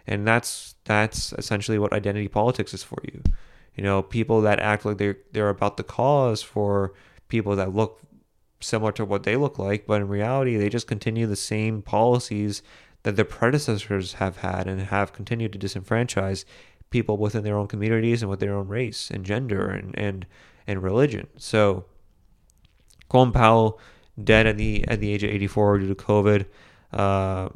And 0.06 0.26
that's 0.26 0.74
that's 0.84 1.32
essentially 1.34 1.78
what 1.78 1.92
identity 1.92 2.28
politics 2.28 2.74
is 2.74 2.82
for 2.82 2.98
you. 3.04 3.22
You 3.76 3.84
know, 3.84 4.02
people 4.02 4.40
that 4.42 4.60
act 4.60 4.84
like 4.84 4.98
they're 4.98 5.18
they're 5.32 5.48
about 5.48 5.76
the 5.76 5.84
cause 5.84 6.42
for 6.42 6.92
people 7.28 7.56
that 7.56 7.74
look 7.74 8.00
similar 8.60 8.92
to 8.92 9.04
what 9.04 9.24
they 9.24 9.36
look 9.36 9.58
like, 9.58 9.86
but 9.86 10.00
in 10.00 10.08
reality, 10.08 10.56
they 10.56 10.68
just 10.68 10.86
continue 10.86 11.26
the 11.26 11.36
same 11.36 11.82
policies 11.82 12.62
that 13.02 13.16
their 13.16 13.24
predecessors 13.24 14.14
have 14.14 14.38
had 14.38 14.68
and 14.68 14.80
have 14.80 15.12
continued 15.12 15.52
to 15.52 15.58
disenfranchise 15.58 16.44
people 16.90 17.16
within 17.16 17.42
their 17.42 17.56
own 17.56 17.66
communities 17.66 18.22
and 18.22 18.30
with 18.30 18.38
their 18.38 18.54
own 18.54 18.68
race 18.68 19.10
and 19.10 19.24
gender 19.24 19.68
and 19.68 19.98
and, 19.98 20.26
and 20.66 20.82
religion. 20.82 21.26
So 21.36 21.86
Colin 23.08 23.32
Powell 23.32 23.80
dead 24.22 24.46
at 24.46 24.56
the 24.56 24.86
at 24.88 25.00
the 25.00 25.12
age 25.12 25.22
of 25.22 25.30
84 25.30 25.78
due 25.78 25.88
to 25.88 25.94
COVID. 25.94 26.46
Uh, 26.92 27.48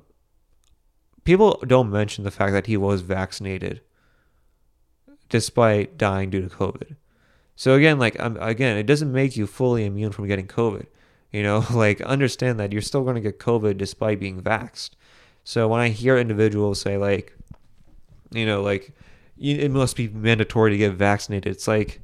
people 1.27 1.63
don't 1.67 1.91
mention 1.91 2.25
the 2.25 2.31
fact 2.31 2.53
that 2.53 2.67
he 2.67 2.77
was 2.77 3.03
vaccinated 3.03 3.83
despite 5.29 5.99
dying 5.99 6.31
due 6.31 6.41
to 6.41 6.49
COVID. 6.49 6.95
So 7.57 7.75
again, 7.75 7.99
like 7.99 8.19
um, 8.21 8.39
again, 8.41 8.79
it 8.79 8.87
doesn't 8.87 9.13
make 9.13 9.37
you 9.37 9.47
fully 9.47 9.85
immune 9.85 10.13
from 10.13 10.29
getting 10.29 10.47
COVID. 10.47 10.87
You 11.33 11.43
know, 11.43 11.65
like 11.73 12.01
understand 12.03 12.59
that 12.61 12.73
you're 12.73 12.81
still 12.81 13.03
going 13.03 13.17
to 13.17 13.21
get 13.21 13.41
COVID 13.41 13.77
despite 13.77 14.21
being 14.21 14.41
vaxxed. 14.41 14.91
So 15.45 15.69
when 15.69 15.81
I 15.81 15.89
hear 15.89 16.17
individuals 16.17 16.81
say 16.81 16.97
like, 16.97 17.37
you 18.31 18.47
know, 18.47 18.63
like 18.63 18.95
it 19.39 19.71
must 19.71 19.97
be 19.97 20.09
mandatory 20.09 20.71
to 20.71 20.79
get 20.79 20.93
vaccinated. 20.93 21.53
It's 21.53 21.69
like, 21.69 22.01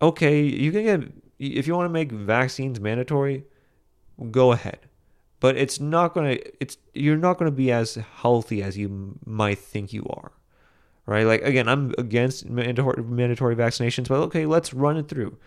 okay, 0.00 0.42
you 0.42 0.70
can 0.70 0.84
get 0.84 1.12
if 1.38 1.66
you 1.66 1.74
want 1.74 1.86
to 1.86 1.92
make 1.92 2.12
vaccines 2.12 2.78
mandatory, 2.78 3.44
go 4.30 4.52
ahead. 4.52 4.80
But 5.40 5.56
it's 5.56 5.80
not 5.80 6.14
gonna. 6.14 6.36
It's 6.60 6.76
you're 6.92 7.16
not 7.16 7.38
gonna 7.38 7.50
be 7.50 7.72
as 7.72 7.94
healthy 7.94 8.62
as 8.62 8.76
you 8.76 9.18
might 9.24 9.58
think 9.58 9.92
you 9.92 10.06
are, 10.10 10.32
right? 11.06 11.24
Like 11.24 11.42
again, 11.42 11.66
I'm 11.66 11.94
against 11.96 12.48
mandatory 12.48 13.02
mandatory 13.02 13.56
vaccinations, 13.56 14.08
but 14.08 14.18
okay, 14.24 14.44
let's 14.44 14.74
run 14.74 14.98
it 14.98 15.08
through, 15.08 15.38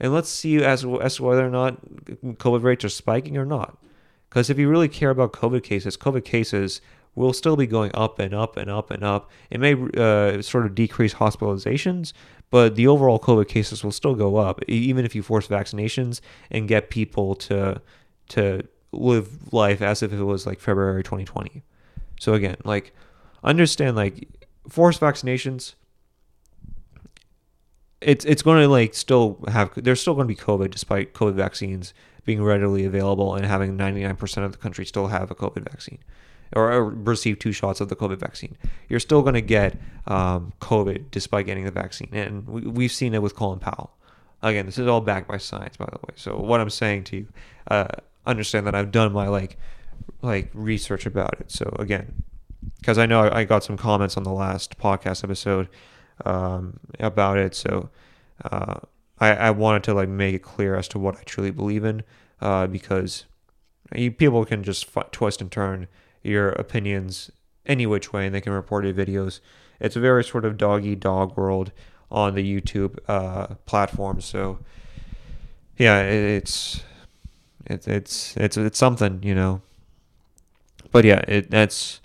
and 0.00 0.14
let's 0.14 0.30
see 0.30 0.64
as 0.64 0.84
as 1.02 1.20
whether 1.20 1.46
or 1.46 1.50
not 1.50 1.78
COVID 2.22 2.62
rates 2.62 2.86
are 2.86 2.88
spiking 2.88 3.36
or 3.36 3.44
not. 3.44 3.76
Because 4.30 4.48
if 4.48 4.58
you 4.58 4.68
really 4.68 4.88
care 4.88 5.10
about 5.10 5.32
COVID 5.34 5.62
cases, 5.62 5.96
COVID 5.96 6.24
cases 6.24 6.80
will 7.14 7.32
still 7.32 7.56
be 7.56 7.66
going 7.66 7.90
up 7.94 8.18
and 8.18 8.34
up 8.34 8.56
and 8.56 8.70
up 8.70 8.90
and 8.90 9.04
up. 9.04 9.30
It 9.50 9.60
may 9.60 9.74
uh, 9.74 10.42
sort 10.42 10.66
of 10.66 10.74
decrease 10.74 11.14
hospitalizations, 11.14 12.12
but 12.50 12.74
the 12.74 12.86
overall 12.86 13.18
COVID 13.18 13.46
cases 13.46 13.84
will 13.84 13.92
still 13.92 14.14
go 14.14 14.36
up, 14.36 14.60
even 14.68 15.04
if 15.04 15.14
you 15.14 15.22
force 15.22 15.46
vaccinations 15.46 16.20
and 16.50 16.66
get 16.66 16.90
people 16.90 17.34
to 17.36 17.80
to 18.30 18.66
live 18.96 19.52
life 19.52 19.82
as 19.82 20.02
if 20.02 20.12
it 20.12 20.24
was 20.24 20.46
like 20.46 20.60
February 20.60 21.02
2020. 21.02 21.62
So 22.20 22.34
again, 22.34 22.56
like 22.64 22.94
understand 23.42 23.96
like 23.96 24.28
forced 24.68 25.00
vaccinations. 25.00 25.74
It's 28.00 28.24
it's 28.24 28.42
going 28.42 28.62
to 28.62 28.68
like 28.68 28.94
still 28.94 29.38
have 29.48 29.72
there's 29.76 30.00
still 30.00 30.14
going 30.14 30.28
to 30.28 30.34
be 30.34 30.40
COVID 30.40 30.70
despite 30.70 31.14
COVID 31.14 31.34
vaccines 31.34 31.94
being 32.24 32.42
readily 32.42 32.84
available 32.84 33.34
and 33.34 33.44
having 33.44 33.76
99% 33.76 34.44
of 34.44 34.52
the 34.52 34.58
country 34.58 34.86
still 34.86 35.08
have 35.08 35.30
a 35.30 35.34
COVID 35.34 35.70
vaccine 35.70 35.98
or, 36.54 36.84
receive 36.84 37.38
two 37.38 37.52
shots 37.52 37.80
of 37.80 37.88
the 37.88 37.96
COVID 37.96 38.18
vaccine. 38.18 38.56
You're 38.88 39.00
still 39.00 39.22
going 39.22 39.34
to 39.34 39.40
get 39.40 39.76
um, 40.06 40.52
COVID 40.60 41.10
despite 41.10 41.46
getting 41.46 41.64
the 41.64 41.70
vaccine. 41.70 42.10
And 42.12 42.46
we, 42.46 42.62
we've 42.62 42.92
seen 42.92 43.14
it 43.14 43.22
with 43.22 43.34
Colin 43.34 43.58
Powell. 43.58 43.96
Again, 44.42 44.66
this 44.66 44.78
is 44.78 44.86
all 44.86 45.00
backed 45.00 45.26
by 45.26 45.38
science, 45.38 45.76
by 45.76 45.86
the 45.86 45.98
way. 45.98 46.14
So 46.16 46.36
what 46.36 46.60
I'm 46.60 46.70
saying 46.70 47.04
to 47.04 47.16
you, 47.16 47.28
uh, 47.68 47.88
understand 48.26 48.66
that 48.66 48.74
I've 48.74 48.90
done 48.90 49.12
my 49.12 49.28
like 49.28 49.56
like 50.22 50.50
research 50.54 51.06
about 51.06 51.40
it. 51.40 51.50
So 51.50 51.74
again, 51.78 52.22
because 52.80 52.98
I 52.98 53.06
know 53.06 53.22
I, 53.22 53.40
I, 53.40 53.44
got 53.44 53.64
some 53.64 53.76
comments 53.76 54.16
on 54.16 54.22
the 54.22 54.32
last 54.32 54.78
podcast 54.78 55.24
episode 55.24 55.68
um, 56.24 56.80
about 56.98 57.38
it. 57.38 57.54
So 57.54 57.90
uh, 58.44 58.80
I, 59.18 59.34
I 59.34 59.50
wanted 59.50 59.84
to 59.84 59.94
like 59.94 60.08
make 60.08 60.34
it 60.34 60.42
clear 60.42 60.74
as 60.74 60.88
to 60.88 60.98
what 60.98 61.16
I 61.16 61.22
truly 61.24 61.50
believe 61.50 61.84
in, 61.84 62.02
uh, 62.40 62.66
because 62.66 63.24
people 63.92 64.44
can 64.44 64.62
just 64.62 64.86
f- 64.96 65.10
twist 65.10 65.40
and 65.40 65.50
turn 65.50 65.88
your 66.22 66.50
opinions 66.50 67.30
any 67.66 67.86
which 67.86 68.12
way, 68.12 68.26
and 68.26 68.34
they 68.34 68.40
can 68.40 68.52
report 68.52 68.84
your 68.84 68.94
videos. 68.94 69.40
It's 69.80 69.96
a 69.96 70.00
very 70.00 70.24
sort 70.24 70.44
of 70.44 70.56
doggy 70.56 70.96
dog 70.96 71.36
world 71.36 71.72
on 72.10 72.34
the 72.34 72.60
YouTube 72.60 72.98
uh, 73.08 73.54
platform. 73.66 74.20
So 74.20 74.58
yeah, 75.76 76.02
it, 76.02 76.22
it's 76.22 76.82
it's 77.66 77.86
it's 77.86 78.36
it's 78.36 78.56
it's 78.56 78.78
something, 78.78 79.22
you 79.22 79.34
know. 79.34 79.62
But 80.90 81.04
yeah, 81.04 81.22
it 81.26 81.50
that's 81.50 82.00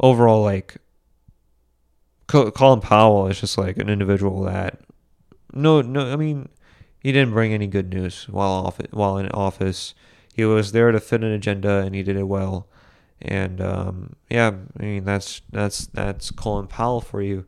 overall 0.00 0.42
like 0.42 0.76
Colin 2.26 2.80
Powell 2.80 3.26
is 3.26 3.40
just 3.40 3.58
like 3.58 3.76
an 3.78 3.88
individual 3.88 4.42
that 4.44 4.80
no 5.52 5.82
no 5.82 6.12
I 6.12 6.16
mean 6.16 6.48
he 7.00 7.12
didn't 7.12 7.32
bring 7.32 7.52
any 7.52 7.66
good 7.66 7.92
news 7.92 8.28
while 8.28 8.50
off 8.50 8.80
while 8.90 9.18
in 9.18 9.28
office. 9.30 9.94
He 10.32 10.44
was 10.44 10.72
there 10.72 10.92
to 10.92 11.00
fit 11.00 11.24
an 11.24 11.32
agenda 11.32 11.78
and 11.78 11.94
he 11.94 12.02
did 12.02 12.16
it 12.16 12.28
well. 12.28 12.68
And 13.20 13.60
um, 13.60 14.16
yeah, 14.30 14.52
I 14.78 14.82
mean 14.82 15.04
that's 15.04 15.42
that's 15.50 15.86
that's 15.86 16.30
Colin 16.30 16.66
Powell 16.66 17.00
for 17.00 17.20
you. 17.20 17.44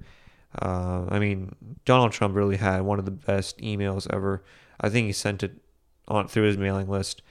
Uh, 0.60 1.06
I 1.08 1.18
mean 1.18 1.54
Donald 1.84 2.12
Trump 2.12 2.34
really 2.34 2.56
had 2.56 2.82
one 2.82 2.98
of 2.98 3.04
the 3.04 3.10
best 3.10 3.58
emails 3.58 4.06
ever. 4.12 4.42
I 4.80 4.88
think 4.88 5.06
he 5.06 5.12
sent 5.12 5.42
it 5.42 5.52
on 6.08 6.28
through 6.28 6.44
his 6.44 6.58
mailing 6.58 6.88
list. 6.88 7.22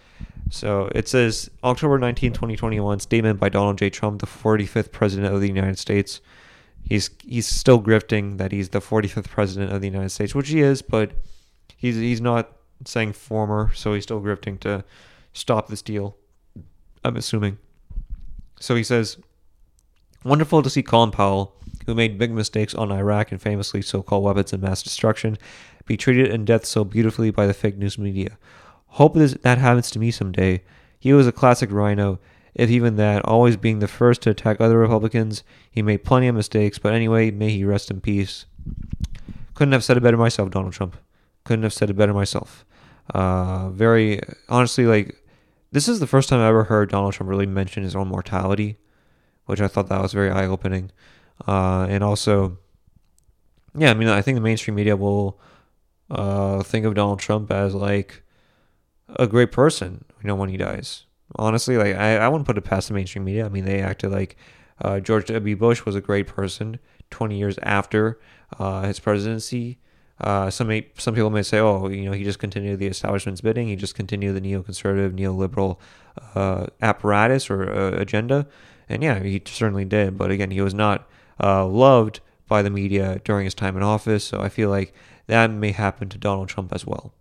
So 0.49 0.89
it 0.93 1.07
says 1.07 1.49
October 1.63 1.97
19, 1.97 2.33
2021, 2.33 2.99
statement 2.99 3.39
by 3.39 3.49
Donald 3.49 3.77
J. 3.77 3.89
Trump, 3.89 4.19
the 4.19 4.27
45th 4.27 4.91
president 4.91 5.33
of 5.33 5.39
the 5.39 5.47
United 5.47 5.79
States. 5.79 6.19
He's 6.83 7.09
he's 7.23 7.47
still 7.47 7.81
grifting 7.81 8.37
that 8.37 8.51
he's 8.51 8.69
the 8.69 8.81
45th 8.81 9.29
president 9.29 9.71
of 9.71 9.81
the 9.81 9.87
United 9.87 10.09
States, 10.09 10.35
which 10.35 10.49
he 10.49 10.61
is, 10.61 10.81
but 10.81 11.11
he's 11.77 11.95
he's 11.95 12.19
not 12.19 12.51
saying 12.85 13.13
former, 13.13 13.71
so 13.73 13.93
he's 13.93 14.03
still 14.03 14.21
grifting 14.21 14.59
to 14.61 14.83
stop 15.33 15.67
this 15.67 15.81
deal. 15.81 16.17
I'm 17.03 17.15
assuming. 17.15 17.57
So 18.59 18.75
he 18.75 18.83
says, 18.83 19.17
Wonderful 20.23 20.61
to 20.61 20.69
see 20.69 20.83
Colin 20.83 21.09
Powell, 21.09 21.55
who 21.85 21.95
made 21.95 22.19
big 22.19 22.31
mistakes 22.31 22.75
on 22.75 22.91
Iraq 22.91 23.31
and 23.31 23.41
famously 23.41 23.81
so 23.81 24.03
called 24.03 24.23
weapons 24.23 24.53
of 24.53 24.61
mass 24.61 24.83
destruction, 24.83 25.37
be 25.85 25.97
treated 25.97 26.29
in 26.29 26.45
death 26.45 26.65
so 26.65 26.83
beautifully 26.83 27.31
by 27.31 27.47
the 27.47 27.55
fake 27.55 27.77
news 27.77 27.97
media. 27.97 28.37
Hope 28.95 29.13
that 29.15 29.57
happens 29.57 29.89
to 29.91 29.99
me 29.99 30.11
someday. 30.11 30.63
He 30.99 31.13
was 31.13 31.25
a 31.25 31.31
classic 31.31 31.71
RINO, 31.71 32.19
if 32.53 32.69
even 32.69 32.97
that, 32.97 33.23
always 33.23 33.55
being 33.55 33.79
the 33.79 33.87
first 33.87 34.21
to 34.23 34.31
attack 34.31 34.59
other 34.59 34.77
Republicans. 34.77 35.43
He 35.71 35.81
made 35.81 36.03
plenty 36.03 36.27
of 36.27 36.35
mistakes, 36.35 36.77
but 36.77 36.93
anyway, 36.93 37.31
may 37.31 37.51
he 37.51 37.63
rest 37.63 37.89
in 37.89 38.01
peace. 38.01 38.45
Couldn't 39.53 39.71
have 39.71 39.85
said 39.85 39.95
it 39.95 40.03
better 40.03 40.17
myself, 40.17 40.51
Donald 40.51 40.73
Trump. 40.73 40.97
Couldn't 41.45 41.63
have 41.63 41.71
said 41.71 41.89
it 41.89 41.95
better 41.95 42.13
myself. 42.13 42.65
Uh, 43.13 43.69
very 43.69 44.19
honestly, 44.49 44.85
like 44.85 45.17
this 45.71 45.87
is 45.87 46.01
the 46.01 46.07
first 46.07 46.27
time 46.27 46.39
I 46.39 46.49
ever 46.49 46.65
heard 46.65 46.89
Donald 46.89 47.13
Trump 47.13 47.29
really 47.29 47.45
mention 47.45 47.83
his 47.83 47.95
own 47.95 48.09
mortality, 48.09 48.77
which 49.45 49.61
I 49.61 49.69
thought 49.69 49.87
that 49.87 50.01
was 50.01 50.11
very 50.11 50.29
eye 50.29 50.45
opening. 50.45 50.91
Uh, 51.47 51.87
and 51.89 52.03
also, 52.03 52.57
yeah, 53.73 53.91
I 53.91 53.93
mean, 53.93 54.09
I 54.09 54.21
think 54.21 54.35
the 54.35 54.41
mainstream 54.41 54.75
media 54.75 54.97
will 54.97 55.39
uh, 56.09 56.61
think 56.63 56.85
of 56.85 56.93
Donald 56.93 57.19
Trump 57.19 57.51
as 57.51 57.73
like 57.73 58.21
a 59.17 59.27
great 59.27 59.51
person, 59.51 60.05
you 60.21 60.27
know, 60.27 60.35
when 60.35 60.49
he 60.49 60.57
dies. 60.57 61.05
Honestly, 61.35 61.77
like 61.77 61.95
I, 61.95 62.17
I 62.17 62.27
wouldn't 62.27 62.47
put 62.47 62.57
it 62.57 62.61
past 62.61 62.87
the 62.87 62.93
mainstream 62.93 63.25
media. 63.25 63.45
I 63.45 63.49
mean, 63.49 63.65
they 63.65 63.81
acted 63.81 64.11
like 64.11 64.35
uh, 64.81 64.99
George 64.99 65.25
W. 65.27 65.55
Bush 65.55 65.85
was 65.85 65.95
a 65.95 66.01
great 66.01 66.27
person 66.27 66.79
20 67.09 67.37
years 67.37 67.57
after 67.61 68.19
uh, 68.59 68.83
his 68.83 68.99
presidency. 68.99 69.79
Uh, 70.19 70.49
some 70.49 70.67
may, 70.67 70.87
some 70.97 71.15
people 71.15 71.29
may 71.29 71.41
say, 71.41 71.59
oh, 71.59 71.87
you 71.87 72.05
know, 72.05 72.11
he 72.11 72.23
just 72.23 72.39
continued 72.39 72.79
the 72.79 72.87
establishment's 72.87 73.41
bidding. 73.41 73.67
He 73.67 73.75
just 73.75 73.95
continued 73.95 74.35
the 74.35 74.41
neoconservative, 74.41 75.13
neoliberal 75.13 75.77
uh, 76.35 76.67
apparatus 76.81 77.49
or 77.49 77.71
uh, 77.71 77.91
agenda. 77.99 78.47
And 78.87 79.01
yeah, 79.01 79.19
he 79.19 79.41
certainly 79.45 79.85
did. 79.85 80.17
But 80.17 80.31
again, 80.31 80.51
he 80.51 80.61
was 80.61 80.73
not 80.73 81.07
uh, 81.41 81.65
loved 81.65 82.19
by 82.47 82.61
the 82.61 82.69
media 82.69 83.21
during 83.23 83.45
his 83.45 83.55
time 83.55 83.77
in 83.77 83.83
office. 83.83 84.25
So 84.25 84.41
I 84.41 84.49
feel 84.49 84.69
like 84.69 84.93
that 85.27 85.49
may 85.49 85.71
happen 85.71 86.09
to 86.09 86.17
Donald 86.17 86.49
Trump 86.49 86.73
as 86.73 86.85
well. 86.85 87.13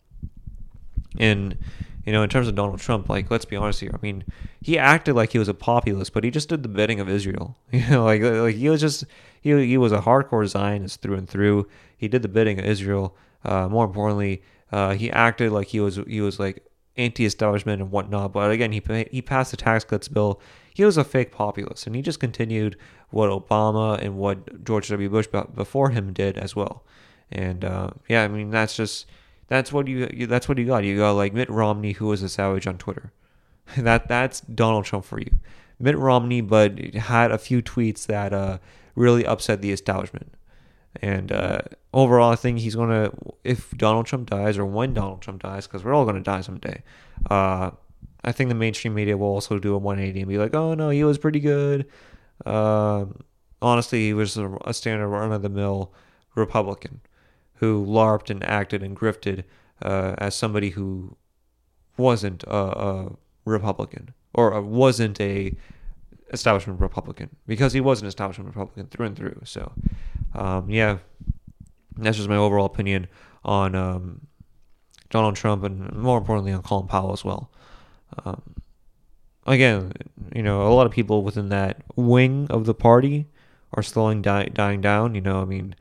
And 1.21 1.59
you 2.07 2.13
know, 2.13 2.23
in 2.23 2.31
terms 2.31 2.49
of 2.49 2.55
Donald 2.55 2.81
Trump, 2.81 3.09
like 3.09 3.31
let's 3.31 3.45
be 3.45 3.57
honest 3.57 3.81
here. 3.81 3.93
I 3.95 3.99
mean, 4.01 4.25
he 4.61 4.79
acted 4.79 5.15
like 5.15 5.33
he 5.33 5.39
was 5.39 5.49
a 5.49 5.55
populist, 5.55 6.13
but 6.13 6.25
he 6.25 6.31
just 6.31 6.49
did 6.49 6.63
the 6.63 6.69
bidding 6.69 6.99
of 6.99 7.09
Israel. 7.09 7.57
You 7.73 7.87
know, 7.89 8.05
like 8.05 8.23
like 8.23 8.57
he 8.57 8.69
was 8.69 8.81
just 8.81 9.05
he 9.41 9.51
he 9.67 9.77
was 9.77 9.93
a 9.93 10.01
hardcore 10.01 10.47
Zionist 10.47 11.03
through 11.03 11.17
and 11.17 11.29
through. 11.29 11.69
He 11.97 12.09
did 12.09 12.23
the 12.23 12.29
bidding 12.29 12.59
of 12.59 12.65
Israel. 12.65 13.15
Uh, 13.45 13.69
more 13.69 13.85
importantly, 13.85 14.43
uh, 14.73 14.95
he 14.95 15.11
acted 15.11 15.53
like 15.53 15.69
he 15.69 15.81
was 15.81 16.01
he 16.09 16.21
was 16.23 16.41
like 16.41 16.65
anti-establishment 16.97 17.83
and 17.83 17.91
whatnot. 17.91 18.33
But 18.33 18.51
again, 18.51 18.73
he 18.73 18.83
he 19.11 19.21
passed 19.21 19.51
the 19.51 19.59
tax 19.59 19.85
cuts 19.85 20.09
bill. 20.09 20.41
He 20.73 20.85
was 20.85 20.97
a 20.97 21.05
fake 21.05 21.33
populist, 21.33 21.87
and 21.87 21.95
he 21.95 22.01
just 22.03 22.19
continued 22.19 22.77
what 23.11 23.29
Obama 23.29 24.01
and 24.01 24.17
what 24.17 24.65
George 24.65 24.89
W. 24.89 25.11
Bush 25.11 25.27
before 25.55 25.91
him 25.91 26.13
did 26.13 26.39
as 26.39 26.57
well. 26.57 26.83
And 27.31 27.65
uh, 27.65 27.91
yeah, 28.09 28.25
I 28.25 28.29
mean 28.29 28.51
that's 28.51 28.75
just 28.75 29.07
that's 29.51 29.73
what 29.73 29.89
you, 29.89 30.09
you 30.15 30.27
that's 30.27 30.49
what 30.49 30.57
you 30.59 30.65
got. 30.65 30.85
You 30.85 30.97
got 30.97 31.13
like 31.13 31.35
Mitt 31.35 31.51
Romney, 31.51 31.93
who 31.93 32.07
was 32.07 32.23
a 32.23 32.29
savage 32.29 32.67
on 32.69 32.79
Twitter. 32.79 33.13
that 33.77 34.09
that's 34.09 34.41
Donald 34.41 34.85
Trump 34.87 35.05
for 35.05 35.19
you. 35.19 35.33
Mitt 35.79 35.99
Romney, 35.99 36.41
but 36.41 36.79
had 36.95 37.33
a 37.33 37.39
few 37.39 37.61
tweets 37.61 38.07
that 38.07 38.33
uh, 38.33 38.59
really 38.95 39.27
upset 39.27 39.61
the 39.61 39.73
establishment. 39.73 40.33
And 41.03 41.33
uh, 41.33 41.63
overall, 41.93 42.33
I 42.33 42.37
think 42.37 42.61
he's 42.61 42.77
gonna, 42.77 43.13
if 43.43 43.71
Donald 43.77 44.07
Trump 44.07 44.31
dies 44.31 44.57
or 44.57 44.67
when 44.67 44.95
Donald 44.95 45.21
Trump 45.21 45.43
dies, 45.43 45.67
because 45.67 45.83
we're 45.83 45.95
all 45.95 46.05
gonna 46.05 46.21
die 46.21 46.43
someday. 46.43 46.83
Uh, 47.29 47.73
I 48.23 48.33
think 48.33 48.51
the 48.51 48.55
mainstream 48.55 48.95
media 48.95 49.17
will 49.17 49.29
also 49.29 49.59
do 49.59 49.75
a 49.75 49.79
180 49.79 50.21
and 50.21 50.29
be 50.29 50.39
like, 50.39 50.55
"Oh 50.55 50.75
no, 50.75 50.91
he 50.91 51.03
was 51.03 51.19
pretty 51.19 51.41
good." 51.41 51.87
Uh, 52.47 53.07
honestly, 53.61 54.07
he 54.07 54.15
was 54.15 54.37
a, 54.37 54.57
a 54.65 54.75
standard 54.75 55.09
run 55.09 55.33
of 55.33 55.43
the 55.43 55.49
mill 55.49 55.93
Republican 56.37 57.01
who 57.61 57.85
larped 57.85 58.31
and 58.31 58.43
acted 58.43 58.83
and 58.83 58.97
grifted 58.97 59.45
uh, 59.83 60.15
as 60.17 60.35
somebody 60.35 60.71
who 60.71 61.15
wasn't 61.99 62.43
a, 62.45 62.57
a 62.57 63.13
Republican 63.45 64.15
or 64.33 64.59
wasn't 64.63 65.21
a 65.21 65.55
establishment 66.33 66.81
Republican 66.81 67.29
because 67.47 67.75
he 67.75 67.81
was 67.81 68.01
an 68.01 68.07
establishment 68.09 68.49
Republican 68.49 68.87
through 68.87 69.07
and 69.07 69.17
through. 69.17 69.41
So, 69.45 69.73
um, 70.35 70.71
yeah, 70.71 70.99
that's 71.99 72.17
just 72.17 72.31
my 72.31 72.37
overall 72.37 72.65
opinion 72.65 73.09
on 73.45 73.75
um, 73.75 74.27
Donald 75.11 75.37
Trump 75.37 75.63
and 75.63 75.93
more 75.93 76.17
importantly 76.17 76.53
on 76.53 76.63
Colin 76.63 76.87
Powell 76.87 77.13
as 77.13 77.27
well. 77.27 77.51
Um, 78.25 78.55
again, 79.47 79.93
you 80.35 80.43
know, 80.43 80.67
a 80.67 80.73
lot 80.73 80.87
of 80.87 80.93
people 80.93 81.23
within 81.23 81.51
that 81.51 81.83
wing 81.95 82.47
of 82.49 82.65
the 82.65 82.75
party 82.75 83.27
are 83.75 83.83
slowing 83.83 84.23
dying 84.23 84.81
down. 84.81 85.15
You 85.15 85.21
know, 85.21 85.43
I 85.43 85.45
mean, 85.45 85.75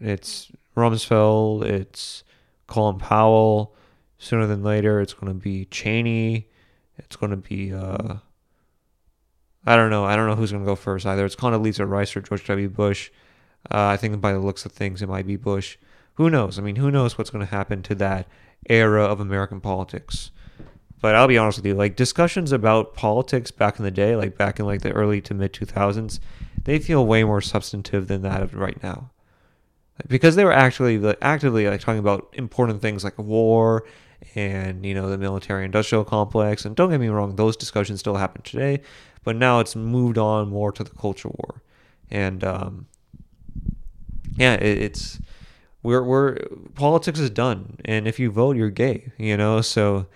it's 0.00 0.50
Rumsfeld, 0.76 1.64
it's 1.64 2.24
Colin 2.66 2.98
Powell. 2.98 3.74
Sooner 4.18 4.46
than 4.46 4.62
later, 4.62 5.00
it's 5.00 5.12
going 5.12 5.32
to 5.32 5.38
be 5.38 5.66
Cheney. 5.66 6.48
It's 6.96 7.16
going 7.16 7.30
to 7.30 7.36
be, 7.36 7.72
uh, 7.72 8.16
I 9.66 9.76
don't 9.76 9.90
know. 9.90 10.04
I 10.04 10.16
don't 10.16 10.28
know 10.28 10.36
who's 10.36 10.52
going 10.52 10.64
to 10.64 10.70
go 10.70 10.76
first 10.76 11.06
either. 11.06 11.24
It's 11.24 11.36
Condoleezza 11.36 11.88
Rice 11.88 12.16
or 12.16 12.20
George 12.20 12.46
W. 12.46 12.68
Bush. 12.68 13.10
Uh, 13.70 13.86
I 13.86 13.96
think 13.96 14.20
by 14.20 14.32
the 14.32 14.38
looks 14.38 14.64
of 14.64 14.72
things, 14.72 15.02
it 15.02 15.08
might 15.08 15.26
be 15.26 15.36
Bush. 15.36 15.76
Who 16.14 16.30
knows? 16.30 16.58
I 16.58 16.62
mean, 16.62 16.76
who 16.76 16.90
knows 16.90 17.18
what's 17.18 17.30
going 17.30 17.44
to 17.44 17.50
happen 17.50 17.82
to 17.82 17.94
that 17.96 18.28
era 18.68 19.04
of 19.04 19.20
American 19.20 19.60
politics? 19.60 20.30
But 21.00 21.14
I'll 21.14 21.28
be 21.28 21.38
honest 21.38 21.58
with 21.58 21.66
you, 21.66 21.74
like 21.74 21.96
discussions 21.96 22.50
about 22.52 22.94
politics 22.94 23.50
back 23.50 23.78
in 23.78 23.84
the 23.84 23.90
day, 23.90 24.16
like 24.16 24.38
back 24.38 24.58
in 24.58 24.64
like 24.64 24.80
the 24.80 24.92
early 24.92 25.20
to 25.22 25.34
mid 25.34 25.52
2000s, 25.52 26.18
they 26.62 26.78
feel 26.78 27.04
way 27.04 27.24
more 27.24 27.42
substantive 27.42 28.08
than 28.08 28.22
that 28.22 28.42
of 28.42 28.54
right 28.54 28.82
now 28.82 29.10
because 30.08 30.36
they 30.36 30.44
were 30.44 30.52
actually 30.52 30.98
like, 30.98 31.18
actively 31.22 31.68
like 31.68 31.80
talking 31.80 31.98
about 31.98 32.28
important 32.32 32.82
things 32.82 33.04
like 33.04 33.16
war 33.18 33.84
and 34.34 34.84
you 34.84 34.94
know 34.94 35.08
the 35.08 35.18
military 35.18 35.64
industrial 35.64 36.04
complex. 36.04 36.64
And 36.64 36.74
don't 36.74 36.90
get 36.90 37.00
me 37.00 37.08
wrong 37.08 37.36
those 37.36 37.56
discussions 37.56 38.00
still 38.00 38.16
happen 38.16 38.42
today. 38.42 38.80
But 39.22 39.36
now 39.36 39.60
it's 39.60 39.74
moved 39.74 40.18
on 40.18 40.48
more 40.48 40.72
to 40.72 40.84
the 40.84 40.90
culture 40.90 41.28
war. 41.28 41.62
And 42.10 42.44
um, 42.44 42.86
yeah 44.36 44.54
it, 44.54 44.78
it's 44.78 45.20
we're 45.82 46.02
we're 46.02 46.38
politics 46.74 47.18
is 47.18 47.30
done. 47.30 47.78
And 47.84 48.08
if 48.08 48.18
you 48.18 48.30
vote 48.30 48.56
you're 48.56 48.70
gay 48.70 49.12
you 49.16 49.36
know? 49.36 49.60
So 49.60 50.06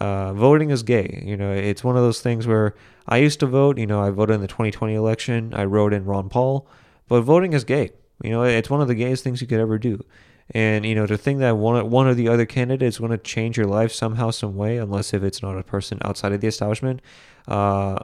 uh, 0.00 0.32
voting 0.34 0.70
is 0.70 0.82
gay. 0.82 1.22
You 1.24 1.36
know 1.36 1.52
it's 1.52 1.84
one 1.84 1.96
of 1.96 2.02
those 2.02 2.20
things 2.20 2.46
where 2.46 2.74
i 3.06 3.18
used 3.18 3.40
to 3.40 3.46
vote. 3.46 3.78
You 3.78 3.86
know 3.86 4.00
i 4.00 4.10
voted 4.10 4.36
in 4.36 4.40
the 4.40 4.48
2020 4.48 4.94
election. 4.94 5.52
I 5.54 5.64
wrote 5.64 5.92
in 5.92 6.04
ron 6.06 6.28
paul. 6.30 6.66
But 7.08 7.22
voting 7.22 7.52
is 7.52 7.64
gay 7.64 7.90
you 8.22 8.30
know, 8.30 8.42
it's 8.42 8.70
one 8.70 8.80
of 8.80 8.88
the 8.88 8.94
gayest 8.94 9.24
things 9.24 9.40
you 9.40 9.46
could 9.46 9.60
ever 9.60 9.78
do. 9.78 10.04
And 10.50 10.86
you 10.86 10.94
know, 10.94 11.06
to 11.06 11.18
think 11.18 11.40
that 11.40 11.56
one 11.56 11.90
one 11.90 12.06
or 12.06 12.14
the 12.14 12.28
other 12.28 12.46
candidate 12.46 12.88
is 12.88 12.98
going 12.98 13.10
to 13.10 13.18
change 13.18 13.56
your 13.56 13.66
life 13.66 13.92
somehow, 13.92 14.30
some 14.30 14.56
way, 14.56 14.78
unless 14.78 15.12
if 15.12 15.22
it's 15.22 15.42
not 15.42 15.58
a 15.58 15.62
person 15.62 15.98
outside 16.02 16.32
of 16.32 16.40
the 16.40 16.46
establishment, 16.46 17.02
uh, 17.46 17.98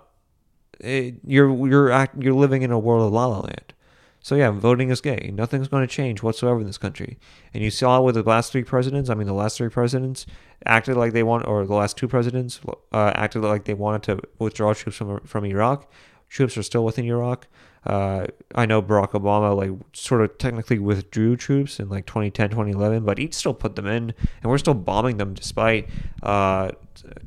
it, 0.78 1.14
you're 1.26 1.66
you're 1.66 1.90
act, 1.90 2.22
you're 2.22 2.34
living 2.34 2.62
in 2.62 2.70
a 2.70 2.78
world 2.78 3.06
of 3.06 3.12
la 3.12 3.26
la 3.26 3.40
land. 3.40 3.72
So 4.20 4.36
yeah, 4.36 4.50
voting 4.50 4.90
is 4.90 5.02
gay. 5.02 5.30
Nothing's 5.34 5.68
going 5.68 5.86
to 5.86 5.92
change 5.92 6.22
whatsoever 6.22 6.60
in 6.60 6.66
this 6.66 6.78
country. 6.78 7.18
And 7.52 7.62
you 7.62 7.70
saw 7.70 8.00
with 8.00 8.14
the 8.14 8.22
last 8.22 8.52
three 8.52 8.64
presidents. 8.64 9.10
I 9.10 9.14
mean, 9.14 9.26
the 9.26 9.34
last 9.34 9.58
three 9.58 9.68
presidents 9.68 10.24
acted 10.64 10.96
like 10.96 11.12
they 11.12 11.22
want, 11.22 11.46
or 11.46 11.66
the 11.66 11.74
last 11.74 11.98
two 11.98 12.08
presidents 12.08 12.60
uh, 12.92 13.12
acted 13.14 13.42
like 13.42 13.64
they 13.64 13.74
wanted 13.74 14.02
to 14.04 14.20
withdraw 14.38 14.74
troops 14.74 14.96
from 14.96 15.20
from 15.20 15.44
Iraq. 15.44 15.90
Troops 16.28 16.56
are 16.56 16.62
still 16.62 16.84
within 16.84 17.04
Iraq. 17.04 17.46
Uh, 17.86 18.26
I 18.54 18.64
know 18.66 18.80
Barack 18.80 19.10
Obama 19.10 19.54
like 19.54 19.70
sort 19.92 20.22
of 20.22 20.38
technically 20.38 20.78
withdrew 20.78 21.36
troops 21.36 21.78
in 21.78 21.88
like 21.88 22.06
2010, 22.06 22.50
2011, 22.50 23.04
but 23.04 23.18
he 23.18 23.30
still 23.30 23.54
put 23.54 23.76
them 23.76 23.86
in, 23.86 24.14
and 24.42 24.50
we're 24.50 24.58
still 24.58 24.74
bombing 24.74 25.18
them 25.18 25.34
despite 25.34 25.88
uh, 26.22 26.70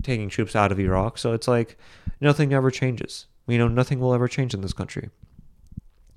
taking 0.02 0.30
troops 0.30 0.56
out 0.56 0.72
of 0.72 0.80
Iraq. 0.80 1.18
So 1.18 1.34
it's 1.34 1.48
like 1.48 1.78
nothing 2.20 2.54
ever 2.54 2.72
changes. 2.72 3.28
You 3.48 3.58
know, 3.58 3.68
nothing 3.68 4.00
will 4.00 4.14
ever 4.14 4.28
change 4.28 4.54
in 4.54 4.62
this 4.62 4.74
country. 4.74 5.10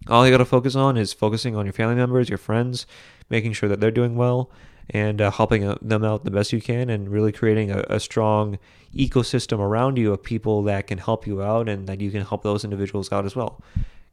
All 0.08 0.24
you 0.24 0.32
got 0.32 0.38
to 0.38 0.46
focus 0.46 0.74
on 0.74 0.96
is 0.96 1.12
focusing 1.12 1.54
on 1.54 1.66
your 1.66 1.74
family 1.74 1.94
members, 1.94 2.28
your 2.28 2.38
friends, 2.38 2.86
making 3.28 3.52
sure 3.52 3.68
that 3.68 3.80
they're 3.80 3.90
doing 3.90 4.16
well, 4.16 4.50
and 4.88 5.20
uh, 5.20 5.30
helping 5.30 5.76
them 5.82 6.02
out 6.02 6.24
the 6.24 6.30
best 6.30 6.52
you 6.52 6.62
can, 6.62 6.88
and 6.88 7.10
really 7.10 7.30
creating 7.30 7.70
a, 7.70 7.84
a 7.90 8.00
strong 8.00 8.58
ecosystem 8.96 9.58
around 9.58 9.98
you 9.98 10.12
of 10.12 10.22
people 10.22 10.62
that 10.62 10.86
can 10.86 10.96
help 10.96 11.26
you 11.26 11.42
out 11.42 11.68
and 11.68 11.86
that 11.86 12.00
you 12.00 12.10
can 12.10 12.24
help 12.24 12.42
those 12.42 12.64
individuals 12.64 13.12
out 13.12 13.26
as 13.26 13.36
well 13.36 13.62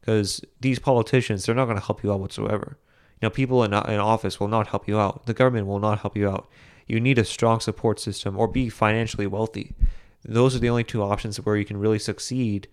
because 0.08 0.40
these 0.58 0.78
politicians 0.78 1.44
they're 1.44 1.54
not 1.54 1.66
going 1.66 1.76
to 1.76 1.84
help 1.84 2.02
you 2.02 2.10
out 2.10 2.20
whatsoever. 2.20 2.78
You 3.20 3.26
know, 3.26 3.30
people 3.30 3.62
in, 3.62 3.74
in 3.74 4.00
office 4.00 4.40
will 4.40 4.48
not 4.48 4.68
help 4.68 4.88
you 4.88 4.98
out. 4.98 5.26
The 5.26 5.34
government 5.34 5.66
will 5.66 5.80
not 5.80 5.98
help 5.98 6.16
you 6.16 6.30
out. 6.30 6.48
You 6.86 6.98
need 6.98 7.18
a 7.18 7.26
strong 7.26 7.60
support 7.60 8.00
system 8.00 8.38
or 8.38 8.48
be 8.48 8.70
financially 8.70 9.26
wealthy. 9.26 9.74
Those 10.24 10.56
are 10.56 10.60
the 10.60 10.70
only 10.70 10.84
two 10.84 11.02
options 11.02 11.36
where 11.36 11.58
you 11.58 11.66
can 11.66 11.76
really 11.76 11.98
succeed 11.98 12.68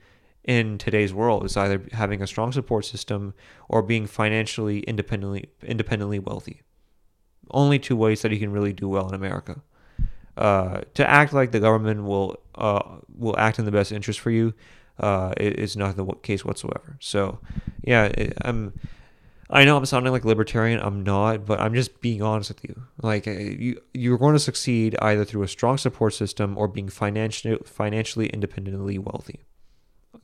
in 0.45 0.77
today's 0.77 1.13
world 1.13 1.43
is 1.43 1.57
either 1.57 1.81
having 1.91 2.21
a 2.21 2.27
strong 2.27 2.53
support 2.53 2.85
system 2.85 3.33
or 3.67 3.81
being 3.81 4.07
financially 4.07 4.79
independently 4.79 5.49
independently 5.61 6.19
wealthy. 6.19 6.61
Only 7.51 7.79
two 7.79 7.97
ways 7.97 8.21
that 8.21 8.31
you 8.31 8.39
can 8.39 8.53
really 8.53 8.71
do 8.71 8.87
well 8.87 9.09
in 9.09 9.13
America. 9.13 9.61
Uh, 10.37 10.81
to 10.93 11.09
act 11.09 11.33
like 11.33 11.51
the 11.51 11.59
government 11.59 12.03
will 12.05 12.37
uh, 12.55 12.99
will 13.13 13.37
act 13.37 13.59
in 13.59 13.65
the 13.65 13.71
best 13.71 13.91
interest 13.91 14.21
for 14.21 14.31
you 14.31 14.53
uh, 14.99 15.33
is 15.37 15.75
not 15.75 15.95
the 15.95 16.05
case 16.23 16.45
whatsoever. 16.45 16.97
So, 16.99 17.39
yeah, 17.83 18.11
I'm. 18.41 18.73
I 19.47 19.63
know 19.63 19.77
I'm 19.77 19.85
sounding 19.85 20.11
like 20.11 20.25
libertarian. 20.25 20.79
I'm 20.79 21.03
not, 21.03 21.45
but 21.45 21.59
I'm 21.59 21.75
just 21.75 22.01
being 22.01 22.23
honest 22.23 22.49
with 22.49 22.63
you. 22.63 22.81
Like 23.03 23.27
uh, 23.27 23.31
you, 23.31 23.79
you're 23.93 24.17
going 24.17 24.33
to 24.33 24.39
succeed 24.39 24.95
either 25.03 25.23
through 25.23 25.43
a 25.43 25.47
strong 25.47 25.77
support 25.77 26.15
system 26.15 26.57
or 26.57 26.67
being 26.67 26.89
financially 26.89 27.59
financially 27.63 28.25
independently 28.29 28.97
wealthy. 28.97 29.43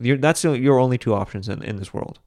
You're, 0.00 0.16
that's 0.16 0.42
your 0.42 0.80
only 0.80 0.98
two 0.98 1.14
options 1.14 1.48
in, 1.48 1.62
in 1.62 1.76
this 1.76 1.94
world. 1.94 2.18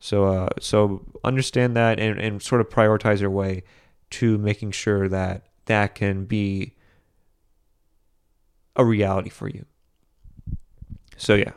So, 0.00 0.26
uh, 0.26 0.48
so 0.60 1.06
understand 1.24 1.74
that 1.76 1.98
and, 1.98 2.20
and 2.20 2.42
sort 2.42 2.60
of 2.60 2.68
prioritize 2.68 3.20
your 3.20 3.30
way 3.30 3.62
to 4.10 4.38
making 4.38 4.72
sure 4.72 5.08
that 5.08 5.46
that 5.64 5.94
can 5.94 6.24
be 6.24 6.74
a 8.76 8.84
reality 8.84 9.30
for 9.30 9.48
you. 9.48 9.64
So 11.16 11.34
yeah, 11.34 11.52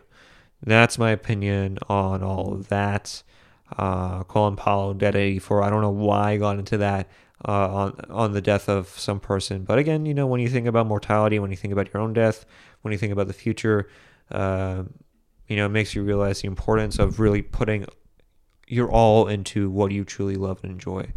that's 0.64 0.98
my 0.98 1.12
opinion 1.12 1.80
on 1.90 2.24
all 2.24 2.54
of 2.54 2.68
that. 2.70 3.24
Uh, 3.78 4.24
Colin 4.24 4.56
Powell 4.56 4.94
dead 4.94 5.16
at 5.16 5.22
84. 5.22 5.64
I 5.64 5.70
don't 5.70 5.82
know 5.82 5.90
why 5.90 6.32
I 6.32 6.38
got 6.38 6.60
into 6.60 6.78
that 6.78 7.10
uh, 7.48 7.74
on 7.74 8.02
on 8.10 8.32
the 8.34 8.42
death 8.42 8.70
of 8.70 8.88
some 8.88 9.20
person, 9.20 9.64
but 9.64 9.80
again, 9.80 10.06
you 10.06 10.14
know, 10.14 10.28
when 10.28 10.42
you 10.42 10.50
think 10.50 10.68
about 10.68 10.88
mortality, 10.88 11.40
when 11.40 11.52
you 11.52 11.58
think 11.58 11.72
about 11.72 11.92
your 11.94 12.04
own 12.04 12.14
death, 12.14 12.46
when 12.82 12.92
you 12.92 12.98
think 12.98 13.14
about 13.14 13.28
the 13.28 13.34
future, 13.34 13.90
uh, 14.30 14.84
you 15.48 15.56
know, 15.56 15.66
it 15.66 15.70
makes 15.70 15.96
you 15.96 16.04
realize 16.04 16.42
the 16.42 16.48
importance 16.48 17.00
of 17.00 17.20
really 17.20 17.42
putting 17.42 17.86
your 18.68 18.92
all 18.92 19.28
into 19.28 19.70
what 19.70 19.92
you 19.92 20.04
truly 20.06 20.36
love 20.36 20.60
and 20.64 20.74
enjoy, 20.74 21.08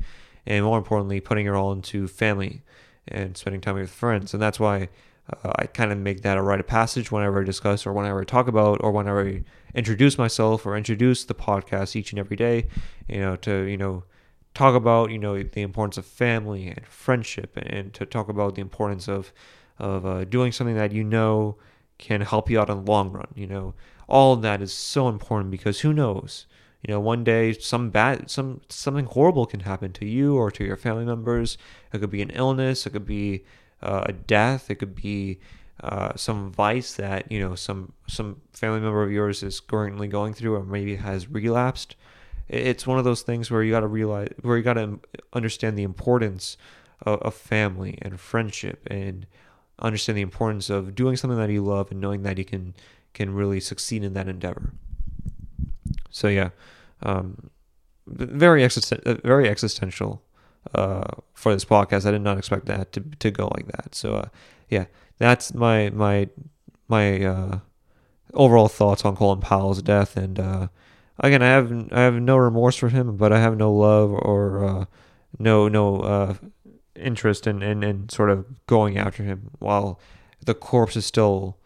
and 0.46 0.64
more 0.64 0.78
importantly, 0.78 1.20
putting 1.20 1.44
your 1.44 1.56
all 1.56 1.72
into 1.72 2.08
family 2.08 2.62
and 3.08 3.36
spending 3.36 3.60
time 3.60 3.74
with 3.74 3.90
friends. 3.90 4.32
And 4.32 4.42
that's 4.42 4.58
why 4.60 4.88
uh, 5.32 5.52
I 5.56 5.66
kind 5.66 5.90
of 5.90 5.98
make 5.98 6.22
that 6.22 6.36
a 6.36 6.42
rite 6.42 6.60
of 6.60 6.66
passage 6.66 7.10
whenever 7.10 7.40
I 7.40 7.44
discuss 7.44 7.86
or 7.86 7.92
whenever 7.92 8.20
I 8.20 8.24
talk 8.24 8.46
about 8.46 8.82
or 8.82 8.92
whenever 8.92 9.26
I 9.26 9.42
introduce 9.74 10.18
myself 10.18 10.66
or 10.66 10.76
introduce 10.76 11.24
the 11.24 11.34
podcast 11.34 11.96
each 11.96 12.12
and 12.12 12.18
every 12.18 12.36
day. 12.36 12.66
You 13.08 13.20
know, 13.20 13.36
to 13.36 13.62
you 13.62 13.76
know 13.76 14.04
talk 14.54 14.74
about 14.74 15.10
you 15.10 15.18
know 15.18 15.42
the 15.42 15.62
importance 15.62 15.96
of 15.96 16.06
family 16.06 16.68
and 16.68 16.86
friendship, 16.86 17.56
and, 17.56 17.92
to 17.94 18.06
talk 18.06 18.28
about 18.28 18.54
the 18.54 18.60
importance 18.60 19.08
of 19.08 19.32
of 19.78 20.04
uh, 20.04 20.24
doing 20.24 20.52
something 20.52 20.76
that 20.76 20.92
you 20.92 21.02
know 21.02 21.56
can 21.98 22.20
help 22.20 22.50
you 22.50 22.60
out 22.60 22.70
in 22.70 22.84
the 22.84 22.90
long 22.90 23.10
run. 23.10 23.28
You 23.34 23.46
know, 23.46 23.74
all 24.08 24.34
of 24.34 24.42
that 24.42 24.60
is 24.60 24.72
so 24.72 25.08
important 25.08 25.50
because 25.50 25.80
who 25.80 25.92
knows? 25.92 26.46
You 26.86 26.92
know, 26.92 27.00
one 27.00 27.24
day 27.24 27.54
some 27.54 27.88
bad, 27.88 28.30
some 28.30 28.60
something 28.68 29.06
horrible 29.06 29.46
can 29.46 29.60
happen 29.60 29.92
to 29.94 30.04
you 30.04 30.36
or 30.36 30.50
to 30.50 30.64
your 30.64 30.76
family 30.76 31.06
members. 31.06 31.56
It 31.94 32.00
could 32.00 32.10
be 32.10 32.20
an 32.20 32.30
illness. 32.30 32.86
It 32.86 32.90
could 32.90 33.06
be 33.06 33.44
uh, 33.84 34.04
a 34.06 34.12
death. 34.12 34.70
It 34.70 34.76
could 34.76 34.94
be 34.94 35.38
uh, 35.82 36.12
some 36.16 36.50
vice 36.50 36.94
that 36.94 37.30
you 37.30 37.40
know 37.40 37.54
some 37.54 37.92
some 38.06 38.40
family 38.52 38.80
member 38.80 39.02
of 39.02 39.12
yours 39.12 39.42
is 39.42 39.60
currently 39.60 40.08
going 40.08 40.34
through 40.34 40.54
or 40.54 40.64
maybe 40.64 40.96
has 40.96 41.28
relapsed. 41.28 41.96
It's 42.48 42.86
one 42.86 42.98
of 42.98 43.04
those 43.04 43.22
things 43.22 43.50
where 43.50 43.62
you 43.62 43.70
got 43.70 43.80
to 43.80 43.86
realize 43.86 44.28
where 44.42 44.56
you 44.56 44.62
got 44.62 44.74
to 44.74 45.00
understand 45.32 45.78
the 45.78 45.82
importance 45.82 46.56
of, 47.02 47.20
of 47.20 47.34
family 47.34 47.98
and 48.02 48.20
friendship 48.20 48.86
and 48.90 49.26
understand 49.78 50.16
the 50.18 50.22
importance 50.22 50.70
of 50.70 50.94
doing 50.94 51.16
something 51.16 51.38
that 51.38 51.50
you 51.50 51.64
love 51.64 51.90
and 51.90 52.00
knowing 52.00 52.22
that 52.22 52.38
you 52.38 52.44
can 52.44 52.74
can 53.12 53.34
really 53.34 53.60
succeed 53.60 54.04
in 54.04 54.14
that 54.14 54.28
endeavor. 54.28 54.72
So 56.10 56.28
yeah, 56.28 56.50
um, 57.02 57.50
very 58.06 58.62
existen- 58.62 59.20
very 59.22 59.48
existential 59.48 60.22
uh, 60.74 61.04
for 61.34 61.52
this 61.52 61.64
podcast. 61.64 62.06
I 62.06 62.10
did 62.10 62.22
not 62.22 62.38
expect 62.38 62.66
that 62.66 62.92
to 62.92 63.00
to 63.00 63.30
go 63.30 63.48
like 63.54 63.66
that. 63.68 63.94
So 63.94 64.16
uh, 64.16 64.28
yeah, 64.68 64.86
that's 65.18 65.54
my 65.54 65.90
my 65.90 66.28
my 66.88 67.24
uh, 67.24 67.58
overall 68.32 68.68
thoughts 68.68 69.04
on 69.04 69.16
Colin 69.16 69.40
Powell's 69.40 69.82
death. 69.82 70.16
And 70.16 70.38
uh, 70.38 70.68
again, 71.18 71.42
I 71.42 71.48
have 71.48 71.92
I 71.92 72.00
have 72.00 72.14
no 72.14 72.36
remorse 72.36 72.76
for 72.76 72.88
him, 72.88 73.16
but 73.16 73.32
I 73.32 73.40
have 73.40 73.56
no 73.56 73.72
love 73.72 74.12
or 74.12 74.64
uh, 74.64 74.84
no 75.38 75.68
no 75.68 76.00
uh, 76.00 76.34
interest 76.96 77.46
in, 77.46 77.62
in 77.62 77.82
in 77.82 78.08
sort 78.08 78.30
of 78.30 78.46
going 78.66 78.98
after 78.98 79.22
him 79.22 79.50
while 79.58 80.00
the 80.44 80.54
corpse 80.54 80.96
is 80.96 81.06
still 81.06 81.56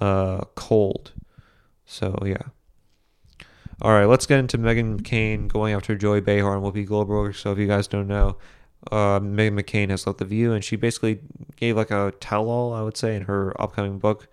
uh 0.00 0.40
cold. 0.54 1.12
So 1.84 2.18
yeah. 2.24 2.48
All 3.82 3.90
right, 3.90 4.04
let's 4.04 4.26
get 4.26 4.38
into 4.38 4.58
Meghan 4.58 5.00
McCain 5.00 5.48
going 5.48 5.74
after 5.74 5.96
Joy 5.96 6.20
Behar 6.20 6.54
and 6.54 6.62
Whoopi 6.62 6.86
Goldberg. 6.86 7.34
So 7.34 7.50
if 7.50 7.58
you 7.58 7.66
guys 7.66 7.88
don't 7.88 8.06
know, 8.06 8.36
uh, 8.92 9.18
Meghan 9.18 9.60
McCain 9.60 9.90
has 9.90 10.06
left 10.06 10.20
The 10.20 10.24
View, 10.24 10.52
and 10.52 10.62
she 10.62 10.76
basically 10.76 11.18
gave 11.56 11.76
like 11.76 11.90
a 11.90 12.14
tell-all, 12.20 12.72
I 12.72 12.82
would 12.82 12.96
say, 12.96 13.16
in 13.16 13.22
her 13.22 13.60
upcoming 13.60 13.98
book, 13.98 14.28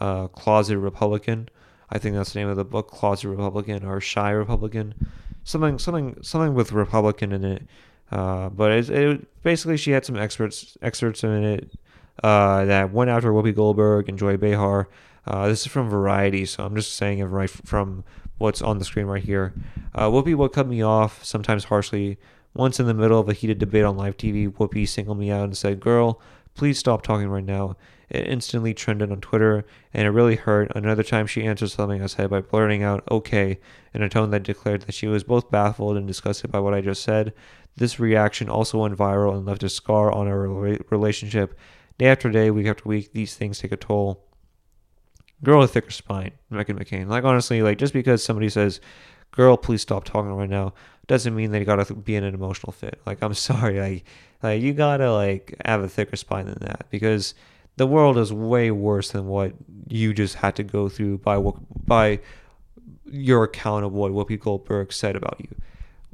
uh, 0.00 0.28
Closet 0.28 0.78
Republican. 0.78 1.50
I 1.90 1.98
think 1.98 2.16
that's 2.16 2.32
the 2.32 2.38
name 2.38 2.48
of 2.48 2.56
the 2.56 2.64
book, 2.64 2.88
Closet 2.88 3.28
Republican 3.28 3.84
or 3.84 4.00
Shy 4.00 4.30
Republican, 4.30 4.94
something, 5.44 5.78
something, 5.78 6.16
something 6.22 6.54
with 6.54 6.72
Republican 6.72 7.32
in 7.32 7.44
it. 7.44 7.66
Uh, 8.10 8.48
but 8.48 8.72
it, 8.72 8.88
it, 8.88 9.42
basically 9.42 9.76
she 9.76 9.90
had 9.90 10.06
some 10.06 10.16
excerpts, 10.16 10.78
excerpts 10.80 11.22
in 11.24 11.44
it 11.44 11.70
uh, 12.24 12.64
that 12.64 12.90
went 12.90 13.10
after 13.10 13.32
Whoopi 13.32 13.54
Goldberg 13.54 14.08
and 14.08 14.18
Joy 14.18 14.38
Behar. 14.38 14.88
Uh, 15.28 15.46
this 15.46 15.60
is 15.60 15.66
from 15.66 15.90
Variety, 15.90 16.46
so 16.46 16.64
I'm 16.64 16.74
just 16.74 16.96
saying 16.96 17.18
it 17.18 17.24
right 17.24 17.50
from 17.50 18.02
what's 18.38 18.62
on 18.62 18.78
the 18.78 18.84
screen 18.86 19.04
right 19.04 19.22
here. 19.22 19.52
Uh, 19.94 20.08
Whoopi 20.08 20.34
would 20.34 20.54
cut 20.54 20.66
me 20.66 20.82
off, 20.82 21.22
sometimes 21.22 21.64
harshly. 21.64 22.16
Once 22.54 22.80
in 22.80 22.86
the 22.86 22.94
middle 22.94 23.20
of 23.20 23.28
a 23.28 23.34
heated 23.34 23.58
debate 23.58 23.84
on 23.84 23.98
live 23.98 24.16
TV, 24.16 24.50
Whoopi 24.50 24.88
singled 24.88 25.18
me 25.18 25.30
out 25.30 25.44
and 25.44 25.56
said, 25.56 25.80
Girl, 25.80 26.18
please 26.54 26.78
stop 26.78 27.02
talking 27.02 27.28
right 27.28 27.44
now. 27.44 27.76
It 28.08 28.26
instantly 28.26 28.72
trended 28.72 29.12
on 29.12 29.20
Twitter, 29.20 29.66
and 29.92 30.06
it 30.06 30.12
really 30.12 30.36
hurt. 30.36 30.72
Another 30.74 31.02
time, 31.02 31.26
she 31.26 31.44
answered 31.44 31.72
something 31.72 32.02
I 32.02 32.06
said 32.06 32.30
by 32.30 32.40
blurting 32.40 32.82
out, 32.82 33.04
okay, 33.10 33.60
in 33.92 34.02
a 34.02 34.08
tone 34.08 34.30
that 34.30 34.44
declared 34.44 34.82
that 34.82 34.94
she 34.94 35.08
was 35.08 35.24
both 35.24 35.50
baffled 35.50 35.98
and 35.98 36.06
disgusted 36.06 36.50
by 36.50 36.60
what 36.60 36.72
I 36.72 36.80
just 36.80 37.02
said. 37.02 37.34
This 37.76 38.00
reaction 38.00 38.48
also 38.48 38.78
went 38.78 38.96
viral 38.96 39.36
and 39.36 39.44
left 39.44 39.62
a 39.62 39.68
scar 39.68 40.10
on 40.10 40.26
our 40.26 40.38
relationship. 40.38 41.54
Day 41.98 42.06
after 42.06 42.30
day, 42.30 42.50
week 42.50 42.66
after 42.66 42.88
week, 42.88 43.12
these 43.12 43.34
things 43.34 43.58
take 43.58 43.72
a 43.72 43.76
toll 43.76 44.24
girl 45.42 45.60
with 45.60 45.72
thicker 45.72 45.90
spine, 45.90 46.32
Meghan 46.52 46.78
McCain. 46.78 47.08
Like 47.08 47.24
honestly, 47.24 47.62
like 47.62 47.78
just 47.78 47.92
because 47.92 48.22
somebody 48.22 48.48
says, 48.48 48.80
"Girl, 49.30 49.56
please 49.56 49.82
stop 49.82 50.04
talking 50.04 50.32
right 50.32 50.48
now," 50.48 50.74
doesn't 51.06 51.34
mean 51.34 51.50
that 51.52 51.58
you 51.58 51.64
gotta 51.64 51.94
be 51.94 52.16
in 52.16 52.24
an 52.24 52.34
emotional 52.34 52.72
fit. 52.72 53.00
Like 53.06 53.22
I'm 53.22 53.34
sorry, 53.48 53.80
like 53.80 54.04
like 54.42 54.62
you 54.62 54.72
gotta 54.72 55.12
like 55.12 55.54
have 55.64 55.82
a 55.82 55.88
thicker 55.88 56.16
spine 56.16 56.46
than 56.46 56.58
that 56.60 56.86
because 56.90 57.34
the 57.76 57.86
world 57.86 58.18
is 58.18 58.32
way 58.32 58.70
worse 58.70 59.12
than 59.12 59.26
what 59.26 59.52
you 59.88 60.12
just 60.12 60.36
had 60.36 60.56
to 60.56 60.64
go 60.64 60.88
through 60.88 61.18
by 61.18 61.38
what 61.38 61.56
by 61.86 62.20
your 63.04 63.44
account 63.44 63.84
of 63.84 63.92
what 63.92 64.12
Whoopi 64.12 64.38
Goldberg 64.38 64.92
said 64.92 65.16
about 65.16 65.36
you 65.40 65.48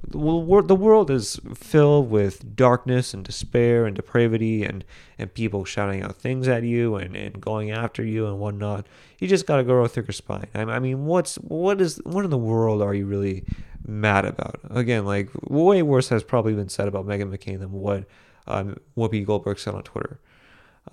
the 0.08 0.74
world 0.74 1.10
is 1.10 1.40
filled 1.54 2.10
with 2.10 2.56
darkness 2.56 3.14
and 3.14 3.24
despair 3.24 3.86
and 3.86 3.96
depravity 3.96 4.64
and, 4.64 4.84
and 5.18 5.32
people 5.32 5.64
shouting 5.64 6.02
out 6.02 6.16
things 6.16 6.48
at 6.48 6.62
you 6.62 6.96
and, 6.96 7.16
and 7.16 7.40
going 7.40 7.70
after 7.70 8.04
you 8.04 8.26
and 8.26 8.38
whatnot. 8.38 8.86
You 9.18 9.28
just 9.28 9.46
got 9.46 9.56
to 9.56 9.64
grow 9.64 9.84
a 9.84 9.88
thicker 9.88 10.12
spine. 10.12 10.48
I, 10.54 10.78
mean, 10.78 11.06
what's 11.06 11.36
what 11.36 11.80
is 11.80 12.00
what 12.04 12.24
in 12.24 12.30
the 12.30 12.38
world 12.38 12.82
are 12.82 12.94
you 12.94 13.06
really 13.06 13.44
mad 13.86 14.24
about? 14.24 14.60
Again, 14.70 15.04
like 15.04 15.30
way 15.48 15.82
worse 15.82 16.08
has 16.08 16.22
probably 16.22 16.54
been 16.54 16.68
said 16.68 16.88
about 16.88 17.06
Meghan 17.06 17.34
McCain 17.34 17.60
than 17.60 17.72
what 17.72 18.04
um, 18.46 18.76
Whoopi 18.96 19.24
Goldberg 19.24 19.58
said 19.58 19.74
on 19.74 19.82
Twitter. 19.82 20.18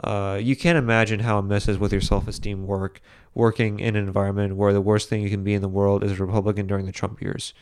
Uh, 0.02 0.40
you 0.42 0.56
can't 0.56 0.78
imagine 0.78 1.20
how 1.20 1.40
it 1.40 1.44
messes 1.44 1.78
with 1.78 1.92
your 1.92 2.02
self-esteem 2.02 2.66
work 2.66 3.02
working 3.34 3.80
in 3.80 3.96
an 3.96 4.08
environment 4.08 4.56
where 4.56 4.72
the 4.72 4.82
worst 4.82 5.10
thing 5.10 5.22
you 5.22 5.30
can 5.30 5.44
be 5.44 5.54
in 5.54 5.62
the 5.62 5.68
world 5.68 6.04
is 6.04 6.14
a 6.14 6.26
Republican 6.26 6.66
during 6.66 6.86
the 6.86 6.92
Trump 6.92 7.22
years. 7.22 7.54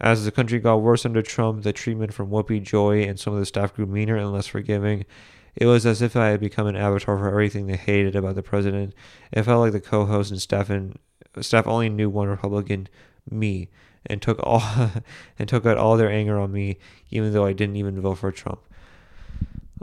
As 0.00 0.24
the 0.24 0.30
country 0.30 0.58
got 0.58 0.76
worse 0.76 1.04
under 1.04 1.20
Trump, 1.20 1.62
the 1.62 1.72
treatment 1.72 2.14
from 2.14 2.30
Whoopi, 2.30 2.62
Joy, 2.62 3.02
and 3.02 3.20
some 3.20 3.34
of 3.34 3.38
the 3.38 3.46
staff 3.46 3.74
grew 3.74 3.86
meaner 3.86 4.16
and 4.16 4.32
less 4.32 4.46
forgiving. 4.46 5.04
It 5.56 5.66
was 5.66 5.84
as 5.84 6.00
if 6.00 6.16
I 6.16 6.28
had 6.28 6.40
become 6.40 6.66
an 6.66 6.76
avatar 6.76 7.18
for 7.18 7.28
everything 7.28 7.66
they 7.66 7.76
hated 7.76 8.16
about 8.16 8.34
the 8.34 8.42
president. 8.42 8.94
It 9.32 9.42
felt 9.42 9.60
like 9.60 9.72
the 9.72 9.80
co-host 9.80 10.30
and 10.30 10.40
staff 10.40 10.70
and 10.70 10.98
staff 11.40 11.66
only 11.66 11.88
knew 11.88 12.08
one 12.08 12.28
Republican, 12.28 12.88
me, 13.30 13.68
and 14.06 14.22
took 14.22 14.38
all 14.42 14.62
and 15.38 15.48
took 15.48 15.66
out 15.66 15.76
all 15.76 15.96
their 15.96 16.10
anger 16.10 16.38
on 16.38 16.52
me, 16.52 16.78
even 17.10 17.32
though 17.32 17.44
I 17.44 17.52
didn't 17.52 17.76
even 17.76 18.00
vote 18.00 18.16
for 18.16 18.32
Trump. 18.32 18.60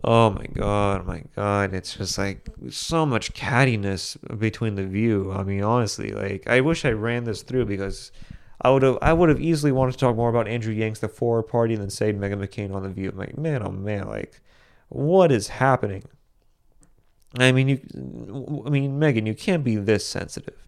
Oh 0.03 0.29
my 0.31 0.45
god, 0.53 1.05
my 1.05 1.23
god, 1.35 1.73
it's 1.73 1.95
just 1.95 2.17
like 2.17 2.47
so 2.69 3.05
much 3.05 3.33
cattiness 3.33 4.17
between 4.39 4.75
the 4.75 4.85
view. 4.85 5.31
I 5.31 5.43
mean, 5.43 5.63
honestly, 5.63 6.11
like 6.11 6.47
I 6.47 6.61
wish 6.61 6.85
I 6.85 6.91
ran 6.91 7.25
this 7.25 7.41
through 7.41 7.65
because 7.65 8.11
I 8.61 8.71
would 8.71 8.81
have 8.81 8.97
I 9.01 9.13
would 9.13 9.29
have 9.29 9.39
easily 9.39 9.71
wanted 9.71 9.93
to 9.93 9.97
talk 9.97 10.15
more 10.15 10.29
about 10.29 10.47
Andrew 10.47 10.73
Yang's 10.73 10.99
The 10.99 11.07
Forward 11.07 11.43
Party 11.43 11.75
than 11.75 11.89
say 11.89 12.11
Meghan 12.11 12.43
McCain 12.43 12.73
on 12.73 12.83
The 12.83 12.89
View. 12.89 13.09
I'm 13.09 13.17
like, 13.17 13.37
man, 13.37 13.61
oh 13.63 13.71
man, 13.71 14.07
like, 14.07 14.41
what 14.89 15.31
is 15.31 15.47
happening? 15.47 16.03
I 17.37 17.51
mean, 17.51 17.67
you, 17.67 18.63
I 18.65 18.69
mean, 18.69 18.99
Meghan, 18.99 19.27
you 19.27 19.35
can't 19.35 19.63
be 19.63 19.75
this 19.75 20.05
sensitive. 20.05 20.67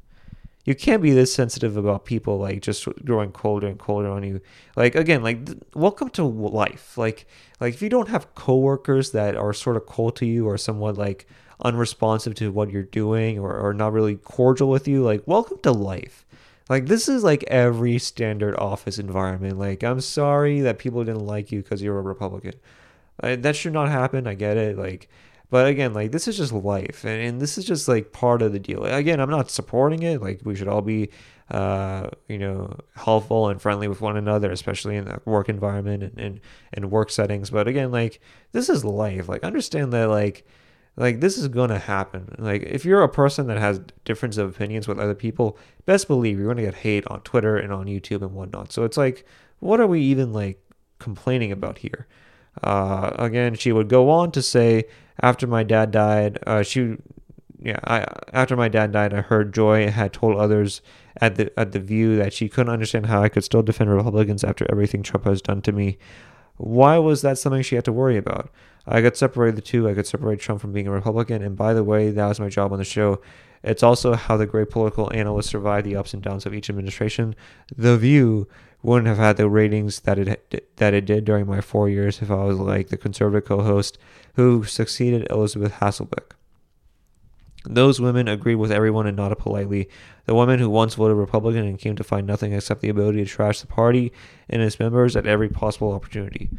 You 0.66 0.76
can't 0.76 1.02
be 1.02 1.14
this 1.14 1.34
sensitive 1.34 1.78
about 1.78 2.06
people 2.06 2.38
like 2.38 2.62
just 2.62 2.88
growing 3.04 3.32
colder 3.32 3.66
and 3.66 3.80
colder 3.80 4.10
on 4.10 4.24
you. 4.24 4.42
Like 4.76 4.94
again, 4.94 5.24
like 5.24 5.40
welcome 5.74 6.10
to 6.12 6.24
life. 6.24 6.96
Like, 6.96 7.26
like 7.60 7.74
if 7.74 7.82
you 7.82 7.90
don't 7.90 8.10
have 8.10 8.36
coworkers 8.36 9.12
that 9.12 9.36
are 9.36 9.54
sort 9.54 9.78
of 9.78 9.88
cold 9.88 10.16
to 10.18 10.28
you 10.28 10.48
or 10.48 10.58
somewhat 10.58 10.96
like 10.96 11.26
unresponsive 11.64 12.36
to 12.36 12.52
what 12.52 12.70
you're 12.70 12.84
doing 12.84 13.40
or, 13.40 13.58
or 13.58 13.74
not 13.74 13.94
really 13.94 14.16
cordial 14.18 14.70
with 14.70 14.88
you, 14.88 15.04
like 15.04 15.24
welcome 15.26 15.58
to 15.64 15.72
life 15.72 16.26
like 16.70 16.86
this 16.86 17.10
is 17.10 17.24
like 17.24 17.44
every 17.48 17.98
standard 17.98 18.56
office 18.58 19.00
environment. 19.00 19.58
Like 19.58 19.84
I'm 19.84 20.00
sorry 20.02 20.62
that 20.62 20.78
people 20.78 21.04
didn't 21.04 21.26
like 21.26 21.52
you 21.52 21.62
because 21.64 21.82
you're 21.82 21.98
a 21.98 22.02
Republican. 22.02 22.54
that 23.22 23.56
should 23.56 23.74
not 23.74 23.90
happen. 23.90 24.28
I 24.28 24.36
get 24.36 24.56
it. 24.56 24.78
Like, 24.78 25.10
but 25.50 25.68
again, 25.68 25.94
like 25.96 26.12
this 26.12 26.28
is 26.28 26.38
just 26.38 26.54
life, 26.54 27.04
and, 27.04 27.22
and 27.22 27.42
this 27.42 27.58
is 27.58 27.66
just 27.66 27.88
like 27.88 28.12
part 28.12 28.44
of 28.44 28.54
the 28.54 28.60
deal. 28.60 28.86
Again, 28.86 29.20
I'm 29.20 29.32
not 29.32 29.50
supporting 29.50 30.04
it. 30.04 30.22
Like 30.22 30.42
we 30.44 30.56
should 30.56 30.68
all 30.68 30.84
be, 30.84 31.10
uh, 31.50 32.12
you 32.28 32.38
know, 32.38 32.78
helpful 32.96 33.50
and 33.50 33.60
friendly 33.60 33.88
with 33.88 34.00
one 34.00 34.16
another, 34.16 34.52
especially 34.52 34.96
in 34.96 35.06
the 35.06 35.20
work 35.26 35.50
environment 35.50 36.04
and, 36.04 36.20
and 36.20 36.40
and 36.74 36.92
work 36.92 37.10
settings. 37.10 37.50
But 37.50 37.68
again, 37.68 37.92
like 37.92 38.22
this 38.52 38.70
is 38.70 38.86
life. 38.86 39.28
Like 39.28 39.44
understand 39.44 39.92
that 39.94 40.10
like 40.10 40.46
like 41.00 41.22
this 41.22 41.38
is 41.38 41.48
gonna 41.48 41.80
happen. 41.80 42.36
Like 42.38 42.64
if 42.64 42.86
you're 42.86 43.02
a 43.02 43.10
person 43.10 43.48
that 43.48 43.58
has 43.58 43.82
difference 44.04 44.38
of 44.38 44.50
opinions 44.50 44.88
with 44.88 45.00
other 45.00 45.16
people, 45.16 45.58
best 45.86 46.08
believe 46.08 46.38
you're 46.38 46.48
gonna 46.48 46.62
get 46.62 46.76
hate 46.76 47.08
on 47.08 47.22
Twitter 47.22 47.58
and 47.58 47.72
on 47.72 47.86
YouTube 47.86 48.22
and 48.22 48.34
whatnot. 48.34 48.72
So 48.72 48.84
it's 48.84 48.98
like, 48.98 49.26
what 49.60 49.80
are 49.80 49.88
we 49.88 50.02
even 50.02 50.34
like 50.34 50.62
complaining 51.00 51.52
about 51.52 51.80
here? 51.80 52.06
Uh, 52.62 53.12
again, 53.18 53.56
she 53.56 53.72
would 53.72 53.88
go 53.88 54.10
on 54.10 54.32
to 54.32 54.42
say, 54.42 54.84
after 55.22 55.48
my 55.48 55.64
dad 55.64 55.92
died, 55.92 56.40
uh, 56.46 56.64
she, 56.64 56.98
yeah, 57.62 57.80
I 57.86 58.06
after 58.34 58.56
my 58.58 58.68
dad 58.68 58.92
died, 58.92 59.14
I 59.14 59.22
heard 59.22 59.54
Joy 59.54 59.90
had 59.90 60.12
told 60.12 60.38
others 60.38 60.82
at 61.22 61.36
the 61.36 61.58
at 61.58 61.72
the 61.72 61.80
View 61.80 62.18
that 62.18 62.34
she 62.34 62.50
couldn't 62.50 62.74
understand 62.74 63.06
how 63.06 63.24
I 63.24 63.30
could 63.30 63.44
still 63.46 63.64
defend 63.64 63.90
Republicans 63.90 64.44
after 64.44 64.66
everything 64.70 65.04
Trump 65.04 65.26
has 65.26 65.42
done 65.42 65.62
to 65.62 65.72
me. 65.72 65.98
Why 66.60 66.98
was 66.98 67.22
that 67.22 67.38
something 67.38 67.62
she 67.62 67.76
had 67.76 67.86
to 67.86 67.94
worry 67.94 68.18
about? 68.18 68.52
I 68.86 69.02
could 69.02 69.16
separate 69.16 69.56
the 69.56 69.62
two. 69.62 69.88
I 69.88 69.94
could 69.94 70.06
separate 70.06 70.42
Trump 70.42 70.60
from 70.60 70.74
being 70.74 70.88
a 70.88 70.92
Republican. 70.92 71.42
And 71.42 71.56
by 71.56 71.74
the 71.74 71.86
way, 71.86 72.12
that 72.12 72.28
was 72.28 72.40
my 72.40 72.50
job 72.50 72.74
on 72.74 72.80
the 72.80 72.84
show. 72.84 73.22
It's 73.64 73.82
also 73.82 74.14
how 74.16 74.36
the 74.36 74.46
great 74.46 74.70
political 74.70 75.10
analysts 75.14 75.50
survive 75.50 75.86
the 75.86 75.96
ups 75.96 76.14
and 76.14 76.22
downs 76.22 76.46
of 76.46 76.54
each 76.54 76.70
administration. 76.70 77.34
The 77.76 77.98
View 77.98 78.50
wouldn't 78.84 79.08
have 79.08 79.18
had 79.18 79.38
the 79.38 79.50
ratings 79.50 80.02
that 80.02 80.20
it 80.20 80.76
that 80.78 80.94
it 80.94 81.06
did 81.06 81.24
during 81.24 81.48
my 81.48 81.62
four 81.62 81.88
years 81.88 82.22
if 82.22 82.30
I 82.30 82.44
was 82.44 82.58
like 82.58 82.90
the 82.90 82.98
conservative 82.98 83.48
co-host 83.48 83.98
who 84.36 84.66
succeeded 84.66 85.28
Elisabeth 85.30 85.74
Hasselbeck. 85.74 86.32
Those 87.72 88.02
women 88.02 88.28
agreed 88.28 88.56
with 88.56 88.72
everyone 88.72 89.06
and 89.06 89.16
nodded 89.16 89.38
politely. 89.38 89.90
The 90.26 90.34
woman 90.34 90.58
who 90.58 90.72
once 90.72 90.96
voted 90.96 91.16
Republican 91.16 91.66
and 91.66 91.78
came 91.78 91.96
to 91.98 92.04
find 92.04 92.26
nothing 92.26 92.52
except 92.52 92.82
the 92.82 92.90
ability 92.90 93.24
to 93.24 93.30
trash 93.30 93.62
the 93.62 93.68
party 93.68 94.12
and 94.50 94.60
its 94.64 94.80
members 94.80 95.16
at 95.16 95.28
every 95.28 95.50
possible 95.50 95.94
opportunity. 95.94 96.50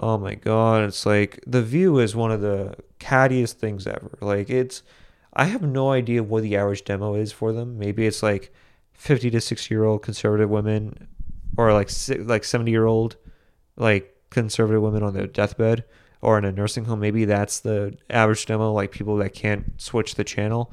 Oh 0.00 0.18
my 0.18 0.34
god, 0.34 0.82
it's 0.82 1.06
like 1.06 1.38
The 1.46 1.62
View 1.62 2.00
is 2.00 2.16
one 2.16 2.32
of 2.32 2.40
the 2.40 2.74
cattiest 2.98 3.54
things 3.54 3.86
ever. 3.86 4.18
Like 4.20 4.50
it's 4.50 4.82
I 5.32 5.44
have 5.44 5.62
no 5.62 5.92
idea 5.92 6.24
what 6.24 6.42
the 6.42 6.56
average 6.56 6.84
demo 6.84 7.14
is 7.14 7.30
for 7.30 7.52
them. 7.52 7.78
Maybe 7.78 8.04
it's 8.04 8.22
like 8.22 8.52
50 8.94 9.30
to 9.30 9.40
60 9.40 9.72
year 9.72 9.84
old 9.84 10.02
conservative 10.02 10.50
women 10.50 11.06
or 11.56 11.72
like 11.72 11.90
like 12.18 12.42
70 12.42 12.68
year 12.68 12.86
old 12.86 13.16
like 13.76 14.12
conservative 14.30 14.82
women 14.82 15.04
on 15.04 15.14
their 15.14 15.28
deathbed 15.28 15.84
or 16.22 16.38
in 16.38 16.44
a 16.44 16.52
nursing 16.52 16.86
home. 16.86 17.00
Maybe 17.00 17.24
that's 17.24 17.60
the 17.60 17.96
average 18.08 18.46
demo, 18.46 18.72
like 18.72 18.92
people 18.92 19.16
that 19.16 19.34
can't 19.34 19.80
switch 19.80 20.14
the 20.14 20.24
channel, 20.24 20.72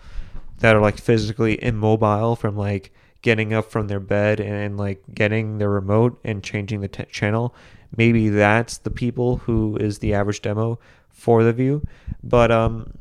that 0.59 0.75
are 0.75 0.81
like 0.81 0.97
physically 0.97 1.61
immobile 1.61 2.35
from 2.35 2.55
like 2.55 2.93
getting 3.21 3.53
up 3.53 3.69
from 3.69 3.87
their 3.87 3.99
bed 3.99 4.39
and 4.39 4.77
like 4.77 5.03
getting 5.13 5.57
their 5.57 5.69
remote 5.69 6.19
and 6.23 6.43
changing 6.43 6.81
the 6.81 6.87
t- 6.87 7.03
channel. 7.05 7.53
Maybe 7.97 8.29
that's 8.29 8.77
the 8.77 8.91
people 8.91 9.37
who 9.37 9.75
is 9.77 9.99
the 9.99 10.13
average 10.13 10.41
demo 10.41 10.79
for 11.09 11.43
the 11.43 11.51
view. 11.51 11.85
But 12.23 12.51
um, 12.51 12.93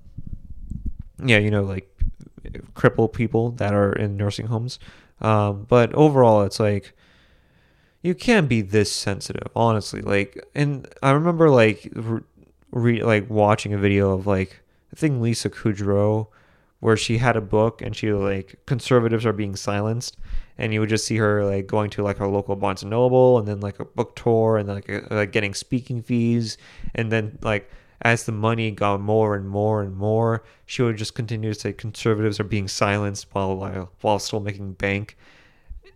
yeah, 1.22 1.38
you 1.38 1.50
know, 1.50 1.62
like 1.62 1.88
crippled 2.74 3.12
people 3.12 3.50
that 3.52 3.74
are 3.74 3.92
in 3.92 4.16
nursing 4.16 4.46
homes. 4.46 4.78
Um, 5.20 5.66
but 5.68 5.92
overall, 5.94 6.42
it's 6.42 6.58
like 6.58 6.94
you 8.02 8.14
can't 8.14 8.48
be 8.48 8.62
this 8.62 8.90
sensitive, 8.90 9.48
honestly. 9.54 10.00
Like, 10.00 10.44
and 10.54 10.88
I 11.02 11.10
remember 11.10 11.50
like 11.50 11.92
re- 12.70 13.02
like 13.02 13.28
watching 13.30 13.72
a 13.72 13.78
video 13.78 14.12
of 14.12 14.26
like 14.26 14.60
I 14.92 14.96
think 14.96 15.20
Lisa 15.20 15.50
Kudrow, 15.50 16.28
where 16.80 16.96
she 16.96 17.18
had 17.18 17.36
a 17.36 17.40
book 17.40 17.82
and 17.82 17.94
she 17.94 18.12
like 18.12 18.58
conservatives 18.66 19.26
are 19.26 19.32
being 19.32 19.56
silenced, 19.56 20.16
and 20.56 20.72
you 20.72 20.80
would 20.80 20.88
just 20.88 21.06
see 21.06 21.16
her 21.16 21.44
like 21.44 21.66
going 21.66 21.90
to 21.90 22.02
like 22.02 22.18
her 22.18 22.28
local 22.28 22.56
Barnes 22.56 22.82
and 22.82 22.90
Noble 22.90 23.38
and 23.38 23.46
then 23.46 23.60
like 23.60 23.78
a 23.80 23.84
book 23.84 24.16
tour 24.16 24.56
and 24.56 24.68
like, 24.68 24.88
a, 24.88 25.06
like 25.10 25.32
getting 25.32 25.54
speaking 25.54 26.02
fees 26.02 26.58
and 26.94 27.12
then 27.12 27.38
like 27.42 27.70
as 28.02 28.24
the 28.24 28.32
money 28.32 28.70
got 28.70 29.00
more 29.00 29.34
and 29.34 29.48
more 29.48 29.82
and 29.82 29.96
more, 29.96 30.44
she 30.66 30.82
would 30.82 30.96
just 30.96 31.14
continue 31.14 31.52
to 31.52 31.58
say 31.58 31.72
conservatives 31.72 32.38
are 32.38 32.44
being 32.44 32.68
silenced 32.68 33.26
while 33.32 33.56
while, 33.56 33.90
while 34.00 34.18
still 34.18 34.40
making 34.40 34.72
bank. 34.74 35.16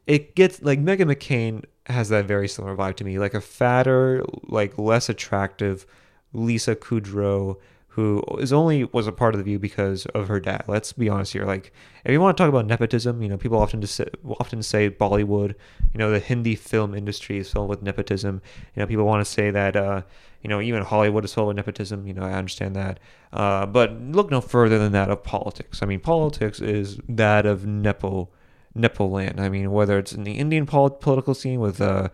It 0.07 0.35
gets 0.35 0.63
like 0.63 0.81
Meghan 0.81 1.13
McCain 1.13 1.65
has 1.87 2.09
that 2.09 2.27
very 2.27 2.49
similar 2.49 2.77
vibe 2.77 2.97
to 2.97 3.05
me, 3.05 3.19
like 3.19 3.35
a 3.35 3.41
fatter, 3.41 4.25
like 4.45 4.79
less 4.79 5.09
attractive 5.09 5.87
Lisa 6.33 6.75
Kudrow, 6.75 7.59
who 7.89 8.23
is 8.39 8.53
only 8.55 8.85
was 8.85 9.07
a 9.07 9.13
part 9.13 9.35
of 9.35 9.39
the 9.39 9.45
view 9.45 9.59
because 9.59 10.07
of 10.07 10.29
her 10.29 10.41
dad. 10.41 10.65
Let's 10.67 10.95
be 10.95 11.11
honest 11.11 11.35
here. 11.35 11.45
Like, 11.45 11.73
if 12.05 12.11
you 12.11 12.21
want 12.21 12.37
to 12.37 12.43
talk 12.43 12.49
about 12.49 12.67
nepotism, 12.67 13.21
you 13.21 13.29
know, 13.29 13.37
people 13.37 13.59
often 13.59 13.83
just 13.83 14.01
often 14.41 14.63
say 14.63 14.89
Bollywood, 14.89 15.55
you 15.93 15.99
know, 15.99 16.11
the 16.11 16.19
Hindi 16.19 16.55
film 16.55 16.95
industry 16.95 17.37
is 17.37 17.53
filled 17.53 17.69
with 17.69 17.83
nepotism. 17.83 18.41
You 18.75 18.81
know, 18.81 18.87
people 18.87 19.05
want 19.05 19.25
to 19.25 19.31
say 19.31 19.51
that, 19.51 19.77
uh, 19.77 20.03
you 20.41 20.49
know, 20.49 20.63
even 20.63 20.83
Hollywood 20.83 21.27
is 21.27 21.35
filled 21.35 21.49
with 21.49 21.57
nepotism. 21.57 22.07
You 22.07 22.15
know, 22.15 22.23
I 22.23 22.33
understand 22.33 22.75
that. 22.77 22.99
Uh, 23.31 23.67
but 23.67 23.93
look 24.01 24.31
no 24.31 24.41
further 24.41 24.79
than 24.79 24.93
that 24.93 25.11
of 25.11 25.23
politics. 25.23 25.83
I 25.83 25.87
mean, 25.87 26.01
politics 26.01 26.61
is 26.61 26.99
that 27.11 27.45
of 27.45 27.67
nepo, 27.67 28.31
nepo 28.75 29.07
land. 29.07 29.39
I 29.39 29.51
mean, 29.51 29.71
whether 29.71 29.99
it's 29.99 30.13
in 30.15 30.25
the 30.25 30.39
Indian 30.39 30.65
political 30.65 31.35
scene 31.35 31.61
with 31.61 31.79
uh, 31.79 32.09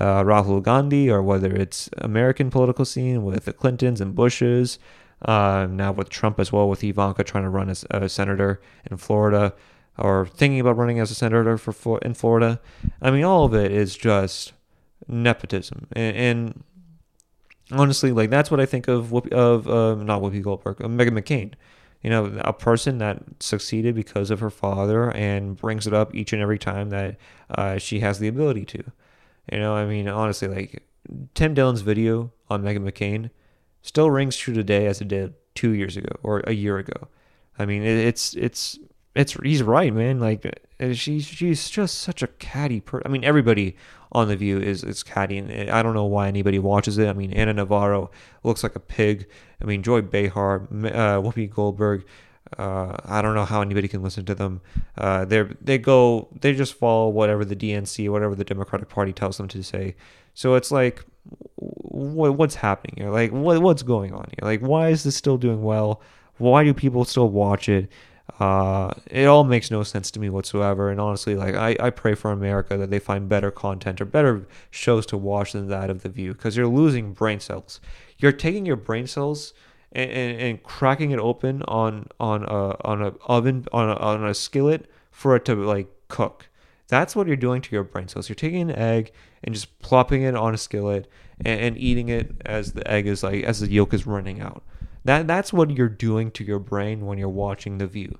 uh, 0.00 0.22
Rahul 0.22 0.62
Gandhi 0.62 1.10
or 1.10 1.22
whether 1.22 1.54
it's 1.54 1.88
American 1.98 2.50
political 2.50 2.84
scene 2.84 3.24
with 3.24 3.44
the 3.44 3.52
Clintons 3.52 4.00
and 4.00 4.14
Bushes, 4.14 4.78
uh, 5.22 5.66
now 5.70 5.92
with 5.92 6.08
Trump 6.08 6.40
as 6.40 6.52
well, 6.52 6.68
with 6.68 6.82
Ivanka 6.84 7.24
trying 7.24 7.44
to 7.44 7.50
run 7.50 7.70
as 7.70 7.84
a 7.90 8.08
senator 8.08 8.60
in 8.90 8.96
Florida 8.96 9.54
or 9.96 10.26
thinking 10.26 10.60
about 10.60 10.76
running 10.76 10.98
as 10.98 11.10
a 11.10 11.14
senator 11.14 11.56
for 11.56 11.98
in 12.00 12.14
Florida. 12.14 12.60
I 13.00 13.10
mean, 13.10 13.24
all 13.24 13.44
of 13.44 13.54
it 13.54 13.70
is 13.70 13.96
just 13.96 14.52
nepotism, 15.06 15.86
and, 15.92 16.16
and 16.16 16.64
honestly, 17.70 18.12
like 18.12 18.30
that's 18.30 18.50
what 18.50 18.60
I 18.60 18.66
think 18.66 18.88
of 18.88 19.12
of 19.32 19.68
uh, 19.68 19.94
not 19.94 20.20
Whoopi 20.22 20.42
Goldberg, 20.42 20.80
of 20.80 20.90
Meghan 20.90 21.18
McCain. 21.18 21.54
You 22.02 22.10
know, 22.10 22.38
a 22.40 22.52
person 22.52 22.98
that 22.98 23.22
succeeded 23.40 23.94
because 23.94 24.30
of 24.30 24.40
her 24.40 24.50
father 24.50 25.10
and 25.12 25.56
brings 25.56 25.86
it 25.86 25.94
up 25.94 26.14
each 26.14 26.34
and 26.34 26.42
every 26.42 26.58
time 26.58 26.90
that 26.90 27.16
uh, 27.48 27.78
she 27.78 28.00
has 28.00 28.18
the 28.18 28.28
ability 28.28 28.66
to. 28.66 28.84
You 29.50 29.58
know, 29.58 29.74
I 29.74 29.86
mean, 29.86 30.08
honestly, 30.08 30.48
like 30.48 30.82
Tim 31.34 31.54
Dillon's 31.54 31.82
video 31.82 32.32
on 32.48 32.62
Meghan 32.62 32.88
McCain 32.88 33.30
still 33.82 34.10
rings 34.10 34.36
true 34.36 34.54
today 34.54 34.86
as 34.86 35.00
it 35.00 35.08
did 35.08 35.34
two 35.54 35.72
years 35.72 35.96
ago 35.96 36.16
or 36.22 36.40
a 36.40 36.52
year 36.52 36.78
ago. 36.78 37.08
I 37.58 37.66
mean, 37.66 37.82
it, 37.82 37.98
it's 38.06 38.34
it's 38.34 38.78
it's 39.14 39.34
he's 39.34 39.62
right, 39.62 39.92
man. 39.92 40.18
Like 40.18 40.46
she's 40.92 41.26
she's 41.26 41.68
just 41.70 41.98
such 41.98 42.22
a 42.22 42.26
catty 42.26 42.80
person. 42.80 43.06
I 43.06 43.10
mean, 43.10 43.24
everybody 43.24 43.76
on 44.12 44.28
the 44.28 44.36
View 44.36 44.58
is 44.58 44.82
is 44.82 45.02
catty, 45.02 45.38
and 45.38 45.70
I 45.70 45.82
don't 45.82 45.94
know 45.94 46.04
why 46.04 46.28
anybody 46.28 46.58
watches 46.58 46.98
it. 46.98 47.08
I 47.08 47.12
mean, 47.12 47.32
Ana 47.32 47.52
Navarro 47.52 48.10
looks 48.42 48.62
like 48.62 48.76
a 48.76 48.80
pig. 48.80 49.26
I 49.60 49.64
mean, 49.64 49.82
Joy 49.82 50.02
Behar, 50.02 50.62
uh, 50.62 51.20
Whoopi 51.20 51.48
Goldberg. 51.50 52.04
Uh, 52.58 52.96
I 53.04 53.22
don't 53.22 53.34
know 53.34 53.44
how 53.44 53.62
anybody 53.62 53.88
can 53.88 54.02
listen 54.02 54.24
to 54.26 54.34
them. 54.34 54.60
Uh, 54.96 55.24
they 55.24 55.42
they 55.60 55.78
go 55.78 56.28
they 56.40 56.52
just 56.52 56.74
follow 56.74 57.08
whatever 57.08 57.44
the 57.44 57.56
DNC 57.56 58.08
whatever 58.10 58.34
the 58.34 58.44
Democratic 58.44 58.88
Party 58.88 59.12
tells 59.12 59.38
them 59.38 59.48
to 59.48 59.62
say. 59.62 59.96
So 60.34 60.54
it's 60.54 60.70
like, 60.70 61.04
what, 61.54 62.36
what's 62.36 62.56
happening 62.56 62.96
here? 62.98 63.10
Like 63.10 63.32
what 63.32 63.60
what's 63.62 63.82
going 63.82 64.12
on 64.12 64.28
here? 64.30 64.48
Like 64.48 64.60
why 64.60 64.90
is 64.90 65.04
this 65.04 65.16
still 65.16 65.38
doing 65.38 65.62
well? 65.62 66.02
Why 66.38 66.64
do 66.64 66.74
people 66.74 67.04
still 67.04 67.28
watch 67.28 67.68
it? 67.68 67.90
Uh, 68.40 68.92
it 69.06 69.26
all 69.26 69.44
makes 69.44 69.70
no 69.70 69.82
sense 69.82 70.10
to 70.10 70.20
me 70.20 70.28
whatsoever. 70.28 70.90
And 70.90 71.00
honestly, 71.00 71.36
like 71.36 71.54
I, 71.54 71.76
I 71.78 71.90
pray 71.90 72.14
for 72.14 72.32
America 72.32 72.76
that 72.76 72.90
they 72.90 72.98
find 72.98 73.28
better 73.28 73.50
content 73.50 74.00
or 74.00 74.06
better 74.06 74.46
shows 74.70 75.06
to 75.06 75.16
watch 75.16 75.52
than 75.52 75.68
that 75.68 75.90
of 75.90 76.02
The 76.02 76.08
View 76.08 76.32
because 76.32 76.56
you're 76.56 76.66
losing 76.66 77.12
brain 77.12 77.38
cells. 77.38 77.80
You're 78.18 78.32
taking 78.32 78.66
your 78.66 78.76
brain 78.76 79.06
cells 79.06 79.52
and, 79.94 80.10
and, 80.10 80.40
and 80.40 80.62
cracking 80.62 81.12
it 81.12 81.18
open 81.18 81.62
on 81.62 82.08
on 82.18 82.42
a 82.44 82.76
on 82.84 83.02
a 83.02 83.12
oven 83.26 83.66
on 83.72 83.88
a, 83.88 83.94
on 83.94 84.26
a 84.26 84.34
skillet 84.34 84.90
for 85.10 85.36
it 85.36 85.44
to 85.44 85.54
like 85.54 85.88
cook. 86.08 86.48
That's 86.88 87.16
what 87.16 87.26
you're 87.26 87.36
doing 87.36 87.62
to 87.62 87.72
your 87.72 87.84
brain 87.84 88.08
cells. 88.08 88.28
You're 88.28 88.34
taking 88.34 88.70
an 88.70 88.76
egg 88.76 89.12
and 89.42 89.54
just 89.54 89.78
plopping 89.78 90.22
it 90.22 90.34
on 90.34 90.52
a 90.52 90.58
skillet 90.58 91.08
and, 91.44 91.60
and 91.60 91.78
eating 91.78 92.08
it 92.08 92.42
as 92.44 92.72
the 92.72 92.88
egg 92.90 93.06
is 93.06 93.22
like 93.22 93.44
as 93.44 93.60
the 93.60 93.70
yolk 93.70 93.94
is 93.94 94.06
running 94.06 94.40
out. 94.40 94.62
That 95.04 95.26
that's 95.26 95.52
what 95.52 95.70
you're 95.70 95.88
doing 95.88 96.30
to 96.32 96.44
your 96.44 96.58
brain 96.58 97.06
when 97.06 97.18
you're 97.18 97.28
watching 97.28 97.78
The 97.78 97.86
View. 97.86 98.18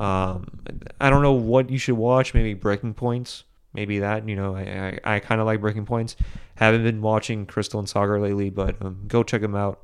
Um, 0.00 0.60
I 1.00 1.10
don't 1.10 1.22
know 1.22 1.32
what 1.32 1.70
you 1.70 1.78
should 1.78 1.96
watch. 1.96 2.34
Maybe 2.34 2.54
Breaking 2.54 2.94
Points. 2.94 3.44
Maybe 3.72 3.98
that. 4.00 4.28
You 4.28 4.36
know, 4.36 4.56
I 4.56 4.98
I, 5.04 5.16
I 5.16 5.18
kind 5.20 5.40
of 5.40 5.46
like 5.46 5.60
Breaking 5.60 5.86
Points. 5.86 6.16
Haven't 6.56 6.82
been 6.82 7.02
watching 7.02 7.46
Krystal 7.46 7.78
and 7.78 7.88
Saagar 7.88 8.20
lately, 8.20 8.50
but 8.50 8.80
um, 8.82 9.04
go 9.06 9.22
check 9.22 9.42
them 9.42 9.54
out. 9.54 9.80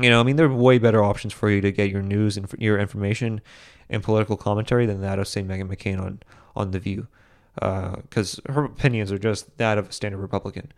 You 0.00 0.10
know, 0.10 0.20
I 0.20 0.22
mean, 0.24 0.36
there 0.36 0.46
are 0.46 0.54
way 0.54 0.78
better 0.78 1.02
options 1.02 1.32
for 1.32 1.50
you 1.50 1.60
to 1.62 1.72
get 1.72 1.90
your 1.90 2.02
news 2.02 2.36
and 2.36 2.52
your 2.58 2.78
information 2.78 3.40
and 3.88 4.02
political 4.02 4.36
commentary 4.36 4.86
than 4.86 5.00
that 5.00 5.18
of 5.18 5.28
say 5.28 5.42
Meghan 5.42 5.68
McCain 5.68 6.00
on 6.00 6.20
on 6.54 6.70
the 6.70 6.78
View, 6.78 7.06
because 7.54 8.40
uh, 8.48 8.52
her 8.52 8.64
opinions 8.64 9.12
are 9.12 9.18
just 9.18 9.56
that 9.58 9.78
of 9.78 9.88
a 9.88 9.92
standard 9.92 10.18
Republican. 10.18 10.72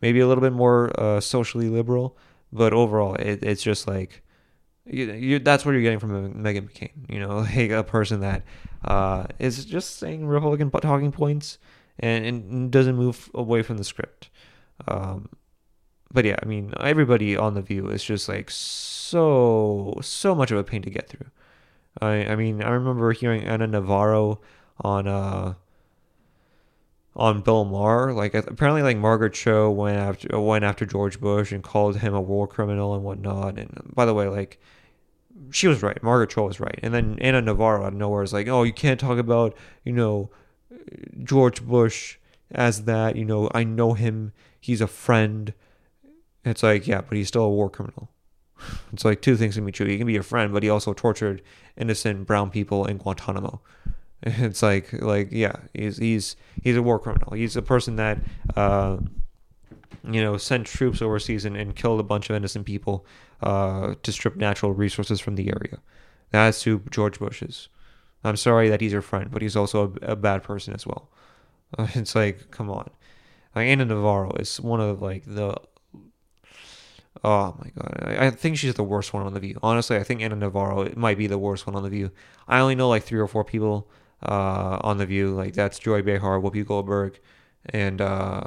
Maybe 0.00 0.20
a 0.20 0.26
little 0.26 0.42
bit 0.42 0.52
more 0.52 0.92
uh, 1.00 1.20
socially 1.20 1.68
liberal, 1.68 2.16
but 2.52 2.72
overall, 2.72 3.14
it, 3.14 3.42
it's 3.42 3.62
just 3.62 3.86
like 3.86 4.22
you, 4.86 5.12
you, 5.12 5.38
that's 5.38 5.64
what 5.64 5.72
you're 5.72 5.82
getting 5.82 5.98
from 5.98 6.42
Meghan 6.42 6.68
McCain. 6.68 6.90
You 7.08 7.20
know, 7.20 7.38
like 7.56 7.70
a 7.70 7.84
person 7.84 8.20
that 8.20 8.42
uh, 8.84 9.26
is 9.38 9.64
just 9.64 9.98
saying 9.98 10.26
Republican 10.26 10.70
talking 10.70 11.12
points 11.12 11.58
and, 11.98 12.24
and 12.24 12.70
doesn't 12.70 12.96
move 12.96 13.30
away 13.34 13.62
from 13.62 13.76
the 13.76 13.84
script. 13.84 14.30
Um, 14.88 15.28
but 16.14 16.24
yeah, 16.24 16.36
I 16.40 16.46
mean, 16.46 16.72
everybody 16.78 17.36
on 17.36 17.54
the 17.54 17.60
View 17.60 17.88
is 17.88 18.02
just 18.04 18.28
like 18.28 18.50
so 18.50 19.98
so 20.00 20.34
much 20.34 20.52
of 20.52 20.58
a 20.58 20.64
pain 20.64 20.80
to 20.82 20.90
get 20.90 21.08
through. 21.08 21.26
I 22.00 22.24
I 22.26 22.36
mean, 22.36 22.62
I 22.62 22.70
remember 22.70 23.12
hearing 23.12 23.44
Ana 23.44 23.66
Navarro 23.66 24.40
on 24.80 25.08
uh 25.08 25.54
on 27.16 27.40
Bill 27.42 27.64
Maher. 27.64 28.12
Like 28.12 28.34
apparently, 28.34 28.82
like 28.82 28.96
Margaret 28.96 29.34
Cho 29.34 29.70
went 29.70 29.98
after 29.98 30.40
went 30.40 30.64
after 30.64 30.86
George 30.86 31.20
Bush 31.20 31.50
and 31.50 31.64
called 31.64 31.98
him 31.98 32.14
a 32.14 32.20
war 32.20 32.46
criminal 32.46 32.94
and 32.94 33.02
whatnot. 33.02 33.58
And 33.58 33.92
by 33.92 34.06
the 34.06 34.14
way, 34.14 34.28
like 34.28 34.60
she 35.50 35.66
was 35.66 35.82
right. 35.82 36.00
Margaret 36.00 36.30
Cho 36.30 36.46
was 36.46 36.60
right. 36.60 36.78
And 36.80 36.94
then 36.94 37.18
Ana 37.20 37.42
Navarro 37.42 37.82
out 37.82 37.92
of 37.92 37.94
nowhere 37.94 38.22
is 38.22 38.32
like, 38.32 38.46
oh, 38.46 38.62
you 38.62 38.72
can't 38.72 39.00
talk 39.00 39.18
about 39.18 39.56
you 39.84 39.92
know 39.92 40.30
George 41.24 41.60
Bush 41.66 42.18
as 42.52 42.84
that. 42.84 43.16
You 43.16 43.24
know, 43.24 43.50
I 43.52 43.64
know 43.64 43.94
him. 43.94 44.32
He's 44.60 44.80
a 44.80 44.86
friend 44.86 45.52
It's 46.44 46.62
like, 46.62 46.86
yeah, 46.86 47.00
but 47.00 47.16
he's 47.16 47.28
still 47.28 47.44
a 47.44 47.50
war 47.50 47.70
criminal. 47.70 48.10
It's 48.92 49.04
like 49.04 49.20
two 49.22 49.36
things 49.36 49.56
can 49.56 49.64
be 49.64 49.72
true. 49.72 49.86
He 49.86 49.98
can 49.98 50.06
be 50.06 50.12
your 50.12 50.22
friend, 50.22 50.52
but 50.52 50.62
he 50.62 50.70
also 50.70 50.92
tortured 50.92 51.42
innocent 51.76 52.26
brown 52.26 52.50
people 52.50 52.86
in 52.86 52.98
Guantanamo. 52.98 53.60
It's 54.26 54.62
like, 54.62 54.90
like, 55.02 55.28
yeah, 55.32 55.56
he's 55.74 55.98
he's 55.98 56.36
he's 56.62 56.76
a 56.76 56.82
war 56.82 56.98
criminal. 56.98 57.34
He's 57.34 57.56
a 57.56 57.62
person 57.62 57.96
that, 57.96 58.18
uh, 58.56 58.96
you 60.02 60.22
know, 60.22 60.38
sent 60.38 60.66
troops 60.66 61.02
overseas 61.02 61.44
and, 61.44 61.58
and 61.58 61.76
killed 61.76 62.00
a 62.00 62.04
bunch 62.04 62.30
of 62.30 62.36
innocent 62.36 62.64
people 62.64 63.04
uh, 63.42 63.96
to 64.02 64.12
strip 64.12 64.36
natural 64.36 64.72
resources 64.72 65.20
from 65.20 65.34
the 65.34 65.48
area. 65.48 65.78
That's 66.30 66.62
who 66.62 66.80
George 66.90 67.18
Bush 67.18 67.42
is. 67.42 67.68
I'm 68.24 68.36
sorry 68.36 68.70
that 68.70 68.80
he's 68.80 68.92
your 68.92 69.02
friend, 69.02 69.30
but 69.30 69.42
he's 69.42 69.56
also 69.56 69.94
a, 70.02 70.12
a 70.12 70.16
bad 70.16 70.42
person 70.42 70.72
as 70.72 70.86
well. 70.86 71.10
It's 71.94 72.14
like, 72.14 72.50
come 72.50 72.70
on. 72.70 72.88
Like 73.54 73.66
Ana 73.66 73.84
Navarro 73.84 74.30
is 74.38 74.60
one 74.60 74.80
of 74.80 75.02
like 75.02 75.24
the 75.26 75.54
Oh 77.24 77.56
my 77.58 77.70
god, 77.70 78.04
I, 78.04 78.26
I 78.26 78.30
think 78.30 78.58
she's 78.58 78.74
the 78.74 78.84
worst 78.84 79.14
one 79.14 79.24
on 79.24 79.32
the 79.32 79.40
View. 79.40 79.58
Honestly, 79.62 79.96
I 79.96 80.02
think 80.02 80.20
Ana 80.20 80.36
Navarro 80.36 80.82
it 80.82 80.96
might 80.96 81.16
be 81.16 81.26
the 81.26 81.38
worst 81.38 81.66
one 81.66 81.74
on 81.74 81.82
the 81.82 81.88
View. 81.88 82.10
I 82.46 82.60
only 82.60 82.74
know 82.74 82.90
like 82.90 83.04
three 83.04 83.18
or 83.18 83.26
four 83.26 83.44
people 83.44 83.90
uh, 84.22 84.78
on 84.82 84.98
the 84.98 85.06
View. 85.06 85.30
Like 85.30 85.54
that's 85.54 85.78
Joy 85.78 86.02
Behar, 86.02 86.38
Whoopi 86.38 86.66
Goldberg, 86.66 87.18
and 87.70 88.02
uh, 88.02 88.42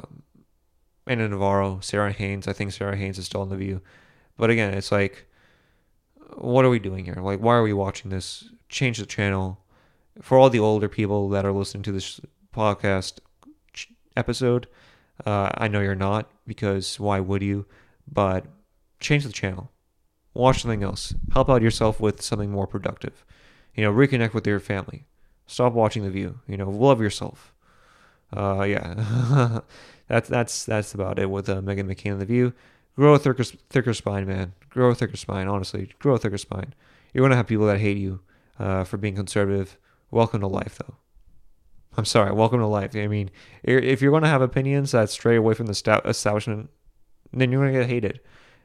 Ana 1.08 1.28
Navarro, 1.28 1.80
Sara 1.80 2.12
Haines. 2.12 2.46
I 2.46 2.52
think 2.52 2.72
Sara 2.72 2.96
Haines 2.96 3.18
is 3.18 3.26
still 3.26 3.40
on 3.40 3.48
the 3.48 3.56
View. 3.56 3.80
But 4.36 4.50
again, 4.50 4.72
it's 4.74 4.92
like, 4.92 5.26
what 6.36 6.64
are 6.64 6.70
we 6.70 6.78
doing 6.78 7.04
here? 7.04 7.16
Like, 7.20 7.40
why 7.40 7.56
are 7.56 7.64
we 7.64 7.72
watching 7.72 8.12
this? 8.12 8.48
Change 8.68 8.98
the 8.98 9.06
channel. 9.06 9.58
For 10.22 10.38
all 10.38 10.50
the 10.50 10.60
older 10.60 10.88
people 10.88 11.28
that 11.30 11.44
are 11.44 11.52
listening 11.52 11.82
to 11.84 11.92
this 11.92 12.20
podcast 12.54 13.18
episode, 14.16 14.68
uh, 15.26 15.50
I 15.54 15.66
know 15.66 15.80
you're 15.80 15.96
not 15.96 16.30
because 16.46 17.00
why 17.00 17.18
would 17.18 17.42
you? 17.42 17.66
But 18.10 18.46
change 19.00 19.24
the 19.24 19.32
channel. 19.32 19.70
Watch 20.34 20.62
something 20.62 20.82
else. 20.82 21.14
Help 21.32 21.48
out 21.48 21.62
yourself 21.62 22.00
with 22.00 22.22
something 22.22 22.50
more 22.50 22.66
productive. 22.66 23.24
You 23.74 23.84
know, 23.84 23.92
reconnect 23.92 24.34
with 24.34 24.46
your 24.46 24.60
family. 24.60 25.06
Stop 25.46 25.72
watching 25.72 26.02
The 26.02 26.10
View. 26.10 26.40
You 26.46 26.56
know, 26.56 26.70
love 26.70 27.00
yourself. 27.00 27.54
Uh, 28.36 28.62
yeah, 28.62 29.60
that's 30.08 30.28
that's 30.28 30.64
that's 30.66 30.94
about 30.94 31.18
it 31.18 31.30
with 31.30 31.48
uh, 31.48 31.60
Meghan 31.62 31.92
McCain 31.92 32.12
and 32.12 32.20
The 32.20 32.26
View. 32.26 32.52
Grow 32.96 33.14
a 33.14 33.18
thicker 33.18 33.44
thicker 33.44 33.94
spine, 33.94 34.26
man. 34.26 34.52
Grow 34.68 34.90
a 34.90 34.94
thicker 34.94 35.16
spine. 35.16 35.48
Honestly, 35.48 35.92
grow 35.98 36.14
a 36.14 36.18
thicker 36.18 36.38
spine. 36.38 36.74
You're 37.14 37.24
gonna 37.24 37.36
have 37.36 37.46
people 37.46 37.66
that 37.66 37.80
hate 37.80 37.96
you 37.96 38.20
uh, 38.58 38.84
for 38.84 38.98
being 38.98 39.14
conservative. 39.14 39.78
Welcome 40.10 40.40
to 40.40 40.46
life, 40.46 40.78
though. 40.78 40.96
I'm 41.96 42.04
sorry. 42.04 42.32
Welcome 42.32 42.60
to 42.60 42.66
life. 42.66 42.94
I 42.94 43.06
mean, 43.06 43.30
if 43.62 44.02
you're 44.02 44.12
gonna 44.12 44.28
have 44.28 44.42
opinions 44.42 44.92
that 44.92 45.10
stray 45.10 45.36
away 45.36 45.54
from 45.54 45.66
the 45.66 46.02
establishment, 46.04 46.70
then 47.32 47.50
you're 47.50 47.60
gonna 47.60 47.78
get 47.78 47.88
hated 47.88 48.20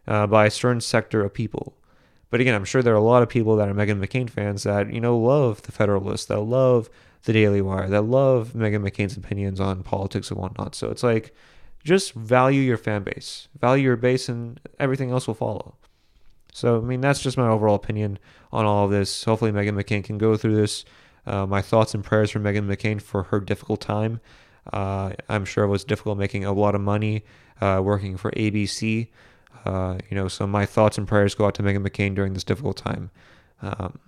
uh, 0.07 0.27
by 0.27 0.45
a 0.45 0.51
certain 0.51 0.81
sector 0.81 1.23
of 1.23 1.33
people. 1.33 1.73
But 2.29 2.41
again, 2.41 2.55
I'm 2.55 2.65
sure 2.65 2.81
there 2.81 2.93
are 2.93 2.97
a 2.97 3.01
lot 3.01 3.21
of 3.21 3.29
people 3.29 3.55
that 3.57 3.69
are 3.69 3.73
Meghan 3.73 4.03
McCain 4.03 4.29
fans 4.29 4.63
that, 4.63 4.91
you 4.91 4.99
know, 4.99 5.17
love 5.17 5.61
the 5.61 5.71
Federalist, 5.71 6.29
that 6.29 6.39
love 6.39 6.89
the 7.25 7.33
Daily 7.33 7.61
Wire, 7.61 7.89
that 7.89 8.03
love 8.03 8.53
Meghan 8.55 8.87
McCain's 8.87 9.15
opinions 9.15 9.59
on 9.59 9.83
politics 9.83 10.31
and 10.31 10.39
whatnot. 10.39 10.73
So 10.73 10.89
it's 10.89 11.03
like, 11.03 11.33
just 11.83 12.13
value 12.13 12.61
your 12.61 12.77
fan 12.77 13.03
base, 13.03 13.49
value 13.59 13.83
your 13.83 13.97
base, 13.97 14.29
and 14.29 14.59
everything 14.79 15.11
else 15.11 15.27
will 15.27 15.33
follow. 15.33 15.75
So, 16.53 16.77
I 16.77 16.81
mean, 16.81 17.01
that's 17.01 17.21
just 17.21 17.37
my 17.37 17.47
overall 17.47 17.75
opinion 17.75 18.19
on 18.51 18.65
all 18.65 18.85
of 18.85 18.91
this. 18.91 19.23
Hopefully, 19.23 19.51
Meghan 19.51 19.79
McCain 19.79 20.03
can 20.03 20.17
go 20.17 20.37
through 20.37 20.55
this. 20.55 20.85
Uh, 21.25 21.45
my 21.45 21.61
thoughts 21.61 21.93
and 21.93 22.03
prayers 22.03 22.31
for 22.31 22.39
Meghan 22.39 22.67
McCain 22.67 23.01
for 23.01 23.23
her 23.23 23.39
difficult 23.39 23.81
time. 23.81 24.21
Uh, 24.71 25.13
I'm 25.27 25.45
sure 25.45 25.63
it 25.63 25.69
was 25.69 25.83
difficult 25.83 26.17
making 26.17 26.45
a 26.45 26.53
lot 26.53 26.75
of 26.75 26.81
money 26.81 27.23
uh, 27.59 27.81
working 27.83 28.17
for 28.17 28.31
ABC. 28.31 29.09
Uh, 29.65 29.97
you 30.09 30.15
know, 30.15 30.27
so 30.27 30.45
my 30.45 30.65
thoughts 30.65 30.97
and 30.97 31.07
prayers 31.07 31.35
go 31.35 31.45
out 31.45 31.55
to 31.55 31.63
Meghan 31.63 31.87
McCain 31.87 32.15
during 32.15 32.33
this 32.33 32.43
difficult 32.43 32.77
time. 32.77 33.11
Um, 33.61 33.99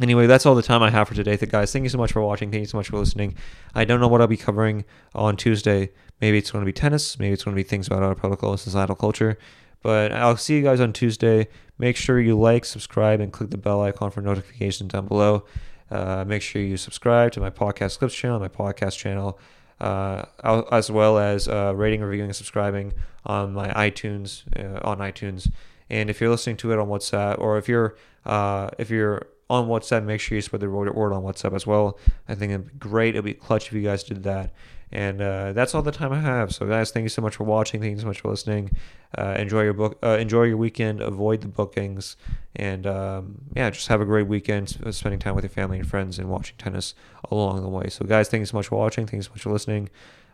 anyway, 0.00 0.26
that's 0.26 0.46
all 0.46 0.54
the 0.54 0.62
time 0.62 0.82
I 0.82 0.90
have 0.90 1.08
for 1.08 1.14
today, 1.14 1.36
guys. 1.36 1.72
Thank 1.72 1.82
you 1.82 1.88
so 1.88 1.98
much 1.98 2.12
for 2.12 2.22
watching. 2.22 2.50
Thank 2.50 2.60
you 2.60 2.66
so 2.66 2.76
much 2.76 2.88
for 2.88 2.98
listening. 2.98 3.34
I 3.74 3.84
don't 3.84 4.00
know 4.00 4.08
what 4.08 4.20
I'll 4.20 4.26
be 4.26 4.36
covering 4.36 4.84
on 5.14 5.36
Tuesday. 5.36 5.90
Maybe 6.20 6.38
it's 6.38 6.50
going 6.50 6.62
to 6.62 6.66
be 6.66 6.72
tennis. 6.72 7.18
Maybe 7.18 7.32
it's 7.32 7.44
going 7.44 7.54
to 7.56 7.62
be 7.62 7.68
things 7.68 7.86
about 7.86 8.02
our 8.02 8.14
political 8.14 8.50
and 8.50 8.60
societal 8.60 8.96
culture. 8.96 9.38
But 9.82 10.12
I'll 10.12 10.36
see 10.36 10.56
you 10.56 10.62
guys 10.62 10.80
on 10.80 10.92
Tuesday. 10.92 11.48
Make 11.78 11.96
sure 11.96 12.20
you 12.20 12.38
like, 12.38 12.64
subscribe, 12.64 13.20
and 13.20 13.32
click 13.32 13.50
the 13.50 13.58
bell 13.58 13.82
icon 13.82 14.10
for 14.10 14.20
notifications 14.20 14.92
down 14.92 15.06
below. 15.06 15.44
Uh, 15.90 16.24
make 16.26 16.42
sure 16.42 16.62
you 16.62 16.76
subscribe 16.76 17.32
to 17.32 17.40
my 17.40 17.50
podcast 17.50 17.98
clips 17.98 18.14
channel, 18.14 18.40
my 18.40 18.48
podcast 18.48 18.96
channel 18.96 19.38
uh, 19.80 20.24
as 20.70 20.90
well 20.90 21.18
as 21.18 21.48
uh, 21.48 21.72
rating, 21.74 22.00
reviewing, 22.02 22.28
and 22.30 22.36
subscribing 22.36 22.92
on 23.24 23.52
my 23.52 23.68
iTunes 23.70 24.44
uh, 24.56 24.80
on 24.86 24.98
iTunes. 24.98 25.50
And 25.90 26.08
if 26.08 26.20
you're 26.20 26.30
listening 26.30 26.56
to 26.58 26.72
it 26.72 26.78
on 26.78 26.88
WhatsApp, 26.88 27.38
or 27.38 27.58
if 27.58 27.68
you're 27.68 27.96
uh, 28.24 28.70
if 28.78 28.90
you're 28.90 29.26
on 29.50 29.68
WhatsApp, 29.68 30.04
make 30.04 30.20
sure 30.20 30.36
you 30.36 30.42
spread 30.42 30.60
the 30.60 30.70
word 30.70 31.12
on 31.12 31.22
WhatsApp 31.22 31.54
as 31.54 31.66
well. 31.66 31.98
I 32.28 32.34
think 32.34 32.52
it'd 32.52 32.66
be 32.66 32.78
great. 32.78 33.10
It'd 33.10 33.24
be 33.24 33.34
clutch 33.34 33.66
if 33.66 33.72
you 33.72 33.82
guys 33.82 34.02
did 34.02 34.22
that. 34.22 34.52
And 34.94 35.20
uh, 35.20 35.52
that's 35.52 35.74
all 35.74 35.82
the 35.82 35.90
time 35.90 36.12
I 36.12 36.20
have. 36.20 36.54
So, 36.54 36.66
guys, 36.66 36.92
thank 36.92 37.02
you 37.02 37.08
so 37.08 37.20
much 37.20 37.34
for 37.34 37.42
watching. 37.42 37.80
Thank 37.80 37.96
you 37.96 38.00
so 38.00 38.06
much 38.06 38.20
for 38.20 38.28
listening. 38.28 38.70
Uh, 39.18 39.34
enjoy 39.36 39.62
your 39.62 39.72
book. 39.72 39.98
Uh, 40.02 40.16
enjoy 40.20 40.44
your 40.44 40.56
weekend. 40.56 41.00
Avoid 41.00 41.40
the 41.40 41.48
bookings. 41.48 42.16
And 42.54 42.86
um, 42.86 43.42
yeah, 43.56 43.70
just 43.70 43.88
have 43.88 44.00
a 44.00 44.04
great 44.04 44.28
weekend, 44.28 44.78
spending 44.94 45.18
time 45.18 45.34
with 45.34 45.42
your 45.42 45.50
family 45.50 45.80
and 45.80 45.88
friends, 45.88 46.20
and 46.20 46.30
watching 46.30 46.56
tennis 46.58 46.94
along 47.28 47.62
the 47.62 47.68
way. 47.68 47.88
So, 47.88 48.04
guys, 48.04 48.28
thank 48.28 48.42
you 48.42 48.46
so 48.46 48.56
much 48.56 48.68
for 48.68 48.78
watching. 48.78 49.04
Thank 49.04 49.18
you 49.18 49.22
so 49.22 49.30
much 49.30 49.42
for 49.42 49.50
listening. 49.50 49.88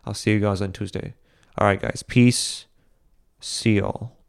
I'll 0.05 0.13
see 0.13 0.31
you 0.31 0.39
guys 0.39 0.61
on 0.61 0.73
Tuesday. 0.73 1.15
All 1.57 1.65
right, 1.65 1.81
guys. 1.81 2.03
Peace. 2.03 2.67
See 3.39 3.77
y'all. 3.77 4.20